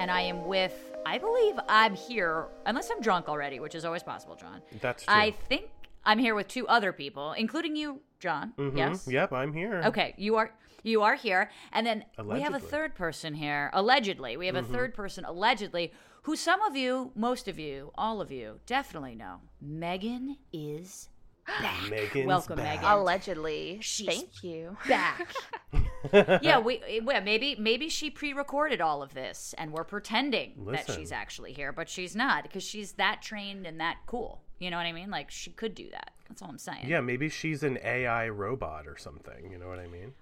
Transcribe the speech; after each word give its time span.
and 0.00 0.10
I 0.10 0.22
am 0.22 0.46
with, 0.46 0.72
I 1.04 1.18
believe 1.18 1.54
I'm 1.68 1.94
here, 1.94 2.46
unless 2.64 2.90
I'm 2.90 3.02
drunk 3.02 3.28
already, 3.28 3.60
which 3.60 3.74
is 3.74 3.84
always 3.84 4.02
possible, 4.02 4.34
John. 4.34 4.62
That's 4.80 5.04
I 5.06 5.32
think 5.50 5.68
I'm 6.06 6.18
here 6.18 6.34
with 6.34 6.48
two 6.48 6.66
other 6.68 6.90
people, 6.92 7.32
including 7.32 7.76
you, 7.76 8.00
John. 8.18 8.54
Mhm. 8.56 8.76
Yes? 8.78 9.06
Yep, 9.06 9.32
I'm 9.32 9.52
here. 9.52 9.82
Okay, 9.84 10.14
you 10.16 10.36
are 10.36 10.52
you 10.82 11.02
are 11.02 11.14
here, 11.16 11.50
and 11.72 11.86
then 11.86 12.04
we 12.24 12.40
have 12.40 12.54
a 12.54 12.58
third 12.58 12.94
person 12.94 13.34
here. 13.34 13.68
Allegedly, 13.74 14.38
we 14.38 14.46
have 14.46 14.54
Mm-hmm. 14.54 14.72
a 14.74 14.76
third 14.76 14.94
person 14.94 15.26
allegedly, 15.26 15.92
who 16.22 16.34
some 16.36 16.62
of 16.62 16.74
you, 16.74 17.12
most 17.14 17.46
of 17.48 17.58
you, 17.58 17.92
all 17.96 18.22
of 18.22 18.32
you, 18.32 18.60
definitely 18.64 19.14
know. 19.14 19.40
Megan 19.60 20.38
is 20.54 21.10
back. 21.46 21.90
Megan's 21.90 22.26
Welcome, 22.26 22.56
back. 22.56 22.76
Megan. 22.80 22.90
Allegedly. 22.98 23.78
She's 23.82 24.06
Thank 24.08 24.42
you. 24.42 24.78
back. 24.88 25.28
yeah, 26.12 26.58
we 26.58 27.00
well, 27.02 27.20
maybe 27.22 27.56
maybe 27.58 27.88
she 27.88 28.10
pre-recorded 28.10 28.80
all 28.80 29.02
of 29.02 29.14
this 29.14 29.54
and 29.58 29.72
we're 29.72 29.84
pretending 29.84 30.66
that 30.70 30.90
she's 30.90 31.12
actually 31.12 31.52
here, 31.52 31.72
but 31.72 31.88
she's 31.88 32.16
not 32.16 32.42
because 32.44 32.62
she's 32.62 32.92
that 32.92 33.22
trained 33.22 33.66
and 33.66 33.80
that 33.80 33.98
cool. 34.06 34.42
You 34.58 34.70
know 34.70 34.76
what 34.76 34.86
I 34.86 34.92
mean? 34.92 35.10
Like 35.10 35.30
she 35.30 35.50
could 35.50 35.74
do 35.74 35.88
that. 35.90 36.12
That's 36.28 36.42
all 36.42 36.48
I'm 36.48 36.58
saying. 36.58 36.86
Yeah, 36.86 37.00
maybe 37.00 37.28
she's 37.28 37.62
an 37.62 37.78
AI 37.82 38.28
robot 38.28 38.86
or 38.86 38.96
something. 38.96 39.50
You 39.50 39.58
know 39.58 39.68
what 39.68 39.78
I 39.78 39.86
mean? 39.88 40.12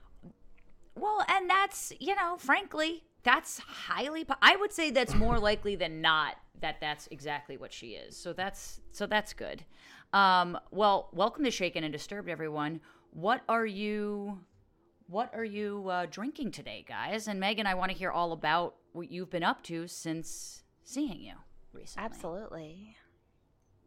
Well, 0.95 1.25
and 1.29 1.49
that's 1.49 1.93
you 2.01 2.15
know, 2.17 2.37
frankly, 2.39 3.05
that's 3.23 3.59
highly. 3.59 4.25
Po- 4.25 4.34
I 4.43 4.56
would 4.56 4.73
say 4.73 4.91
that's 4.91 5.15
more 5.15 5.39
likely 5.51 5.77
than 5.77 6.01
not 6.01 6.37
that 6.61 6.81
that's 6.81 7.09
exactly 7.11 7.56
what 7.56 7.73
she 7.73 7.89
is. 7.91 8.17
So 8.17 8.33
that's 8.33 8.81
so 8.91 9.06
that's 9.06 9.33
good. 9.33 9.65
Um, 10.12 10.59
well, 10.71 11.11
welcome 11.12 11.45
to 11.45 11.51
Shaken 11.51 11.84
and 11.84 11.93
Disturbed, 11.93 12.29
everyone. 12.29 12.81
What 13.11 13.43
are 13.49 13.67
you? 13.67 14.41
What 15.09 15.34
are 15.34 15.45
you 15.45 15.89
uh, 15.89 16.06
drinking 16.11 16.51
today, 16.51 16.84
guys? 16.87 17.28
And 17.28 17.41
Megan, 17.41 17.67
I 17.67 17.73
want 17.73 17.91
to 17.91 17.97
hear 17.97 18.11
all 18.11 18.33
about 18.33 18.75
what 18.92 19.11
you've 19.11 19.31
been 19.31 19.42
up 19.42 19.62
to 19.65 19.89
since 19.89 20.65
seeing 20.84 21.23
you 21.23 21.33
recently. 21.73 22.05
Absolutely. 22.05 22.97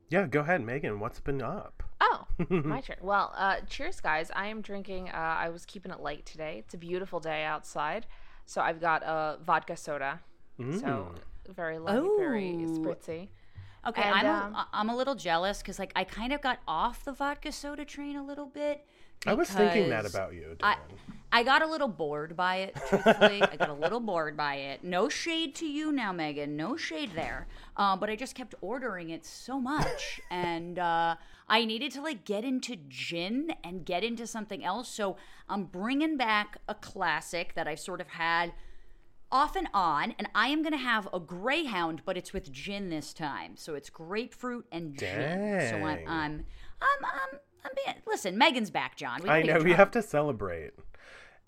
Yeah, 0.10 0.26
go 0.26 0.40
ahead, 0.40 0.62
Megan. 0.62 1.00
What's 1.00 1.20
been 1.20 1.40
up? 1.44 1.84
Oh, 2.02 2.26
my 2.50 2.82
turn. 2.82 2.98
Well, 3.02 3.34
uh, 3.38 3.58
cheers, 3.70 4.00
guys. 4.00 4.32
I 4.36 4.48
am 4.48 4.62
drinking. 4.62 5.10
Uh, 5.10 5.16
I 5.16 5.50
was 5.50 5.64
keeping 5.64 5.92
it 5.92 6.00
light 6.00 6.26
today. 6.26 6.58
It's 6.66 6.74
a 6.74 6.78
beautiful 6.78 7.20
day 7.20 7.44
outside, 7.44 8.08
so 8.48 8.60
I've 8.60 8.82
got 8.82 9.04
a 9.04 9.38
vodka 9.46 9.78
soda. 9.78 10.20
So 10.80 11.14
very 11.50 11.78
light, 11.78 12.02
very 12.18 12.52
Ooh. 12.56 12.80
spritzy. 12.80 13.30
Okay, 13.88 14.02
And, 14.04 14.28
I'm 14.28 14.46
um, 14.48 14.56
a, 14.56 14.68
I'm 14.74 14.90
a 14.90 14.96
little 14.96 15.16
jealous 15.16 15.60
because 15.60 15.80
like 15.80 15.92
I 15.96 16.04
kind 16.04 16.34
of 16.34 16.42
got 16.42 16.60
off 16.68 17.06
the 17.06 17.14
vodka 17.14 17.52
soda 17.52 17.86
train 17.86 18.16
a 18.16 18.24
little 18.24 18.46
bit. 18.46 18.86
I 19.26 19.34
was 19.34 19.50
thinking 19.50 19.90
that 19.90 20.06
about 20.06 20.34
you, 20.34 20.56
I, 20.64 20.78
I 21.32 21.44
got 21.44 21.62
a 21.62 21.68
little 21.68 21.88
bored 21.88 22.36
by 22.36 22.58
it, 22.58 22.76
truthfully. 22.90 23.42
I 23.42 23.56
got 23.56 23.70
a 23.70 23.74
little 23.74 24.00
bored 24.00 24.36
by 24.36 24.56
it. 24.56 24.84
No 24.84 25.08
shade 25.08 25.56
to 25.56 25.66
you 25.66 25.92
now, 25.92 26.12
Megan. 26.12 26.58
No 26.58 26.76
shade 26.76 27.12
there. 27.16 27.48
Um, 27.78 28.00
but 28.00 28.10
I 28.10 28.16
just 28.16 28.36
kept 28.36 28.54
ordering 28.62 29.12
it 29.12 29.26
so 29.26 29.62
much. 29.62 30.20
and 30.30 30.78
uh, 30.78 31.16
I 31.48 31.64
needed 31.66 31.92
to, 31.94 32.02
like, 32.02 32.26
get 32.26 32.44
into 32.44 32.76
gin 32.90 33.54
and 33.64 33.86
get 33.86 34.04
into 34.04 34.28
something 34.28 34.66
else. 34.66 34.90
So 34.90 35.16
I'm 35.48 35.66
bringing 35.66 36.18
back 36.18 36.58
a 36.68 36.76
classic 36.76 37.54
that 37.56 37.68
I've 37.68 37.80
sort 37.80 38.02
of 38.02 38.08
had 38.10 38.52
off 39.32 39.56
and 39.56 39.70
on. 39.74 40.14
And 40.20 40.28
I 40.36 40.48
am 40.48 40.64
going 40.64 40.74
to 40.74 40.78
have 40.78 41.08
a 41.14 41.20
Greyhound, 41.20 42.02
but 42.04 42.18
it's 42.18 42.34
with 42.34 42.52
gin 42.52 42.90
this 42.90 43.14
time. 43.14 43.56
So 43.56 43.76
it's 43.76 43.90
grapefruit 43.90 44.66
and 44.72 44.98
gin. 44.98 45.70
So 45.70 45.76
I'm, 45.78 46.00
I'm, 46.08 46.46
I'm, 46.82 47.06
I'm, 47.06 47.40
I'm 47.64 47.72
being, 47.86 47.98
listen, 48.08 48.38
Megan's 48.38 48.70
back, 48.70 48.96
John. 48.96 49.22
We 49.24 49.30
I 49.30 49.42
know 49.44 49.60
we 49.60 49.74
have 49.74 49.92
to 49.92 50.02
celebrate. 50.02 50.72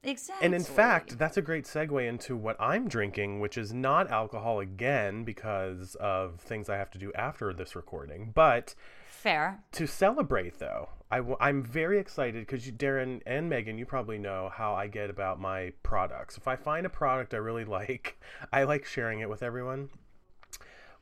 Exactly. 0.03 0.45
And 0.45 0.53
in 0.53 0.63
fact, 0.63 1.17
that's 1.17 1.37
a 1.37 1.41
great 1.41 1.63
segue 1.65 2.07
into 2.07 2.35
what 2.35 2.57
I'm 2.59 2.89
drinking, 2.89 3.39
which 3.39 3.57
is 3.57 3.73
not 3.73 4.11
alcohol 4.11 4.59
again 4.59 5.23
because 5.23 5.95
of 5.95 6.41
things 6.41 6.69
I 6.69 6.77
have 6.77 6.91
to 6.91 6.97
do 6.97 7.11
after 7.13 7.53
this 7.53 7.75
recording. 7.75 8.31
But 8.35 8.75
fair. 9.07 9.63
to 9.71 9.87
celebrate, 9.87 10.59
though, 10.59 10.89
I 11.09 11.17
w- 11.17 11.37
I'm 11.39 11.63
very 11.63 11.99
excited 11.99 12.45
because 12.45 12.69
Darren 12.71 13.21
and 13.25 13.49
Megan, 13.49 13.77
you 13.77 13.85
probably 13.85 14.17
know 14.17 14.51
how 14.53 14.73
I 14.73 14.87
get 14.87 15.09
about 15.09 15.39
my 15.39 15.71
products. 15.83 16.37
If 16.37 16.49
I 16.49 16.57
find 16.57 16.85
a 16.85 16.89
product 16.89 17.33
I 17.33 17.37
really 17.37 17.65
like, 17.79 18.19
I 18.51 18.63
like 18.63 18.85
sharing 18.85 19.21
it 19.21 19.29
with 19.29 19.41
everyone. 19.41 19.89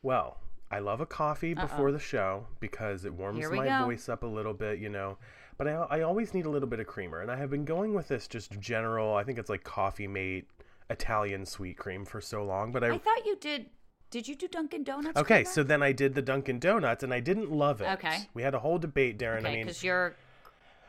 Well, 0.00 0.38
I 0.72 0.78
love 0.78 1.02
a 1.02 1.06
coffee 1.06 1.52
before 1.52 1.92
the 1.92 1.98
show 1.98 2.46
because 2.58 3.04
it 3.04 3.12
warms 3.12 3.48
my 3.50 3.66
go. 3.66 3.84
voice 3.84 4.08
up 4.08 4.22
a 4.22 4.26
little 4.26 4.54
bit, 4.54 4.78
you 4.78 4.88
know. 4.88 5.18
But 5.58 5.68
I, 5.68 5.72
I 5.72 6.00
always 6.00 6.32
need 6.32 6.46
a 6.46 6.50
little 6.50 6.68
bit 6.68 6.80
of 6.80 6.86
creamer, 6.86 7.20
and 7.20 7.30
I 7.30 7.36
have 7.36 7.50
been 7.50 7.66
going 7.66 7.92
with 7.92 8.08
this 8.08 8.26
just 8.26 8.58
general. 8.58 9.14
I 9.14 9.22
think 9.22 9.38
it's 9.38 9.50
like 9.50 9.64
Coffee 9.64 10.06
Mate 10.08 10.48
Italian 10.88 11.44
sweet 11.44 11.76
cream 11.76 12.06
for 12.06 12.22
so 12.22 12.42
long. 12.42 12.72
But 12.72 12.84
I, 12.84 12.94
I 12.94 12.98
thought 12.98 13.26
you 13.26 13.36
did. 13.36 13.66
Did 14.10 14.26
you 14.28 14.34
do 14.34 14.48
Dunkin' 14.48 14.82
Donuts? 14.82 15.18
okay, 15.18 15.42
creamer? 15.42 15.50
so 15.50 15.62
then 15.62 15.82
I 15.82 15.92
did 15.92 16.14
the 16.14 16.22
Dunkin' 16.22 16.58
Donuts, 16.58 17.02
and 17.02 17.12
I 17.12 17.20
didn't 17.20 17.50
love 17.52 17.82
it. 17.82 17.88
Okay. 17.92 18.28
we 18.34 18.42
had 18.42 18.54
a 18.54 18.58
whole 18.58 18.78
debate, 18.78 19.18
Darren. 19.18 19.40
okay, 19.40 19.48
I 19.48 19.54
mean, 19.54 19.66
because 19.66 19.84
you're. 19.84 20.16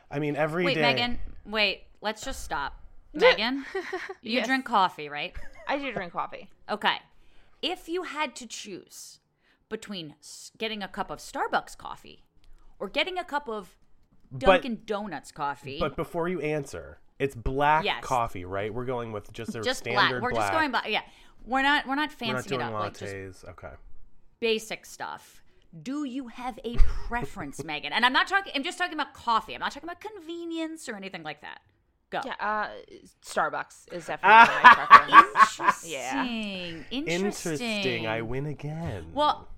I 0.09 0.19
mean, 0.19 0.35
every 0.35 0.63
day. 0.63 0.75
Wait, 0.75 0.81
Megan. 0.81 1.19
Wait. 1.45 1.83
Let's 2.01 2.23
just 2.23 2.43
stop. 2.43 2.79
Megan, 3.13 3.65
you 4.21 4.33
Yes. 4.33 4.47
drink 4.47 4.65
coffee, 4.65 5.07
right? 5.07 5.33
I 5.67 5.77
do 5.77 5.91
drink 5.91 6.13
coffee. 6.13 6.49
Okay. 6.69 6.95
If 7.61 7.87
you 7.87 8.03
had 8.03 8.35
to 8.37 8.45
choose 8.47 9.19
between 9.73 10.13
getting 10.57 10.83
a 10.83 10.87
cup 10.87 11.09
of 11.09 11.17
Starbucks 11.19 11.75
coffee 11.77 12.23
or 12.79 12.87
getting 12.87 13.17
a 13.17 13.23
cup 13.23 13.49
of 13.49 13.75
Dunkin' 14.37 14.81
Donuts 14.85 15.31
coffee, 15.31 15.77
But 15.79 15.95
before 15.95 16.27
you 16.29 16.39
answer, 16.41 16.99
it's 17.19 17.33
black 17.35 17.83
Yes. 17.85 18.03
coffee, 18.03 18.45
right? 18.45 18.71
We're 18.73 18.85
going 18.85 19.11
with 19.11 19.33
just 19.33 19.55
a 19.55 19.61
just 19.61 19.83
black. 19.83 19.97
standard 20.09 20.21
We're 20.23 20.31
just 20.33 20.51
going 20.51 20.71
by. 20.71 20.85
Yeah. 20.87 21.01
We're 21.45 21.61
not. 21.63 21.85
We're 21.87 21.95
not 21.95 22.09
We're 22.19 22.27
not 22.33 22.43
fancying 22.43 22.59
doing 22.59 22.61
it 22.61 22.73
up. 22.73 22.79
Like 22.83 22.93
lattes. 22.93 23.43
okay. 23.49 23.73
basic 24.39 24.85
stuff. 24.85 25.41
Do 25.81 26.03
you 26.03 26.27
have 26.27 26.59
a 26.63 26.75
preference, 27.07 27.63
Megan? 27.63 27.93
And 27.93 28.05
I'm 28.05 28.13
not 28.13 28.27
talking. 28.27 28.53
I'm 28.55 28.63
just 28.63 28.77
talking 28.77 28.93
about 28.93 29.13
coffee. 29.15 29.53
I'm 29.55 29.59
not 29.59 29.71
talking 29.71 29.89
about 29.89 29.99
convenience 30.01 30.87
or 30.87 30.95
anything 30.95 31.23
like 31.23 31.41
that. 31.41 31.61
Go. 32.11 32.21
Yeah, 32.25 32.35
uh, 32.39 32.67
Starbucks 33.25 33.91
is 33.91 34.05
definitely 34.05 34.53
my 34.63 34.87
preference. 34.87 35.87
Yeah. 35.87 36.23
Interesting. 36.25 36.85
Interesting. 36.91 37.51
Interesting. 37.53 38.07
I 38.07 38.21
win 38.21 38.45
again. 38.45 39.07
Well, 39.13 39.49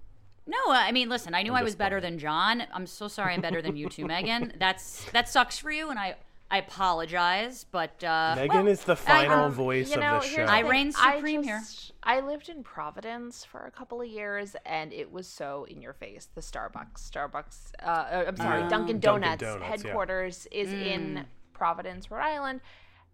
no, 0.48 0.58
uh, 0.68 0.74
I 0.74 0.92
mean, 0.92 1.10
listen. 1.10 1.34
I 1.34 1.42
knew 1.44 1.52
I'm 1.54 1.60
I 1.62 1.64
was 1.64 1.76
better 1.76 2.00
than 2.00 2.20
John. 2.20 2.64
I'm 2.74 2.86
so 2.88 3.08
sorry. 3.08 3.34
I'm 3.34 3.42
better 3.42 3.62
than 3.62 3.76
you 3.76 3.90
too, 3.90 4.06
Megan. 4.06 4.54
That's 4.60 5.04
that 5.12 5.28
sucks 5.30 5.58
for 5.58 5.72
you, 5.72 5.90
and 5.90 5.98
I 6.00 6.16
I 6.52 6.60
apologize. 6.60 7.66
But 7.72 8.04
uh, 8.04 8.34
Megan 8.38 8.58
well, 8.58 8.68
is 8.68 8.84
the 8.84 8.94
I- 8.94 8.96
final 8.96 9.46
um, 9.46 9.52
voice 9.52 9.90
You 9.92 9.98
know, 9.98 10.18
of 10.18 10.24
the 10.24 10.28
show. 10.30 10.46
the 10.46 10.52
I 10.52 10.62
thing. 10.62 10.72
reign 10.72 10.92
I 11.00 11.16
supreme 11.16 11.44
here. 11.44 11.62
I 12.04 12.20
lived 12.20 12.50
in 12.50 12.64
Providence 12.64 13.44
for 13.44 13.62
a 13.66 13.72
couple 13.72 14.00
of 14.02 14.08
years, 14.08 14.56
and 14.66 14.94
it 14.94 15.12
was 15.12 15.28
so 15.28 15.66
in 15.70 15.82
your 15.82 15.94
face. 15.94 16.30
The 16.36 16.42
Starbucks, 16.42 17.10
Starbucks. 17.12 17.72
Uh, 17.84 17.86
uh, 17.88 18.26
I'm 18.28 18.38
sorry, 18.38 18.62
Oh. 18.64 18.70
Dunkin' 18.70 19.00
Dunkin' 19.00 19.00
Donuts, 19.00 19.42
Donuts, 19.42 19.62
yeah. 19.62 19.68
headquarters 19.70 20.48
is 20.52 20.70
Mm. 20.70 20.86
in 20.86 21.26
Providence, 21.54 22.12
Rhode 22.12 22.22
Island, 22.22 22.62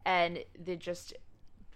and 0.06 0.40
the 0.62 0.76
just 0.76 1.14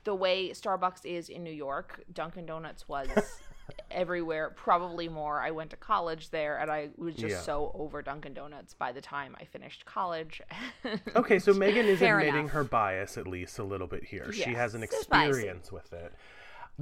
the 0.03 0.13
way 0.13 0.49
Starbucks 0.49 1.05
is 1.05 1.29
in 1.29 1.43
New 1.43 1.53
York, 1.53 2.03
Dunkin' 2.13 2.45
Donuts 2.45 2.87
was 2.89 3.07
everywhere, 3.89 4.51
probably 4.56 5.07
more. 5.09 5.41
I 5.41 5.51
went 5.51 5.69
to 5.71 5.75
college 5.77 6.29
there, 6.29 6.57
and 6.59 6.69
I 6.69 6.89
was 6.97 7.15
just 7.15 7.35
Yeah. 7.35 7.39
so 7.41 7.71
over 7.73 8.01
Dunkin' 8.01 8.33
Donuts 8.33 8.73
by 8.73 8.91
the 8.91 9.01
time 9.01 9.35
I 9.39 9.45
finished 9.45 9.85
college. 9.85 10.41
Okay, 11.15 11.39
so 11.39 11.53
Megan 11.53 11.85
is 11.85 12.00
Fair 12.00 12.19
admitting 12.19 12.41
enough. 12.41 12.51
her 12.51 12.63
bias 12.63 13.17
at 13.17 13.25
least 13.27 13.57
a 13.59 13.63
little 13.63 13.88
bit 13.88 14.03
here. 14.03 14.31
She 14.31 14.53
has 14.53 14.75
an 14.75 14.83
experience 14.83 15.71
with 15.71 15.91
it. 15.94 16.13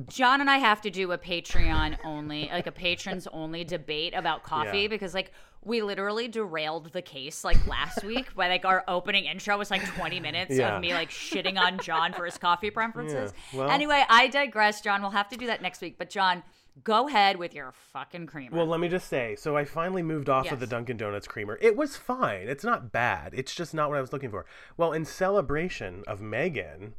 John 0.10 0.42
and 0.42 0.50
I 0.50 0.58
have 0.58 0.82
to 0.82 0.90
do 0.90 1.12
a 1.12 1.18
Patreon 1.20 1.98
only, 2.04 2.50
like 2.52 2.66
a 2.66 2.72
patrons 2.72 3.28
only 3.32 3.64
debate 3.64 4.14
about 4.16 4.42
coffee 4.44 4.82
Yeah. 4.82 4.88
because 4.88 5.14
like 5.14 5.32
we 5.64 5.82
literally 5.84 6.28
derailed 6.28 6.92
the 6.92 7.02
case 7.02 7.44
like 7.44 7.66
last 7.68 8.04
week 8.04 8.34
by 8.36 8.50
like 8.50 8.66
our 8.66 8.84
opening 8.88 9.26
intro 9.26 9.56
was 9.58 9.70
like 9.72 9.86
20 9.96 10.20
minutes 10.20 10.56
Yeah. 10.56 10.76
of 10.76 10.82
me 10.82 10.94
like 10.94 11.10
shitting 11.12 11.58
on 11.60 11.78
John 11.78 12.12
for 12.12 12.26
his 12.26 12.38
coffee 12.40 12.72
preferences. 12.80 13.34
Yeah, 13.54 13.60
well- 13.60 13.70
anyway, 13.70 14.04
I 14.10 14.28
digress, 14.28 14.82
John. 14.82 15.02
We'll 15.04 15.12
have 15.12 15.30
to 15.30 15.38
do 15.38 15.46
that 15.48 15.62
next 15.62 15.80
week. 15.80 15.98
But 16.00 16.10
John, 16.10 16.42
go 16.84 17.08
ahead 17.08 17.38
with 17.38 17.54
your 17.54 17.72
fucking 17.92 18.26
creamer. 18.28 18.56
Well, 18.58 18.66
let 18.66 18.80
me 18.80 18.88
just 18.88 19.08
say, 19.08 19.36
so 19.36 19.56
I 19.58 19.66
finally 19.66 20.02
moved 20.02 20.30
off 20.30 20.52
of 20.52 20.60
the 20.60 20.68
Dunkin' 20.68 20.98
Donuts 20.98 21.28
creamer. 21.28 21.58
It 21.62 21.76
was 21.76 21.96
fine. 21.96 22.48
It's 22.48 22.64
not 22.64 22.92
bad. 22.92 23.34
It's 23.36 23.54
just 23.54 23.74
not 23.74 23.90
what 23.90 23.98
I 23.98 24.02
was 24.02 24.14
looking 24.14 24.32
for. 24.32 24.46
Well, 24.78 24.94
in 24.94 25.06
celebration 25.06 26.04
of 26.08 26.22
Megan, 26.22 26.96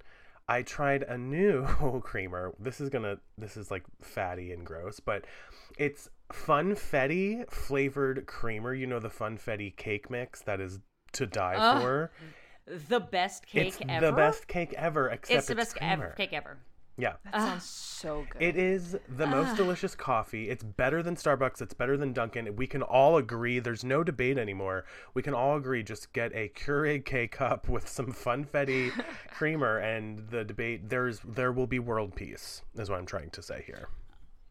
I 0.48 0.62
tried 0.62 1.02
a 1.04 1.16
new 1.18 1.66
creamer. 2.04 2.54
This 2.58 2.80
is 2.80 2.90
gonna 2.90 3.18
this 3.38 3.56
is 3.56 3.70
like 3.70 3.84
fatty 4.02 4.52
and 4.52 4.64
gross, 4.64 5.00
but 5.00 5.24
it's 5.78 6.08
funfetti 6.32 7.48
flavored 7.50 8.26
creamer. 8.26 8.74
You 8.74 8.86
know 8.86 9.00
the 9.00 9.08
funfetti 9.08 9.74
cake 9.76 10.10
mix 10.10 10.40
that 10.42 10.60
is 10.60 10.80
to 11.12 11.26
die 11.26 11.54
Ugh, 11.56 11.82
for. 11.82 12.10
the 12.88 13.00
best 13.00 13.46
cake 13.46 13.68
It's 13.68 13.78
ever. 13.88 14.06
the 14.06 14.12
best 14.12 14.46
cake 14.48 14.74
ever, 14.76 15.08
except 15.08 15.38
It's 15.38 15.48
the 15.48 15.54
best 15.54 15.76
creamer. 15.76 15.92
ever, 16.06 16.14
cake 16.16 16.32
ever. 16.32 16.58
Yeah. 16.96 17.14
That 17.24 17.40
sounds 17.40 17.64
so 17.64 18.24
good. 18.30 18.42
It 18.42 18.56
is 18.56 18.96
the 19.16 19.26
most 19.26 19.56
delicious 19.56 19.94
coffee. 19.94 20.48
It's 20.48 20.62
better 20.62 21.02
than 21.02 21.16
Starbucks. 21.16 21.60
It's 21.60 21.74
better 21.74 21.96
than 21.96 22.12
Dunkin'. 22.12 22.54
We 22.54 22.66
can 22.66 22.82
all 22.82 23.16
agree. 23.16 23.58
There's 23.58 23.82
no 23.82 24.04
debate 24.04 24.38
anymore. 24.38 24.84
We 25.12 25.22
can 25.22 25.34
all 25.34 25.56
agree. 25.56 25.82
Just 25.82 26.12
get 26.12 26.32
a 26.34 26.50
Keurig 26.50 27.04
K 27.04 27.26
cup 27.26 27.68
with 27.68 27.88
some 27.88 28.12
funfetti 28.12 28.92
creamer, 29.30 29.78
and 29.78 30.28
the 30.30 30.44
debate. 30.44 30.88
There's 30.88 31.20
there 31.24 31.52
will 31.52 31.66
be 31.66 31.78
world 31.78 32.14
peace. 32.14 32.62
Is 32.76 32.88
what 32.90 32.98
I'm 32.98 33.06
trying 33.06 33.30
to 33.30 33.42
say 33.42 33.64
here. 33.66 33.88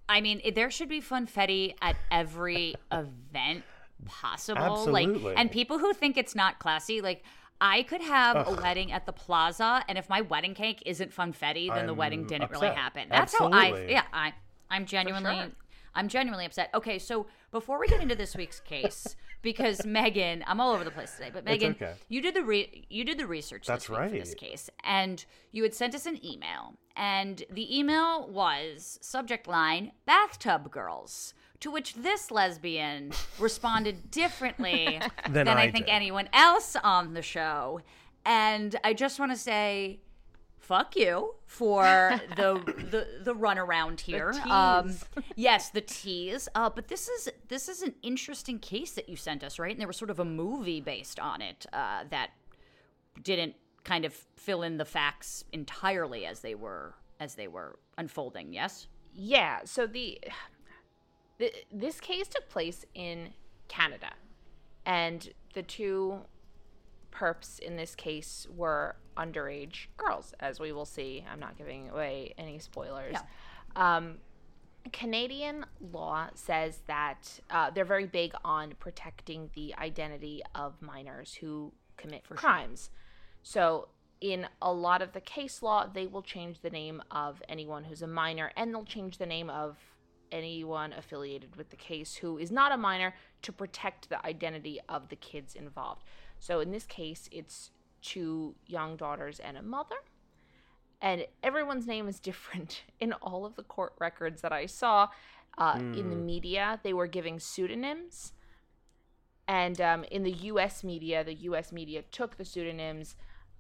I 0.10 0.20
mean, 0.20 0.42
there 0.54 0.70
should 0.70 0.90
be 0.90 1.02
funfetti 1.02 1.76
at 1.82 1.96
every 2.12 2.76
event 2.92 3.64
possible. 4.06 4.86
Like, 4.92 5.08
and 5.38 5.50
people 5.50 5.80
who 5.80 5.94
think 5.94 6.18
it's 6.18 6.36
not 6.36 6.60
classy, 6.60 7.00
like. 7.02 7.24
I 7.64 7.84
could 7.84 8.02
have 8.02 8.46
a 8.46 8.62
wedding 8.62 8.92
at 8.92 9.06
the 9.06 9.14
plaza, 9.14 9.86
and 9.88 9.98
if 9.98 10.10
my 10.10 10.20
wedding 10.20 10.54
cake 10.54 10.84
isn't 10.86 11.16
funfetti, 11.16 11.74
then 11.74 11.88
the 11.88 11.94
wedding 11.94 12.28
didn't 12.28 12.52
really 12.52 12.68
happen. 12.68 13.08
That's 13.10 13.34
how 13.34 13.48
I, 13.48 13.68
Absolutely. 13.68 13.94
yeah, 13.94 14.04
I, 14.12 14.34
I'm 14.70 14.86
genuinely, 14.86 15.34
sure. 15.34 15.52
I'm 15.96 16.10
genuinely 16.10 16.46
upset. 16.46 16.72
Okay, 16.74 17.00
so 17.00 17.26
before 17.54 17.80
we 17.80 17.88
get 17.88 18.02
into 18.02 18.16
this 18.16 18.36
week's 18.36 18.60
case, 18.60 19.16
because 19.42 19.86
Megan, 19.86 20.44
I'm 20.46 20.60
all 20.60 20.74
over 20.74 20.84
the 20.84 20.92
place 20.92 21.16
today, 21.16 21.30
but 21.34 21.46
Megan, 21.46 21.72
okay. 21.72 21.94
you 22.10 22.22
did 22.22 22.36
the 22.36 22.44
re- 22.44 22.86
you 22.90 23.06
did 23.06 23.18
the 23.18 23.28
research 23.28 23.66
That's 23.66 23.88
this 23.88 23.98
week 23.98 24.10
for 24.10 24.18
this 24.18 24.36
case, 24.36 24.70
and 24.84 25.24
you 25.54 25.64
had 25.64 25.74
sent 25.74 25.96
us 25.96 26.06
an 26.06 26.20
email, 26.26 26.74
and 26.98 27.46
the 27.50 27.80
email 27.80 28.28
was 28.28 29.00
subject 29.02 29.48
line 29.48 29.94
bathtub 30.06 30.70
girls. 30.70 31.34
To 31.64 31.72
which 31.72 31.94
this 31.94 32.30
lesbian 32.30 33.14
responded 33.40 34.12
differently 34.12 35.00
Than 35.24 35.46
than 35.46 35.48
I, 35.48 35.64
I 35.64 35.72
think 35.72 35.86
did. 35.86 35.94
anyone 35.94 36.28
else 36.34 36.76
on 36.84 37.14
the 37.14 37.22
show. 37.22 37.80
And 38.26 38.76
I 38.84 38.94
just 38.94 39.18
want 39.18 39.32
to 39.32 39.38
say, 39.38 40.02
fuck 40.58 40.98
you 40.98 41.36
for 41.46 42.20
the 42.36 42.56
the 42.92 43.24
the 43.24 43.34
runaround 43.34 44.02
here. 44.02 44.34
Um, 44.44 44.98
yes, 45.38 45.70
the 45.70 45.80
tease. 45.80 46.50
Uh, 46.54 46.70
but 46.70 46.90
this 46.90 47.08
is 47.08 47.30
this 47.48 47.70
is 47.70 47.82
an 47.82 47.96
interesting 48.04 48.60
case 48.60 48.92
that 48.92 49.08
you 49.08 49.16
sent 49.16 49.42
us, 49.42 49.58
right? 49.58 49.72
And 49.72 49.80
there 49.80 49.88
was 49.88 49.96
sort 49.96 50.12
of 50.12 50.20
a 50.20 50.26
movie 50.26 50.82
based 50.82 51.18
on 51.18 51.42
it 51.42 51.66
uh, 51.72 52.04
that 52.10 52.32
didn't 53.22 53.56
kind 53.86 54.04
of 54.04 54.14
fill 54.36 54.64
in 54.64 54.76
the 54.76 54.86
facts 54.86 55.46
entirely 55.54 56.26
as 56.26 56.42
they 56.42 56.56
were 56.56 56.96
as 57.22 57.36
they 57.36 57.48
were 57.48 57.80
unfolding. 57.98 58.52
Yes. 58.52 58.88
Yeah, 59.16 59.60
so 59.66 59.86
the, 59.86 60.20
this 61.72 62.00
case 62.00 62.28
took 62.28 62.50
place 62.50 62.86
in 62.94 63.30
Canada, 63.68 64.12
and 64.86 65.34
the 65.54 65.64
two 65.64 66.20
perps 67.12 67.60
in 67.60 67.76
this 67.76 67.96
case 67.96 68.48
were 68.56 68.96
underage 69.16 69.88
girls, 69.98 70.34
as 70.40 70.60
we 70.60 70.72
will 70.72 70.86
see. 70.86 71.24
I'm 71.32 71.40
not 71.40 71.58
giving 71.58 71.90
away 71.90 72.34
any 72.38 72.60
spoilers. 72.60 73.16
Um, 73.76 74.18
Canadian 74.92 75.66
law 75.94 76.28
says 76.36 76.80
that 76.88 77.40
uh, 77.50 77.72
they're 77.72 77.86
very 77.86 78.06
big 78.06 78.34
on 78.44 78.74
protecting 78.80 79.50
the 79.56 79.74
identity 79.78 80.42
of 80.54 80.82
minors 80.82 81.34
who 81.36 81.72
commit 81.98 82.24
crimes. 82.30 82.90
So, 83.44 83.88
in 84.20 84.48
a 84.62 84.72
lot 84.72 85.02
of 85.02 85.12
the 85.12 85.22
case 85.22 85.62
law, 85.62 85.86
they 85.86 86.08
will 86.08 86.22
change 86.22 86.62
the 86.62 86.70
name 86.70 87.02
of 87.12 87.42
anyone 87.50 87.84
who's 87.84 88.02
a 88.02 88.08
minor 88.08 88.52
and 88.56 88.74
they'll 88.74 88.86
change 88.86 89.18
the 89.18 89.26
name 89.26 89.50
of 89.50 89.78
anyone 90.34 90.92
affiliated 90.92 91.56
with 91.56 91.70
the 91.70 91.78
case 91.78 92.16
who 92.16 92.38
is 92.38 92.52
not 92.52 92.74
a 92.74 92.78
minor 92.78 93.14
to 93.44 93.54
protect 93.54 94.10
the 94.10 94.26
identity 94.26 94.80
of 94.90 95.08
the 95.08 95.16
kids 95.16 95.56
involved. 95.56 96.04
So, 96.40 96.60
in 96.60 96.72
this 96.72 96.86
case, 96.86 97.30
it's 97.32 97.72
two 98.02 98.56
young 98.68 98.98
daughters 98.98 99.40
and 99.40 99.56
a 99.56 99.62
mother 99.62 99.96
and 101.04 101.26
everyone's 101.44 101.86
name 101.86 102.08
is 102.08 102.18
different 102.20 102.84
in 103.00 103.14
all 103.14 103.46
of 103.46 103.56
the 103.56 103.64
court 103.64 103.94
records 104.00 104.42
that 104.42 104.54
I 104.54 104.66
saw 104.66 105.10
uh, 105.58 105.76
in 105.78 106.10
the 106.10 106.16
media. 106.16 106.80
They 106.82 106.94
were 106.94 107.06
giving 107.06 107.40
pseudonyms, 107.40 108.32
and 109.48 109.80
um, 109.82 110.04
in 110.06 110.24
the 110.24 110.32
U.S. 110.32 110.84
media, 110.84 111.24
the 111.24 111.36
U.S. 111.36 111.72
media 111.72 112.02
took 112.12 112.38
the 112.38 112.46
pseudonyms. 112.46 113.16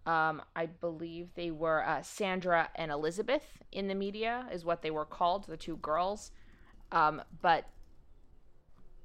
Um, 0.05 0.41
I 0.55 0.65
believe 0.65 1.29
they 1.35 1.51
were 1.51 1.85
uh, 1.85 2.01
Sandra 2.01 2.69
and 2.75 2.91
Elizabeth 2.91 3.61
in 3.71 3.87
the 3.87 3.95
media, 3.95 4.47
is 4.51 4.65
what 4.65 4.81
they 4.81 4.91
were 4.91 5.05
called, 5.05 5.45
the 5.45 5.57
two 5.57 5.77
girls. 5.77 6.31
Um, 6.93 7.23
but 7.41 7.65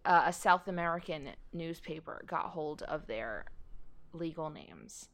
uh, 0.05 0.25
a 0.27 0.33
South 0.33 0.69
American 0.69 1.31
newspaper 1.53 2.23
got 2.27 2.51
hold 2.51 2.83
of 2.83 3.07
their 3.07 3.47
legal 4.13 4.51
names. 4.51 5.09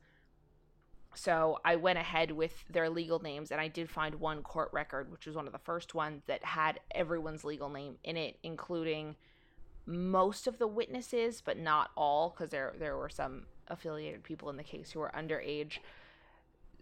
So 1.14 1.60
I 1.64 1.76
went 1.76 1.98
ahead 1.98 2.32
with 2.32 2.64
their 2.68 2.90
legal 2.90 3.20
names, 3.20 3.52
and 3.52 3.60
I 3.60 3.68
did 3.68 3.88
find 3.88 4.16
one 4.16 4.42
court 4.42 4.70
record, 4.72 5.12
which 5.12 5.26
was 5.26 5.36
one 5.36 5.46
of 5.46 5.52
the 5.52 5.60
first 5.60 5.94
ones 5.94 6.22
that 6.26 6.44
had 6.44 6.80
everyone's 6.92 7.44
legal 7.44 7.68
name 7.68 7.96
in 8.02 8.16
it, 8.16 8.36
including 8.42 9.14
most 9.86 10.48
of 10.48 10.58
the 10.58 10.66
witnesses, 10.66 11.40
but 11.44 11.56
not 11.56 11.90
all, 11.96 12.30
because 12.30 12.50
there 12.50 12.74
there 12.78 12.96
were 12.96 13.08
some 13.08 13.44
affiliated 13.68 14.24
people 14.24 14.50
in 14.50 14.56
the 14.56 14.64
case 14.64 14.90
who 14.90 14.98
were 14.98 15.12
underage. 15.16 15.78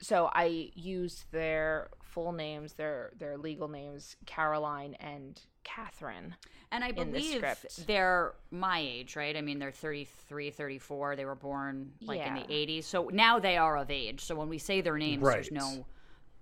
So 0.00 0.30
I 0.32 0.70
used 0.74 1.30
their 1.30 1.90
full 2.02 2.32
names, 2.32 2.74
their 2.74 3.12
their 3.18 3.36
legal 3.36 3.68
names, 3.68 4.16
Caroline 4.24 4.94
and 4.94 5.38
Catherine. 5.64 6.34
And 6.70 6.82
I 6.82 6.88
in 6.88 6.94
the 6.94 7.04
believe 7.04 7.44
they're 7.86 8.34
my 8.50 8.78
age, 8.78 9.14
right? 9.16 9.36
I 9.36 9.42
mean, 9.42 9.58
they're 9.58 9.70
33, 9.70 10.50
34. 10.50 11.16
They 11.16 11.24
were 11.24 11.34
born 11.34 11.92
like 12.00 12.26
in 12.26 12.34
the 12.34 12.40
80s. 12.40 12.84
So 12.84 13.10
now 13.12 13.38
they 13.38 13.56
are 13.56 13.76
of 13.76 13.90
age. 13.90 14.22
So 14.22 14.34
when 14.34 14.48
we 14.48 14.58
say 14.58 14.81
their 14.81 14.96
names, 14.96 15.22
there's 15.22 15.52
no 15.52 15.86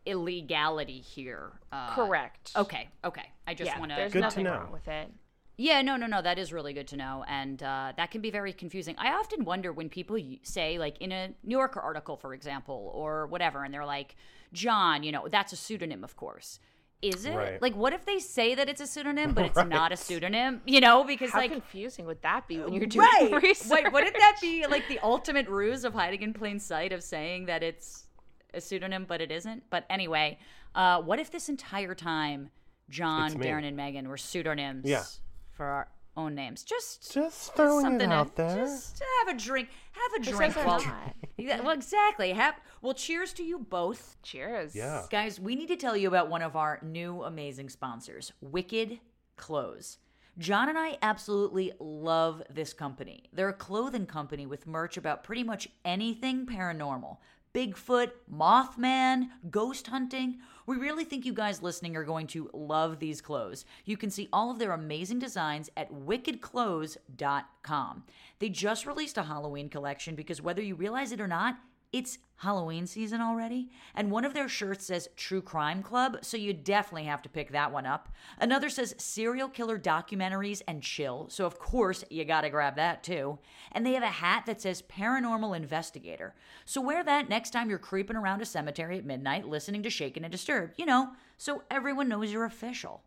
illegality 0.07 1.01
here. 1.01 1.53
Uh, 1.73 1.95
Correct. 1.95 2.53
Okay, 2.57 2.89
okay. 3.05 3.31
I 3.47 3.55
just 3.55 3.71
yeah, 3.71 3.79
want 3.79 3.93
there's 3.95 4.13
Good 4.13 4.19
to 4.19 4.25
nothing 4.25 4.45
know. 4.45 4.53
wrong 4.53 4.73
with 4.73 4.89
it. 4.89 5.11
Yeah, 5.57 5.83
no, 5.83 5.97
no, 5.97 6.07
no. 6.07 6.23
That 6.23 6.39
is 6.39 6.55
really 6.55 6.73
good 6.73 6.89
to 6.89 6.97
know, 6.97 7.23
and 7.29 7.63
uh, 7.63 7.93
that 7.99 8.11
can 8.11 8.23
be 8.23 8.31
very 8.31 8.53
confusing. 8.53 8.95
I 8.97 9.13
often 9.13 9.45
wonder 9.45 9.75
when 9.75 9.91
people 9.91 10.17
say, 10.43 10.79
like 10.79 10.97
in 11.03 11.13
a 11.13 11.35
New 11.45 11.59
Yorker 11.59 11.81
article, 11.81 12.17
for 12.17 12.33
example, 12.33 12.91
or 12.95 13.27
whatever, 13.27 13.63
and 13.63 13.75
they're 13.75 13.85
like, 13.85 14.17
"John," 14.55 15.03
you 15.03 15.13
know, 15.13 15.29
that's 15.31 15.53
a 15.53 15.57
pseudonym, 15.57 16.03
of 16.03 16.17
course. 16.17 16.61
Is 17.03 17.25
it? 17.25 17.35
Right. 17.35 17.63
Like, 17.63 17.75
what 17.75 17.93
if 17.95 18.05
they 18.05 18.19
say 18.19 18.55
that 18.55 18.69
it's 18.69 18.81
a 18.81 18.87
pseudonym, 18.87 19.33
but 19.33 19.47
it's 19.47 19.65
not 19.67 19.91
a 19.93 19.97
pseudonym? 19.97 20.61
You 20.67 20.81
know, 20.81 21.03
because 21.05 21.31
How 21.31 21.39
like 21.39 21.51
confusing 21.51 22.05
would 22.07 22.21
that 22.23 22.47
be 22.47 22.59
when 22.59 22.73
you're 22.75 22.87
doing 22.87 23.07
right. 23.07 23.33
research? 23.43 23.71
Wait, 23.85 23.93
wouldn't 23.93 24.15
that 24.17 24.37
be 24.41 24.67
like 24.67 24.87
the 24.89 24.99
ultimate 25.01 25.49
ruse 25.49 25.85
of 25.85 25.95
hiding 25.95 26.23
in 26.23 26.35
plain 26.35 26.59
sight 26.59 26.93
of 26.93 27.03
saying 27.03 27.47
that 27.47 27.63
it's 27.63 28.05
a 28.53 28.61
pseudonym, 28.61 29.07
but 29.09 29.21
it 29.23 29.31
isn't? 29.31 29.63
But 29.71 29.87
anyway, 29.89 30.39
uh, 30.75 31.01
what 31.01 31.19
if 31.19 31.31
this 31.31 31.49
entire 31.49 31.95
time 31.95 32.51
John, 32.91 33.33
Darren, 33.35 33.65
and 33.65 33.77
Megan 33.77 34.09
were 34.09 34.17
pseudonyms 34.19 34.85
Yeah. 34.85 35.05
for 35.53 35.65
our 35.65 35.89
own 36.17 36.35
names? 36.35 36.63
Just 36.63 37.13
Just 37.13 37.55
throwing 37.55 37.85
something 37.85 38.11
it 38.11 38.15
out 38.15 38.37
to, 38.37 38.43
there. 38.43 38.65
Just 38.65 39.03
have 39.27 39.35
a 39.35 39.39
drink. 39.39 39.69
Have 39.93 40.21
a 40.21 40.25
drink 40.25 40.55
says 40.55 40.65
they're 40.65 41.15
Yeah, 41.39 41.61
well, 41.61 41.71
exactly. 41.71 42.33
Have 42.33 42.55
well. 42.83 42.95
Cheers 42.95 43.33
to 43.35 43.43
you 43.43 43.59
both. 43.59 44.17
Cheers. 44.23 44.75
Yeah. 44.75 45.03
Guys, 45.11 45.41
we 45.41 45.55
need 45.55 45.69
to 45.69 45.77
tell 45.77 45.97
you 45.97 46.09
about 46.09 46.29
one 46.29 46.43
of 46.43 46.57
our 46.57 46.79
new 46.83 47.23
amazing 47.23 47.69
sponsors, 47.69 48.33
Wicked 48.41 49.01
Clothes. 49.37 49.99
John 50.39 50.69
and 50.69 50.79
I 50.79 50.97
absolutely 51.03 51.73
love 51.79 52.43
this 52.49 52.73
company. 52.73 53.25
They're 53.33 53.49
a 53.49 53.55
clothing 53.55 54.07
company 54.07 54.47
with 54.47 54.67
merch 54.67 54.97
about 54.97 55.25
pretty 55.25 55.43
much 55.43 55.69
anything 55.85 56.47
paranormal 56.47 57.19
Bigfoot, 57.53 58.13
Mothman, 58.33 59.31
ghost 59.51 59.89
hunting. 59.89 60.39
We 60.67 60.77
really 60.77 61.05
think 61.05 61.27
you 61.27 61.33
guys 61.33 61.63
listening 61.63 61.97
are 61.97 62.05
going 62.05 62.29
to 62.29 62.49
love 62.53 63.01
these 63.01 63.21
clothes. 63.21 63.65
You 63.85 63.97
can 63.97 64.11
see 64.11 64.29
all 64.33 64.53
of 64.53 64.61
their 64.61 64.71
amazing 64.71 65.19
designs 65.19 65.69
at 65.77 65.93
wickedclothes.com. 65.93 68.05
They 68.39 68.49
just 68.49 68.87
released 68.87 69.19
a 69.19 69.25
Halloween 69.25 69.69
collection 69.69 70.15
because 70.15 70.41
whether 70.41 70.63
you 70.63 70.77
realize 70.77 71.11
it 71.11 71.21
or 71.21 71.27
not, 71.27 71.59
It's 71.93 72.19
Halloween 72.37 72.87
season 72.87 73.21
already, 73.21 73.69
and 73.97 74.11
one 74.13 74.25
of 74.25 74.33
their 74.33 74.49
shirts 74.49 74.87
says 74.87 75.09
True 75.17 75.43
Crime 75.43 75.83
Club, 75.83 76.19
so 76.23 76.37
you 76.37 76.55
definitely 76.55 77.05
have 77.05 77.21
to 77.23 77.29
pick 77.29 77.51
that 77.51 77.73
one 77.73 77.85
up. 77.85 78.09
Another 78.39 78.71
says 78.71 78.95
Serial 78.97 79.49
Killer 79.49 79.77
Documentaries 79.77 80.63
and 80.69 80.83
Chill, 80.83 81.27
so 81.29 81.45
of 81.45 81.59
course 81.59 82.05
you 82.09 82.25
gotta 82.25 82.49
grab 82.49 82.77
that 82.77 83.03
too. 83.03 83.41
And 83.73 83.85
they 83.85 83.95
have 83.95 84.05
a 84.05 84.07
hat 84.07 84.45
that 84.47 84.63
says 84.63 84.83
Paranormal 84.83 85.57
Investigator, 85.57 86.35
so 86.65 86.81
wear 86.81 87.03
that 87.03 87.29
next 87.29 87.51
time 87.51 87.69
you're 87.69 87.79
creeping 87.79 88.17
around 88.17 88.41
a 88.41 88.47
cemetery 88.47 88.97
at 88.97 89.05
midnight 89.05 89.49
listening 89.49 89.83
to 89.83 89.91
Shaken 89.91 90.25
and 90.25 90.33
Disturbed, 90.33 90.75
you 90.79 90.87
know, 90.87 91.11
so 91.39 91.65
everyone 91.71 92.09
knows 92.09 92.33
you're 92.33 92.45
official. 92.45 93.03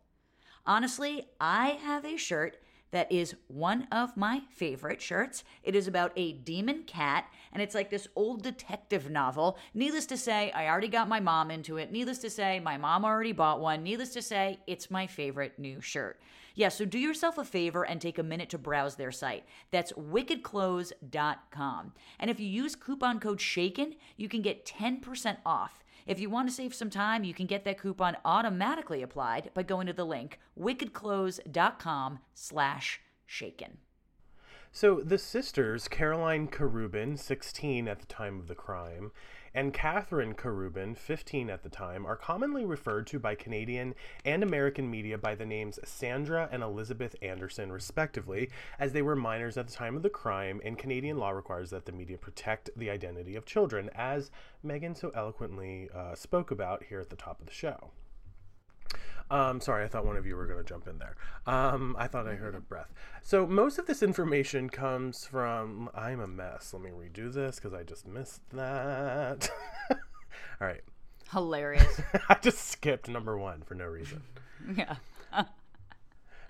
Honestly, 0.66 1.26
I 1.40 1.70
have 1.70 2.04
a 2.04 2.16
shirt 2.16 2.58
that 2.94 3.10
is 3.10 3.34
one 3.48 3.88
of 3.90 4.16
my 4.16 4.42
favorite 4.50 5.02
shirts. 5.02 5.42
It 5.64 5.74
is 5.74 5.88
about 5.88 6.12
a 6.14 6.34
demon 6.34 6.84
cat, 6.84 7.26
and 7.52 7.60
it's 7.60 7.74
like 7.74 7.90
this 7.90 8.06
old 8.14 8.44
detective 8.44 9.10
novel. 9.10 9.58
Needless 9.74 10.06
to 10.06 10.16
say, 10.16 10.52
I 10.52 10.68
already 10.68 10.86
got 10.86 11.08
my 11.08 11.18
mom 11.18 11.50
into 11.50 11.76
it. 11.76 11.90
Needless 11.90 12.18
to 12.18 12.30
say, 12.30 12.60
my 12.60 12.76
mom 12.76 13.04
already 13.04 13.32
bought 13.32 13.60
one. 13.60 13.82
Needless 13.82 14.10
to 14.10 14.22
say, 14.22 14.60
it's 14.68 14.92
my 14.92 15.08
favorite 15.08 15.58
new 15.58 15.80
shirt. 15.80 16.20
Yeah, 16.54 16.68
so 16.68 16.84
do 16.84 17.00
yourself 17.00 17.36
a 17.36 17.44
favor 17.44 17.84
and 17.84 18.00
take 18.00 18.20
a 18.20 18.22
minute 18.22 18.50
to 18.50 18.58
browse 18.58 18.94
their 18.94 19.10
site. 19.10 19.44
That's 19.72 19.90
wickedclothes.com. 19.94 21.92
And 22.20 22.30
if 22.30 22.38
you 22.38 22.46
use 22.46 22.76
coupon 22.76 23.18
code 23.18 23.40
SHAKEN, 23.40 23.96
you 24.16 24.28
can 24.28 24.40
get 24.40 24.64
10% 24.64 25.38
off. 25.44 25.82
If 26.06 26.20
you 26.20 26.28
want 26.28 26.48
to 26.48 26.54
save 26.54 26.74
some 26.74 26.90
time, 26.90 27.24
you 27.24 27.32
can 27.32 27.46
get 27.46 27.64
that 27.64 27.80
coupon 27.80 28.16
automatically 28.24 29.02
applied 29.02 29.50
by 29.54 29.62
going 29.62 29.86
to 29.86 29.92
the 29.92 30.04
link 30.04 30.38
wickedclothes.com 30.58 32.18
slash 32.34 33.00
shaken. 33.26 33.78
So 34.70 35.00
the 35.00 35.18
sisters, 35.18 35.88
Caroline 35.88 36.48
Karubin, 36.48 37.18
16 37.18 37.88
at 37.88 38.00
the 38.00 38.06
time 38.06 38.38
of 38.38 38.48
the 38.48 38.54
crime, 38.54 39.12
and 39.54 39.72
Catherine 39.72 40.34
Karubin, 40.34 40.96
15 40.96 41.48
at 41.48 41.62
the 41.62 41.68
time, 41.68 42.04
are 42.04 42.16
commonly 42.16 42.64
referred 42.64 43.06
to 43.06 43.18
by 43.18 43.34
Canadian 43.34 43.94
and 44.24 44.42
American 44.42 44.90
media 44.90 45.16
by 45.16 45.34
the 45.34 45.46
names 45.46 45.78
Sandra 45.84 46.48
and 46.50 46.62
Elizabeth 46.62 47.14
Anderson, 47.22 47.70
respectively, 47.70 48.50
as 48.78 48.92
they 48.92 49.02
were 49.02 49.14
minors 49.14 49.56
at 49.56 49.68
the 49.68 49.74
time 49.74 49.96
of 49.96 50.02
the 50.02 50.10
crime, 50.10 50.60
and 50.64 50.76
Canadian 50.76 51.18
law 51.18 51.30
requires 51.30 51.70
that 51.70 51.86
the 51.86 51.92
media 51.92 52.18
protect 52.18 52.70
the 52.76 52.90
identity 52.90 53.36
of 53.36 53.46
children, 53.46 53.90
as 53.94 54.30
Megan 54.62 54.94
so 54.94 55.10
eloquently 55.14 55.88
uh, 55.94 56.14
spoke 56.14 56.50
about 56.50 56.84
here 56.84 57.00
at 57.00 57.10
the 57.10 57.16
top 57.16 57.40
of 57.40 57.46
the 57.46 57.52
show. 57.52 57.90
Um, 59.34 59.60
sorry, 59.60 59.84
I 59.84 59.88
thought 59.88 60.06
one 60.06 60.16
of 60.16 60.26
you 60.26 60.36
were 60.36 60.46
going 60.46 60.62
to 60.62 60.64
jump 60.64 60.86
in 60.86 60.98
there. 60.98 61.16
Um, 61.44 61.96
I 61.98 62.06
thought 62.06 62.28
I 62.28 62.34
heard 62.34 62.54
a 62.54 62.60
breath. 62.60 62.94
So 63.22 63.46
most 63.48 63.78
of 63.80 63.86
this 63.86 64.00
information 64.00 64.70
comes 64.70 65.26
from. 65.26 65.90
I'm 65.92 66.20
a 66.20 66.28
mess. 66.28 66.72
Let 66.72 66.82
me 66.82 66.90
redo 66.90 67.32
this 67.32 67.56
because 67.56 67.74
I 67.74 67.82
just 67.82 68.06
missed 68.06 68.42
that. 68.52 69.50
All 69.90 69.96
right, 70.68 70.82
Hilarious. 71.32 72.00
I 72.28 72.36
just 72.40 72.58
skipped 72.58 73.08
number 73.08 73.36
one 73.36 73.62
for 73.62 73.74
no 73.74 73.86
reason. 73.86 74.22
yeah. 74.76 74.96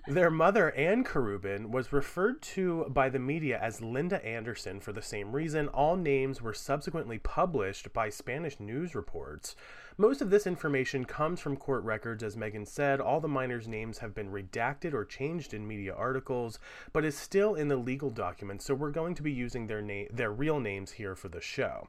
Their 0.07 0.29
mother, 0.29 0.69
Anne 0.73 1.03
Karubin, 1.03 1.71
was 1.71 1.91
referred 1.91 2.39
to 2.53 2.85
by 2.89 3.09
the 3.09 3.17
media 3.17 3.59
as 3.59 3.81
Linda 3.81 4.23
Anderson 4.23 4.79
for 4.79 4.93
the 4.93 5.01
same 5.01 5.35
reason. 5.35 5.67
All 5.69 5.95
names 5.95 6.43
were 6.43 6.53
subsequently 6.53 7.17
published 7.17 7.91
by 7.91 8.09
Spanish 8.09 8.59
news 8.59 8.93
reports. 8.93 9.55
Most 9.97 10.21
of 10.21 10.29
this 10.29 10.45
information 10.45 11.05
comes 11.05 11.39
from 11.39 11.57
court 11.57 11.83
records, 11.83 12.21
as 12.21 12.37
Megan 12.37 12.67
said. 12.67 13.01
All 13.01 13.19
the 13.19 13.27
minors' 13.27 13.67
names 13.67 13.97
have 13.97 14.13
been 14.13 14.29
redacted 14.29 14.93
or 14.93 15.05
changed 15.05 15.55
in 15.55 15.67
media 15.67 15.95
articles, 15.95 16.59
but 16.93 17.03
is 17.03 17.17
still 17.17 17.55
in 17.55 17.67
the 17.67 17.75
legal 17.75 18.11
documents. 18.11 18.63
So 18.63 18.75
we're 18.75 18.91
going 18.91 19.15
to 19.15 19.23
be 19.23 19.31
using 19.31 19.65
their 19.65 19.81
name, 19.81 20.09
their 20.13 20.31
real 20.31 20.59
names 20.59 20.91
here 20.91 21.15
for 21.15 21.29
the 21.29 21.41
show. 21.41 21.87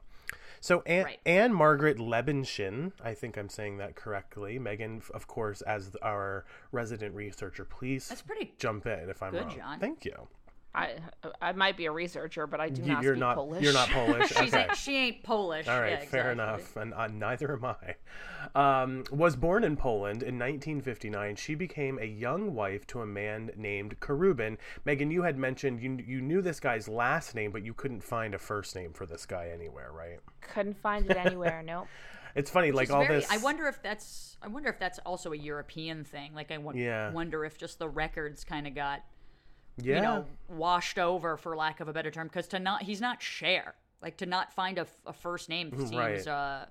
So 0.61 0.81
Anne, 0.85 1.05
Right. 1.05 1.19
Anne 1.25 1.53
Margaret 1.53 1.97
Lebenshin, 1.97 2.91
I 3.03 3.13
think 3.13 3.37
I'm 3.37 3.49
saying 3.49 3.77
that 3.77 3.95
correctly. 3.95 4.59
Megan, 4.59 5.01
of 5.13 5.27
course, 5.27 5.61
as 5.61 5.95
our 6.01 6.45
resident 6.71 7.15
researcher, 7.15 7.65
please 7.65 8.07
That's 8.09 8.21
pretty 8.21 8.53
jump 8.57 8.85
in 8.85 9.09
if 9.09 9.21
I'm 9.21 9.31
good, 9.31 9.41
wrong. 9.43 9.55
John. 9.55 9.79
Thank 9.79 10.05
you. 10.05 10.27
I 10.75 10.95
I 11.41 11.53
might 11.53 11.75
be 11.77 11.85
a 11.87 11.91
researcher, 11.91 12.45
but 12.45 12.59
I 12.59 12.69
do 12.69 12.81
not 12.83 13.01
you're 13.03 13.15
speak 13.15 13.19
not. 13.21 13.35
Polish. 13.35 13.63
You're 13.63 13.73
not 13.73 13.89
Polish. 13.91 14.27
She's 14.29 14.53
okay. 14.53 14.63
ain't, 14.63 14.75
she 14.75 14.95
ain't 14.95 15.23
Polish. 15.23 15.67
All 15.67 15.79
right, 15.81 15.91
Yeah, 15.91 16.05
fair 16.05 16.31
exactly. 16.31 16.31
enough, 16.33 16.75
and 16.75 16.93
uh, 16.93 17.07
neither 17.07 17.53
am 17.53 17.65
I. 17.65 17.95
Um, 18.55 19.03
was 19.11 19.35
born 19.35 19.63
in 19.63 19.75
Poland 19.75 20.21
in 20.23 20.37
1959. 20.39 21.35
She 21.35 21.55
became 21.55 21.97
a 21.99 22.05
young 22.05 22.53
wife 22.53 22.85
to 22.87 23.01
a 23.01 23.05
man 23.05 23.51
named 23.57 23.99
Karubin. 23.99 24.57
Megan, 24.85 25.09
you 25.11 25.23
had 25.23 25.37
mentioned 25.37 25.81
you 25.81 25.97
you 26.05 26.21
knew 26.21 26.41
this 26.41 26.59
guy's 26.59 26.87
last 26.87 27.33
name, 27.35 27.51
but 27.51 27.63
you 27.63 27.73
couldn't 27.73 28.01
find 28.03 28.33
a 28.35 28.39
first 28.39 28.75
name 28.75 28.93
for 28.93 29.05
this 29.05 29.25
guy 29.25 29.49
anywhere, 29.53 29.91
right? 29.91 30.19
Couldn't 30.41 30.77
find 30.77 31.09
it 31.09 31.17
anywhere. 31.17 31.63
Nope. 31.65 31.87
It's 32.35 32.51
funny, 32.51 32.71
like 32.71 32.91
all 32.91 33.03
very- 33.03 33.21
this. 33.21 33.31
I 33.31 33.37
wonder 33.37 33.65
if 33.67 33.81
that's. 33.81 34.37
I 34.43 34.47
wonder 34.47 34.69
if 34.69 34.77
that's 34.77 34.99
also 34.99 35.33
a 35.33 35.37
European 35.37 36.03
thing. 36.03 36.35
Like 36.35 36.51
I 36.51 36.59
Yeah. 36.75 37.11
wonder 37.11 37.43
if 37.45 37.57
just 37.57 37.79
the 37.79 37.89
records 37.89 38.43
kind 38.43 38.67
of 38.67 38.75
got 38.75 39.01
yeah, 39.77 39.95
you 39.95 40.01
know 40.01 40.25
washed 40.49 40.97
over, 40.99 41.37
for 41.37 41.55
lack 41.55 41.79
of 41.79 41.87
a 41.87 41.93
better 41.93 42.11
term, 42.11 42.27
because 42.27 42.47
to 42.49 42.59
not 42.59 42.83
he's 42.83 43.01
not 43.01 43.21
share. 43.21 43.75
Like 44.01 44.17
to 44.17 44.25
not 44.25 44.53
find 44.53 44.77
a 44.77 44.85
first 45.13 45.49
name 45.49 45.71
seems 45.77 45.91
Right. 45.95 46.27
uh 46.27 46.65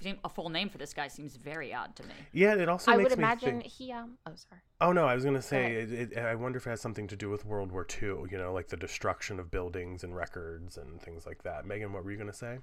seem- 0.00 0.18
a 0.24 0.28
full 0.28 0.48
name 0.48 0.68
for 0.68 0.78
this 0.78 0.94
guy 0.94 1.08
seems 1.08 1.34
very 1.36 1.74
odd 1.74 1.96
to 1.96 2.04
me. 2.04 2.14
yeah. 2.32 2.54
It 2.54 2.68
also 2.68 2.92
I 2.92 2.96
makes 2.96 3.10
would 3.10 3.18
me 3.18 3.24
imagine 3.24 3.60
think. 3.62 3.72
he 3.72 3.92
um. 3.92 4.16
Oh, 4.26 4.30
sorry. 4.36 4.60
Oh 4.80 4.92
no, 4.92 5.06
I 5.06 5.14
was 5.14 5.24
gonna 5.24 5.42
say. 5.42 5.74
It, 5.74 6.12
it, 6.12 6.18
I 6.18 6.36
wonder 6.36 6.58
if 6.58 6.66
it 6.66 6.70
has 6.70 6.80
something 6.80 7.08
to 7.08 7.16
do 7.16 7.28
with 7.30 7.44
World 7.44 7.72
War 7.72 7.84
II. 8.00 8.08
You 8.30 8.38
know, 8.38 8.52
like 8.52 8.68
the 8.68 8.76
destruction 8.76 9.40
of 9.40 9.50
buildings 9.50 10.04
and 10.04 10.14
records 10.14 10.76
and 10.78 11.00
things 11.02 11.26
like 11.26 11.42
that. 11.42 11.66
Megan, 11.66 11.92
what 11.92 12.04
were 12.04 12.12
you 12.12 12.16
gonna 12.18 12.32
say? 12.32 12.58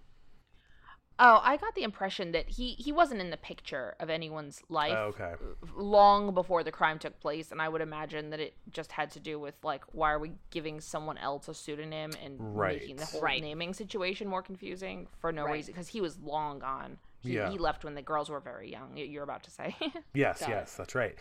Oh, 1.17 1.39
I 1.43 1.55
got 1.57 1.75
the 1.75 1.83
impression 1.83 2.31
that 2.33 2.49
he 2.49 2.71
he 2.71 2.91
wasn't 2.91 3.21
in 3.21 3.29
the 3.29 3.37
picture 3.37 3.95
of 3.99 4.09
anyone's 4.09 4.61
life 4.67 4.93
Oh, 4.93 5.13
okay. 5.15 5.33
long 5.75 6.33
before 6.33 6.63
the 6.63 6.71
crime 6.71 6.99
took 6.99 7.19
place, 7.21 7.51
and 7.51 7.61
I 7.61 7.69
would 7.69 7.81
imagine 7.81 8.31
that 8.31 8.39
it 8.41 8.53
just 8.71 8.91
had 8.91 9.11
to 9.11 9.19
do 9.19 9.39
with 9.39 9.55
like 9.63 9.83
why 9.93 10.11
are 10.11 10.19
we 10.19 10.33
giving 10.51 10.81
someone 10.81 11.17
else 11.17 11.47
a 11.47 11.53
pseudonym 11.53 12.11
and 12.23 12.39
making 12.53 12.97
the 12.97 13.05
whole 13.05 13.21
Right. 13.21 13.41
naming 13.41 13.73
situation 13.73 14.27
more 14.27 14.41
confusing 14.43 15.07
for 15.19 15.31
no 15.31 15.45
Right. 15.45 15.53
reason 15.53 15.73
because 15.73 15.87
he 15.89 16.01
was 16.01 16.19
long 16.19 16.59
gone. 16.59 16.97
He, 17.25 17.33
Yeah. 17.35 17.49
he 17.49 17.57
left 17.57 17.83
when 17.83 17.95
the 17.95 18.01
girls 18.01 18.29
were 18.29 18.39
very 18.39 18.71
young. 18.71 18.95
You're 18.95 19.23
about 19.23 19.43
to 19.43 19.51
say. 19.51 19.75
Yes, 20.13 20.39
Got 20.41 20.49
it. 20.49 20.51
yes, 20.53 20.75
that's 20.75 20.95
right. 20.95 21.15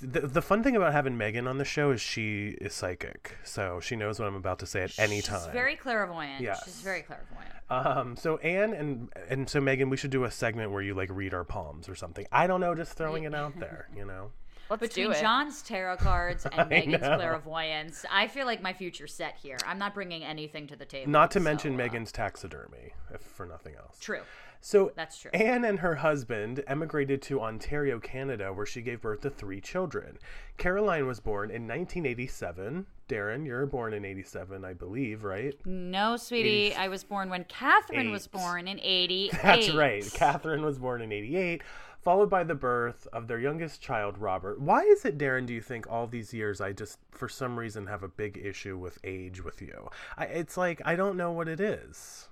The, 0.00 0.20
the 0.22 0.40
fun 0.40 0.62
thing 0.62 0.76
about 0.76 0.92
having 0.94 1.18
Megan 1.18 1.46
on 1.46 1.58
the 1.58 1.64
show 1.64 1.90
is 1.90 2.00
she 2.00 2.56
is 2.60 2.72
psychic, 2.72 3.36
so 3.44 3.80
she 3.80 3.96
knows 3.96 4.18
what 4.18 4.26
I'm 4.26 4.34
about 4.34 4.58
to 4.60 4.66
say 4.66 4.82
at 4.82 4.98
any 4.98 5.16
She's 5.16 5.26
time. 5.26 5.52
very 5.52 5.76
clairvoyant. 5.76 6.40
Yes. 6.40 6.62
She's 6.64 6.80
very 6.80 7.02
clairvoyant. 7.02 7.50
Um, 7.68 8.16
so 8.16 8.38
Anne 8.38 8.72
and 8.72 9.08
and 9.28 9.48
so 9.48 9.60
Megan, 9.60 9.90
we 9.90 9.96
should 9.98 10.10
do 10.10 10.24
a 10.24 10.30
segment 10.30 10.70
where 10.70 10.80
you 10.82 10.94
like 10.94 11.10
read 11.12 11.34
our 11.34 11.44
palms 11.44 11.86
or 11.88 11.94
something. 11.94 12.26
I 12.32 12.46
don't 12.46 12.60
know, 12.60 12.74
just 12.74 12.92
throwing 12.94 13.24
it 13.24 13.34
out 13.34 13.58
there, 13.60 13.88
you 13.96 14.06
know. 14.06 14.30
Let's 14.70 14.80
Between. 14.80 15.12
John's 15.20 15.62
tarot 15.62 15.96
cards 15.98 16.46
and 16.52 16.68
Megan's 16.68 17.02
know. 17.02 17.16
clairvoyance, 17.16 18.04
I 18.10 18.28
feel 18.28 18.46
like 18.46 18.62
my 18.62 18.72
future's 18.72 19.14
set 19.14 19.36
here. 19.42 19.58
I'm 19.66 19.78
not 19.78 19.94
bringing 19.94 20.24
anything 20.24 20.66
to 20.68 20.76
the 20.76 20.84
table. 20.84 21.10
Not 21.10 21.30
to 21.32 21.40
so, 21.40 21.44
mention 21.44 21.74
uh, 21.74 21.78
Megan's 21.78 22.12
taxidermy, 22.12 22.92
if 23.12 23.20
for 23.20 23.46
nothing 23.46 23.74
else. 23.76 23.98
True. 24.00 24.20
So 24.60 24.92
That's 24.96 25.18
true. 25.18 25.30
Anne 25.34 25.62
and 25.66 25.80
her 25.80 25.96
husband 25.96 26.64
emigrated 26.66 27.20
to 27.22 27.42
Ontario, 27.42 28.00
Canada, 28.00 28.50
where 28.50 28.64
she 28.64 28.80
gave 28.80 29.02
birth 29.02 29.20
to 29.20 29.28
three 29.28 29.60
children. 29.60 30.18
Caroline 30.56 31.06
was 31.06 31.20
born 31.20 31.50
in 31.50 31.68
1987. 31.68 32.86
Darren, 33.06 33.44
you're 33.44 33.66
born 33.66 33.92
in 33.92 34.06
87, 34.06 34.64
I 34.64 34.72
believe, 34.72 35.22
right? 35.22 35.54
No, 35.66 36.16
sweetie. 36.16 36.48
Eight. 36.48 36.78
I 36.78 36.88
was 36.88 37.04
born 37.04 37.28
when 37.28 37.44
Catherine 37.44 38.10
was 38.10 38.26
born 38.26 38.66
in 38.66 38.80
88. 38.82 39.32
That's 39.42 39.70
right. 39.70 40.10
Catherine 40.14 40.64
was 40.64 40.78
born 40.78 41.02
in 41.02 41.12
88, 41.12 41.60
followed 42.04 42.28
by 42.28 42.44
the 42.44 42.54
birth 42.54 43.08
of 43.12 43.26
their 43.26 43.38
youngest 43.40 43.80
child, 43.80 44.18
Robert. 44.18 44.60
Why 44.60 44.82
is 44.82 45.04
it, 45.04 45.18
Darren, 45.18 45.46
do 45.46 45.54
you 45.54 45.62
think 45.62 45.90
all 45.90 46.06
these 46.06 46.34
years 46.34 46.60
I 46.60 46.72
just, 46.72 46.98
for 47.10 47.28
some 47.28 47.58
reason, 47.58 47.86
have 47.86 48.02
a 48.02 48.08
big 48.08 48.38
issue 48.42 48.76
with 48.76 48.98
age 49.02 49.42
with 49.42 49.62
you? 49.62 49.88
I, 50.16 50.26
it's 50.26 50.56
like, 50.56 50.82
I 50.84 50.96
don't 50.96 51.16
know 51.16 51.32
what 51.32 51.48
it 51.48 51.60
is. 51.60 52.28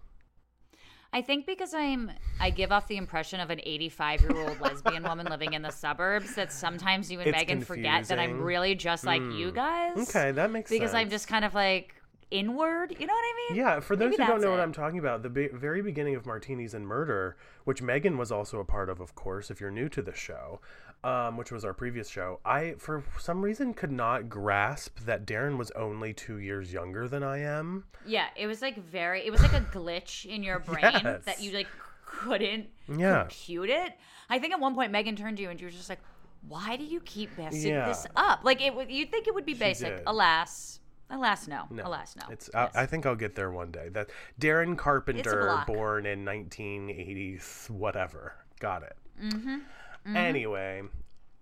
I 1.15 1.21
think 1.21 1.45
because 1.45 1.75
I'm, 1.75 2.11
I 2.41 2.51
give 2.51 2.73
off 2.73 2.89
the 2.89 2.97
impression 2.97 3.41
of 3.41 3.51
an 3.51 3.61
85 3.63 4.23
year 4.23 4.49
old 4.49 4.61
lesbian 4.61 5.03
woman 5.03 5.27
living 5.27 5.53
in 5.53 5.61
the 5.61 5.71
suburbs 5.71 6.35
that 6.37 6.51
sometimes 6.53 7.11
you 7.11 7.19
and 7.19 7.29
It's 7.29 7.37
Megan 7.37 7.61
forget 7.61 8.09
that 8.09 8.19
I'm 8.19 8.41
really 8.41 8.75
just 8.75 9.05
like 9.05 9.21
you 9.21 9.51
hmm. 9.51 9.55
guys. 9.55 10.09
Okay, 10.09 10.33
that 10.33 10.51
makes 10.51 10.71
Because 10.71 10.91
sense. 10.91 10.93
Because 10.93 10.95
I'm 10.95 11.11
just 11.11 11.29
kind 11.29 11.45
of 11.45 11.55
like 11.55 12.02
inward. 12.33 12.95
You 12.99 13.07
know 13.07 13.13
what 13.15 13.25
I 13.25 13.49
mean? 13.51 13.59
Yeah, 13.59 13.81
for 13.81 13.95
those 13.97 14.11
Maybe 14.13 14.23
who 14.25 14.29
don't 14.29 14.41
know 14.41 14.51
what. 14.53 14.61
I'm 14.61 14.73
talking 14.73 14.99
about, 14.99 15.23
the 15.23 15.31
be- 15.31 15.49
very 15.49 15.83
beginning 15.83 16.15
of 16.15 16.27
Martinis 16.27 16.75
and 16.75 16.87
Murder, 16.87 17.37
which 17.65 17.83
Megan 17.83 18.17
was 18.19 18.33
also 18.33 18.59
a 18.61 18.65
part 18.65 18.89
of, 18.89 19.01
of 19.01 19.15
course, 19.15 19.51
if 19.51 19.61
you're 19.61 19.71
new 19.71 19.89
to 19.91 20.03
the 20.03 20.15
show, 20.15 20.61
um, 21.05 21.37
which 21.37 21.51
was 21.53 21.65
our 21.65 21.75
previous 21.75 22.09
show, 22.09 22.41
I, 22.45 22.75
for 22.79 23.05
some 23.19 23.43
reason, 23.43 23.75
could 23.75 23.93
not 23.93 24.29
grasp 24.29 25.01
that 25.01 25.27
Darren 25.27 25.57
was 25.59 25.71
only 25.73 26.13
two 26.15 26.37
years 26.39 26.73
younger 26.73 27.09
than 27.09 27.23
I 27.23 27.39
am. 27.39 27.85
Yeah, 28.07 28.27
it 28.37 28.47
was 28.47 28.63
like 28.63 28.77
very. 28.85 29.27
It 29.27 29.31
was 29.31 29.43
like 29.43 29.53
a 29.53 29.61
glitch 29.61 30.25
in 30.25 30.43
your 30.43 30.59
brain 30.71 30.83
Yes. 31.05 31.25
that 31.25 31.41
you 31.43 31.53
like 31.53 31.67
couldn't 32.07 32.69
Yeah. 32.89 33.23
compute 33.23 33.71
it. 33.71 33.93
I 34.31 34.39
think 34.39 34.53
at 34.53 34.61
one 34.61 34.75
point 34.75 34.93
Megan 34.93 35.17
turned 35.17 35.37
to 35.39 35.43
you 35.43 35.51
and 35.51 35.59
she 35.59 35.65
was 35.67 35.75
just 35.75 35.89
like, 35.89 36.01
"Why 36.49 36.77
do 36.77 36.85
you 36.85 37.01
keep 37.01 37.37
messing 37.37 37.73
Yeah. 37.73 37.89
this 37.89 38.07
up?" 38.17 38.41
Like 38.45 38.61
it. 38.63 38.75
would- 38.75 38.91
You'd 38.91 39.11
think 39.11 39.27
it 39.27 39.35
would 39.35 39.45
be 39.47 39.55
basic. 39.55 39.97
did. 39.97 40.03
Alas, 40.07 40.79
Alas, 41.13 41.47
no. 41.47 41.67
No, 41.71 41.87
Alas, 41.87 42.17
no. 42.17 42.25
It's. 42.31 42.51
Yes. 42.53 42.71
I, 42.75 42.83
I 42.83 42.87
think 42.87 43.07
I'll 43.07 43.15
get 43.15 43.35
there 43.35 43.51
one 43.51 43.71
day. 43.71 43.89
That 43.91 44.09
Darren 44.41 44.77
Carpenter, 44.77 45.63
born 45.67 46.07
in 46.07 46.25
1980, 46.25 47.41
whatever. 47.69 48.35
Got 48.59 48.83
it. 48.83 48.97
Mm-hmm. 49.23 50.17
Anyway, 50.17 50.83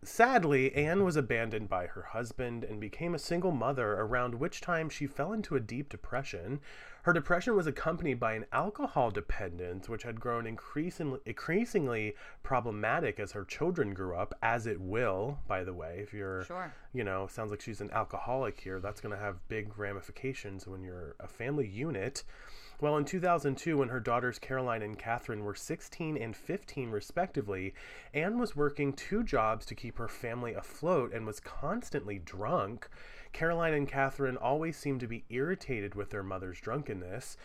sadly, 0.03 0.75
Anne 0.75 1.05
was 1.05 1.17
abandoned 1.17 1.69
by 1.69 1.87
her 1.87 2.03
husband 2.03 2.65
and 2.65 2.81
became 2.81 3.15
a 3.15 3.19
single 3.19 3.53
mother. 3.53 3.93
Around 3.93 4.35
which 4.35 4.61
time 4.61 4.89
she 4.89 5.07
fell 5.07 5.33
into 5.33 5.55
a 5.55 5.61
deep 5.61 5.89
depression. 5.89 6.61
Her 7.05 7.13
depression 7.15 7.57
was 7.57 7.67
accompanied 7.67 8.21
by 8.21 8.35
an 8.35 8.45
alcohol 8.53 9.11
dependence, 9.11 9.89
which 9.89 10.03
had 10.03 10.21
grown 10.21 10.47
increasingly, 10.47 11.21
increasingly 11.25 12.15
problematic 12.43 13.19
as 13.19 13.33
her 13.33 13.45
children 13.45 13.95
grew 13.95 14.15
up, 14.15 14.35
as 14.43 14.67
it 14.67 14.81
will, 14.81 15.39
by 15.49 15.65
the 15.65 15.73
way. 15.73 16.01
If 16.03 16.13
you're 16.13 16.45
Sure. 16.45 16.73
you 16.93 17.05
know, 17.05 17.27
sounds 17.27 17.51
like 17.51 17.61
she's 17.63 17.81
an 17.81 17.91
alcoholic 17.93 18.61
here. 18.61 18.81
That's 18.81 19.01
going 19.01 19.15
to 19.17 19.23
have 19.23 19.49
big 19.49 19.79
ramifications 19.79 20.67
when 20.67 20.83
you're 20.83 21.15
a 21.19 21.27
family 21.29 21.67
unit. 21.67 22.23
Well, 22.81 22.97
in 22.97 23.05
2002, 23.05 23.77
when 23.77 23.91
her 23.91 24.01
daughters 24.01 24.39
Caroline 24.39 24.81
and 24.81 24.99
Catherine 24.99 25.45
were 25.45 25.55
16 25.55 26.17
and 26.17 26.35
15, 26.35 26.91
respectively, 26.91 27.75
Anne 28.15 28.39
was 28.39 28.57
working 28.57 28.95
two 28.95 29.23
jobs 29.23 29.67
to 29.67 29.75
keep 29.75 29.99
her 29.99 30.09
family 30.09 30.55
afloat 30.55 31.13
and 31.13 31.27
was 31.27 31.41
constantly 31.41 32.19
drunk. 32.19 32.89
Caroline 33.33 33.75
and 33.75 33.89
Catherine 33.89 34.37
always 34.37 34.77
seemed 34.77 35.01
to 35.01 35.07
be 35.07 35.25
irritated 35.29 35.95
with 35.95 36.11
their 36.11 36.23
mother's 36.23 36.61
drunkenness. 36.61 37.37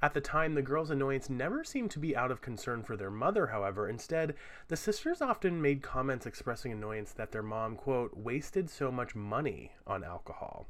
At 0.00 0.14
the 0.14 0.20
time, 0.20 0.54
the 0.54 0.62
girls' 0.62 0.90
annoyance 0.90 1.28
never 1.28 1.64
seemed 1.64 1.90
to 1.92 1.98
be 1.98 2.16
out 2.16 2.30
of 2.30 2.40
concern 2.40 2.82
for 2.82 2.96
their 2.96 3.10
mother, 3.10 3.48
however. 3.48 3.88
Instead, 3.88 4.34
the 4.68 4.76
sisters 4.76 5.20
often 5.20 5.60
made 5.60 5.82
comments 5.82 6.26
expressing 6.26 6.72
annoyance 6.72 7.12
that 7.12 7.32
their 7.32 7.42
mom, 7.42 7.76
quote, 7.76 8.16
wasted 8.16 8.70
so 8.70 8.90
much 8.90 9.14
money 9.14 9.72
on 9.86 10.04
alcohol 10.04 10.66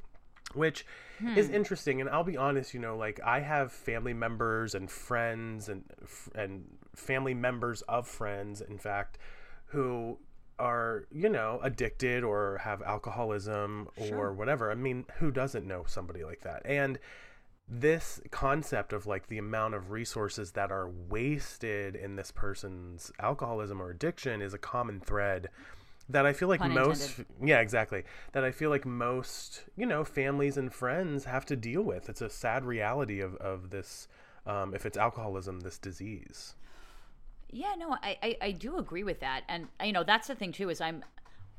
which 0.53 0.85
is 1.35 1.47
hmm. 1.47 1.55
interesting 1.55 2.01
and 2.01 2.09
i'll 2.09 2.23
be 2.23 2.37
honest 2.37 2.73
you 2.73 2.79
know 2.79 2.95
like 2.95 3.19
i 3.23 3.39
have 3.39 3.71
family 3.71 4.13
members 4.13 4.75
and 4.75 4.91
friends 4.91 5.69
and 5.69 5.83
and 6.35 6.65
family 6.95 7.33
members 7.33 7.81
of 7.83 8.07
friends 8.07 8.61
in 8.61 8.77
fact 8.77 9.17
who 9.67 10.17
are 10.59 11.05
you 11.11 11.29
know 11.29 11.59
addicted 11.63 12.23
or 12.23 12.59
have 12.63 12.81
alcoholism 12.83 13.87
or 14.11 14.31
whatever 14.33 14.71
i 14.71 14.75
mean 14.75 15.05
who 15.17 15.31
doesn't 15.31 15.67
know 15.67 15.83
somebody 15.87 16.23
like 16.23 16.41
that? 16.41 16.61
And 16.65 16.99
this 17.67 18.21
concept 18.29 18.93
of 18.93 19.07
like 19.07 19.27
the 19.27 19.37
amount 19.37 19.73
of 19.73 19.91
resources 19.91 20.51
that 20.51 20.71
are 20.71 20.89
wasted 20.89 21.95
in 21.95 22.15
this 22.15 22.31
person's 22.31 23.11
alcoholism 23.19 23.81
or 23.81 23.89
addiction 23.89 24.41
is 24.41 24.53
a 24.53 24.57
common 24.57 24.99
thread 24.99 25.49
that 26.09 26.25
I 26.25 26.33
feel 26.33 26.49
like 26.49 26.59
Pun 26.59 26.73
most 26.73 27.21
yeah 27.41 27.61
exactly. 27.61 28.03
That 28.33 28.43
I 28.43 28.51
feel 28.51 28.69
like 28.69 28.85
most 28.85 29.63
you 29.77 29.85
know 29.85 30.03
families 30.03 30.57
and 30.57 30.73
friends 30.73 31.25
have 31.25 31.45
to 31.45 31.55
deal 31.55 31.81
with. 31.81 32.09
It's 32.09 32.21
a 32.21 32.29
sad 32.29 32.65
reality 32.65 33.21
of, 33.21 33.35
of 33.37 33.69
this 33.69 34.07
um, 34.45 34.73
if 34.73 34.85
it's 34.85 34.97
alcoholism 34.97 35.61
this 35.61 35.77
disease 35.77 36.55
Yeah, 37.51 37.75
no, 37.77 37.91
I, 37.91 38.17
I, 38.23 38.37
I 38.41 38.51
do 38.51 38.77
agree 38.77 39.03
with 39.03 39.19
that, 39.19 39.43
and 39.47 39.67
you 39.83 39.91
know 39.91 40.03
that's 40.03 40.27
the 40.27 40.35
thing 40.35 40.51
too 40.51 40.69
is 40.69 40.81
I'm 40.81 41.03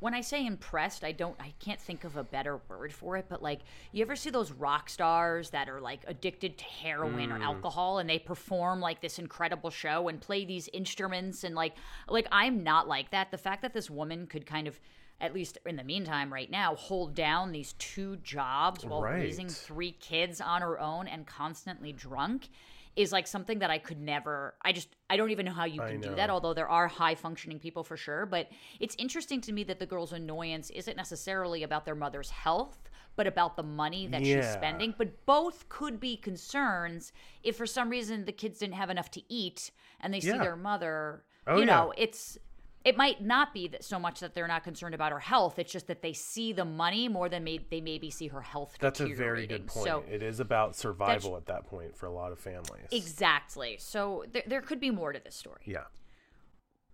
when 0.04 0.12
I 0.12 0.20
say 0.20 0.44
impressed, 0.44 1.02
I 1.02 1.12
don't 1.12 1.34
I 1.40 1.54
can't 1.60 1.80
think 1.80 2.04
of 2.04 2.16
a 2.16 2.24
better 2.24 2.60
word 2.68 2.92
for 2.92 3.16
it, 3.16 3.24
but 3.28 3.42
like 3.42 3.60
you 3.90 4.02
ever 4.02 4.16
see 4.16 4.28
those 4.28 4.52
rock 4.52 4.90
stars 4.90 5.48
that 5.50 5.66
are 5.68 5.80
like 5.80 6.04
addicted 6.06 6.58
to 6.58 6.64
heroin 6.64 7.32
or 7.32 7.38
mm. 7.38 7.42
alcohol 7.42 7.98
and 8.00 8.10
they 8.10 8.18
perform 8.18 8.80
like 8.80 9.00
this 9.00 9.18
incredible 9.18 9.70
show 9.70 10.08
and 10.08 10.20
play 10.20 10.44
these 10.44 10.68
instruments 10.74 11.42
and 11.42 11.54
like 11.54 11.74
like 12.06 12.26
I'm 12.30 12.62
not 12.62 12.86
like 12.86 13.12
that. 13.12 13.30
The 13.30 13.38
fact 13.38 13.62
that 13.62 13.72
this 13.72 13.88
woman 13.88 14.26
could 14.26 14.44
kind 14.44 14.68
of 14.68 14.78
at 15.22 15.32
least 15.32 15.56
in 15.64 15.76
the 15.76 15.84
meantime 15.84 16.30
right 16.30 16.50
now 16.50 16.74
hold 16.74 17.14
down 17.14 17.52
these 17.52 17.72
two 17.74 18.16
jobs 18.16 18.84
while 18.84 19.00
raising 19.00 19.48
three 19.48 19.92
kids 19.92 20.38
on 20.38 20.60
her 20.60 20.78
own 20.78 21.06
and 21.06 21.26
constantly 21.26 21.92
drunk 21.92 22.50
is 22.96 23.12
like 23.12 23.26
something 23.26 23.58
that 23.58 23.70
I 23.70 23.78
could 23.78 24.00
never 24.00 24.54
I 24.62 24.72
just 24.72 24.88
I 25.10 25.16
don't 25.16 25.30
even 25.30 25.46
know 25.46 25.52
how 25.52 25.64
you 25.64 25.80
can 25.80 26.00
do 26.00 26.14
that 26.16 26.30
although 26.30 26.54
there 26.54 26.68
are 26.68 26.86
high 26.88 27.14
functioning 27.14 27.58
people 27.58 27.82
for 27.84 27.96
sure 27.96 28.26
but 28.26 28.48
it's 28.80 28.94
interesting 28.98 29.40
to 29.42 29.52
me 29.52 29.64
that 29.64 29.78
the 29.78 29.86
girl's 29.86 30.12
annoyance 30.12 30.70
isn't 30.70 30.96
necessarily 30.96 31.62
about 31.62 31.84
their 31.84 31.94
mother's 31.94 32.30
health 32.30 32.88
but 33.16 33.26
about 33.26 33.56
the 33.56 33.62
money 33.62 34.06
that 34.06 34.24
she's 34.24 34.52
spending 34.52 34.94
but 34.96 35.24
both 35.26 35.68
could 35.68 35.98
be 36.00 36.16
concerns 36.16 37.12
if 37.42 37.56
for 37.56 37.66
some 37.66 37.88
reason 37.90 38.24
the 38.24 38.32
kids 38.32 38.58
didn't 38.58 38.74
have 38.74 38.90
enough 38.90 39.10
to 39.10 39.22
eat 39.32 39.70
and 40.00 40.12
they 40.14 40.20
see 40.20 40.38
their 40.38 40.56
mother 40.56 41.24
Oh, 41.46 41.56
you 41.56 41.66
yeah. 41.66 41.66
know 41.66 41.92
it's 41.98 42.38
it 42.84 42.96
might 42.96 43.22
not 43.22 43.54
be 43.54 43.66
that 43.68 43.82
so 43.82 43.98
much 43.98 44.20
that 44.20 44.34
they're 44.34 44.48
not 44.48 44.62
concerned 44.62 44.94
about 44.94 45.12
her 45.12 45.18
health 45.18 45.58
it's 45.58 45.72
just 45.72 45.86
that 45.86 46.02
they 46.02 46.12
see 46.12 46.52
the 46.52 46.64
money 46.64 47.08
more 47.08 47.28
than 47.28 47.42
may, 47.44 47.58
they 47.70 47.80
maybe 47.80 48.10
see 48.10 48.28
her 48.28 48.40
health 48.42 48.76
that's 48.80 49.00
a 49.00 49.12
very 49.12 49.46
good 49.46 49.66
point 49.66 49.86
so 49.86 50.04
it 50.10 50.22
is 50.22 50.40
about 50.40 50.76
survival 50.76 51.36
at 51.36 51.46
that 51.46 51.64
point 51.66 51.96
for 51.96 52.06
a 52.06 52.12
lot 52.12 52.32
of 52.32 52.38
families 52.38 52.88
Exactly. 52.92 53.76
So 53.78 54.24
there, 54.32 54.42
there 54.46 54.60
could 54.60 54.80
be 54.80 54.90
more 54.90 55.12
to 55.12 55.20
this 55.22 55.34
story. 55.34 55.60
yeah 55.64 55.84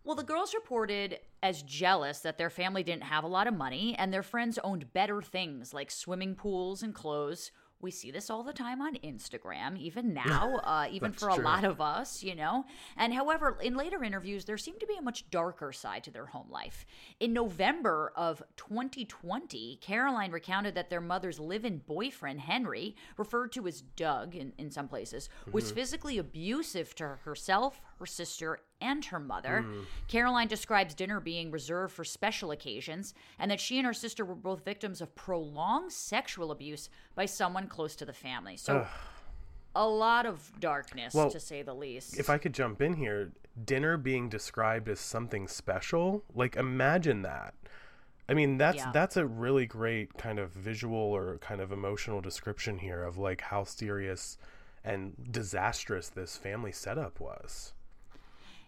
Well, 0.05 0.16
the 0.16 0.22
girls 0.22 0.55
reported 0.55 1.18
as 1.42 1.62
jealous 1.62 2.20
that 2.20 2.38
their 2.38 2.50
family 2.50 2.83
didn't 2.83 3.05
have 3.05 3.24
a 3.24 3.29
lot 3.29 3.46
of 3.46 3.55
money 3.55 3.94
and 3.98 4.12
their 4.12 4.22
friends 4.22 4.59
owned 4.62 4.92
better 4.92 5.20
things 5.22 5.74
like 5.74 5.90
swimming 5.90 6.35
pools 6.35 6.83
and 6.83 6.94
clothes. 6.94 7.50
We 7.83 7.90
see 7.90 8.11
this 8.11 8.29
all 8.29 8.43
the 8.43 8.53
time 8.53 8.83
on 8.83 8.97
Instagram, 8.97 9.79
even 9.79 10.12
now, 10.12 10.61
uh, 10.64 10.87
even 10.90 11.12
for 11.12 11.31
a 11.31 11.35
true. 11.35 11.45
lot 11.45 11.64
of 11.64 11.81
us, 11.81 12.23
you 12.23 12.35
know. 12.35 12.66
And 12.97 13.14
however, 13.14 13.57
in 13.62 13.75
later 13.75 14.05
interviews, 14.05 14.45
there 14.45 14.59
seemed 14.59 14.81
to 14.81 14.87
be 14.87 14.97
a 14.99 15.03
much 15.03 15.31
darker 15.31 15.73
side 15.73 16.05
to 16.05 16.11
their 16.11 16.27
home 16.27 16.49
life. 16.51 16.85
In 17.21 17.33
November 17.33 18.12
of 18.16 18.43
2020, 18.57 19.79
Caroline 19.81 20.31
recounted 20.31 20.75
that 20.75 20.90
their 20.90 21.01
mother's 21.01 21.40
live 21.40 21.64
in 21.64 21.79
boyfriend, 21.79 22.40
Henry, 22.40 22.97
referred 23.16 23.53
to 23.53 23.66
as 23.66 23.81
Doug 23.81 24.37
in, 24.37 24.53
in 24.59 24.71
some 24.71 24.88
places, 24.88 25.31
was 25.51 25.73
physically 25.73 26.19
abusive 26.19 26.95
to 26.97 27.19
herself, 27.25 27.81
her 28.00 28.06
sister, 28.06 28.58
and 28.80 29.04
her 29.04 29.20
mother. 29.20 29.62
Hmm. 29.62 29.82
Caroline 30.08 30.48
describes 30.48 30.94
dinner 30.94 31.20
being 31.20 31.50
reserved 31.50 31.92
for 31.94 32.02
special 32.02 32.50
occasions 32.50 33.14
and 33.38 33.50
that 33.50 33.60
she 33.60 33.78
and 33.78 33.86
her 33.86 33.92
sister 33.92 34.24
were 34.24 34.34
both 34.34 34.64
victims 34.64 35.00
of 35.00 35.14
prolonged 35.14 35.92
sexual 35.92 36.50
abuse 36.50 36.88
by 37.14 37.26
someone 37.26 37.68
close 37.68 37.94
to 37.96 38.04
the 38.06 38.12
family. 38.12 38.56
So, 38.56 38.86
a 39.76 39.86
lot 39.86 40.26
of 40.26 40.50
darkness, 40.58 41.14
Well, 41.14 41.30
to 41.30 41.38
say 41.38 41.62
the 41.62 41.74
least. 41.74 42.18
if 42.18 42.28
I 42.28 42.38
could 42.38 42.54
jump 42.54 42.82
in 42.82 42.94
here, 42.94 43.32
dinner 43.64 43.96
being 43.96 44.28
described 44.28 44.88
as 44.88 44.98
something 44.98 45.46
special, 45.46 46.24
like 46.34 46.56
imagine 46.56 47.22
that. 47.22 47.54
I 48.28 48.34
mean, 48.34 48.56
that's 48.58 48.78
Yeah. 48.78 48.92
that's 48.92 49.16
a 49.16 49.26
really 49.26 49.66
great 49.66 50.16
kind 50.16 50.38
of 50.38 50.52
visual 50.52 50.96
or 50.98 51.36
kind 51.38 51.60
of 51.60 51.70
emotional 51.70 52.20
description 52.20 52.78
here 52.78 53.04
of 53.04 53.18
like 53.18 53.42
how 53.42 53.64
serious 53.64 54.38
and 54.82 55.14
disastrous 55.30 56.08
this 56.08 56.38
family 56.38 56.72
setup 56.72 57.20
was. 57.20 57.74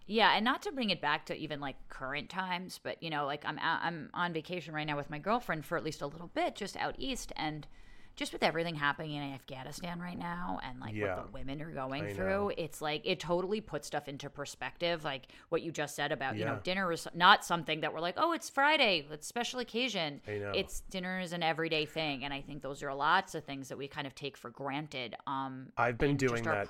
Yeah, 0.07 0.33
and 0.35 0.45
not 0.45 0.63
to 0.63 0.73
bring 0.73 0.91
it 0.91 1.01
back 1.01 1.27
to 1.27 1.37
even 1.37 1.61
like 1.61 1.77
current 1.89 2.29
times, 2.29 2.81
but 2.83 3.03
you 3.03 3.11
know, 3.11 3.27
like 3.27 3.45
I'm 3.47 3.59
I'm 3.63 4.11
on 4.15 4.33
vacation 4.33 4.75
right 4.75 4.87
now 4.87 4.97
with 4.97 5.11
my 5.11 5.19
girlfriend 5.19 5.65
for 5.65 5.77
at 5.77 5.85
least 5.85 6.03
a 6.03 6.07
little 6.07 6.31
bit, 6.35 6.57
just 6.57 6.77
out 6.77 6.95
east, 6.99 7.33
and 7.37 7.67
just 8.15 8.35
with 8.35 8.43
everything 8.43 8.75
happening 8.75 9.13
in 9.15 9.23
Afghanistan 9.33 9.99
right 9.99 10.19
now, 10.19 10.61
and 10.63 10.79
like 10.81 10.95
Yeah. 10.95 11.17
what 11.17 11.27
the 11.27 11.33
women 11.33 11.63
are 11.63 11.71
going 11.71 12.05
I 12.05 12.13
through, 12.13 12.27
know. 12.27 12.53
it's 12.59 12.83
like 12.83 13.01
it 13.07 13.21
totally 13.21 13.63
puts 13.63 13.87
stuff 13.87 14.07
into 14.07 14.29
perspective. 14.29 15.03
Like 15.03 15.29
what 15.49 15.63
you 15.63 15.73
just 15.73 15.95
said 15.95 16.13
about 16.13 16.37
you 16.37 16.45
know 16.45 16.59
dinner 16.63 16.93
is 16.93 17.09
not 17.15 17.45
something 17.45 17.81
that 17.81 17.95
we're 17.95 18.01
like, 18.01 18.17
oh, 18.19 18.33
it's 18.33 18.51
Friday, 18.51 19.07
it's 19.11 19.27
special 19.27 19.61
occasion. 19.61 20.21
I 20.29 20.33
know. 20.39 20.53
It's 20.55 20.81
dinner 20.91 21.21
is 21.21 21.33
an 21.33 21.43
everyday 21.43 21.87
thing, 21.87 22.25
and 22.25 22.35
I 22.35 22.43
think 22.43 22.61
those 22.61 22.83
are 22.83 22.93
lots 22.95 23.35
of 23.35 23.45
things 23.45 23.69
that 23.71 23.79
we 23.79 23.89
kind 23.89 24.07
of 24.07 24.15
take 24.15 24.37
for 24.37 24.51
granted. 24.51 25.15
Um, 25.27 25.69
I've 25.79 25.97
been 25.97 26.17
doing 26.17 26.47
our 26.49 26.55
that. 26.55 26.69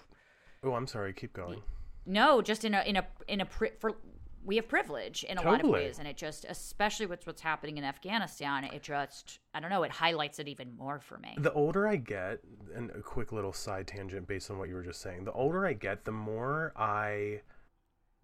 Oh, 0.62 0.74
I'm 0.74 0.86
sorry. 0.86 1.12
Keep 1.12 1.32
going. 1.32 1.60
No, 2.06 2.42
just 2.42 2.64
in 2.64 2.74
a 2.74 2.82
in 2.82 2.96
a 2.96 3.06
in 3.28 3.40
a 3.40 3.46
pri- 3.46 3.72
for 3.78 3.96
we 4.44 4.56
have 4.56 4.68
privilege 4.68 5.24
in 5.24 5.38
a 5.38 5.42
lot 5.42 5.62
of 5.62 5.70
ways, 5.70 5.98
and 5.98 6.08
it 6.08 6.16
just 6.16 6.44
especially 6.48 7.06
with 7.06 7.26
what's 7.26 7.42
happening 7.42 7.78
in 7.78 7.84
Afghanistan, 7.84 8.64
it 8.64 8.82
just 8.82 9.38
I 9.54 9.60
don't 9.60 9.70
know, 9.70 9.82
it 9.84 9.90
highlights 9.90 10.38
it 10.38 10.48
even 10.48 10.76
more 10.76 10.98
for 10.98 11.18
me. 11.18 11.34
The 11.38 11.52
older 11.52 11.86
I 11.86 11.96
get, 11.96 12.40
and 12.74 12.90
a 12.90 13.00
quick 13.00 13.32
little 13.32 13.52
side 13.52 13.86
tangent 13.86 14.26
based 14.26 14.50
on 14.50 14.58
what 14.58 14.68
you 14.68 14.74
were 14.74 14.82
just 14.82 15.00
saying, 15.00 15.24
the 15.24 15.32
older 15.32 15.66
I 15.66 15.74
get, 15.74 16.04
the 16.04 16.12
more 16.12 16.72
I 16.76 17.42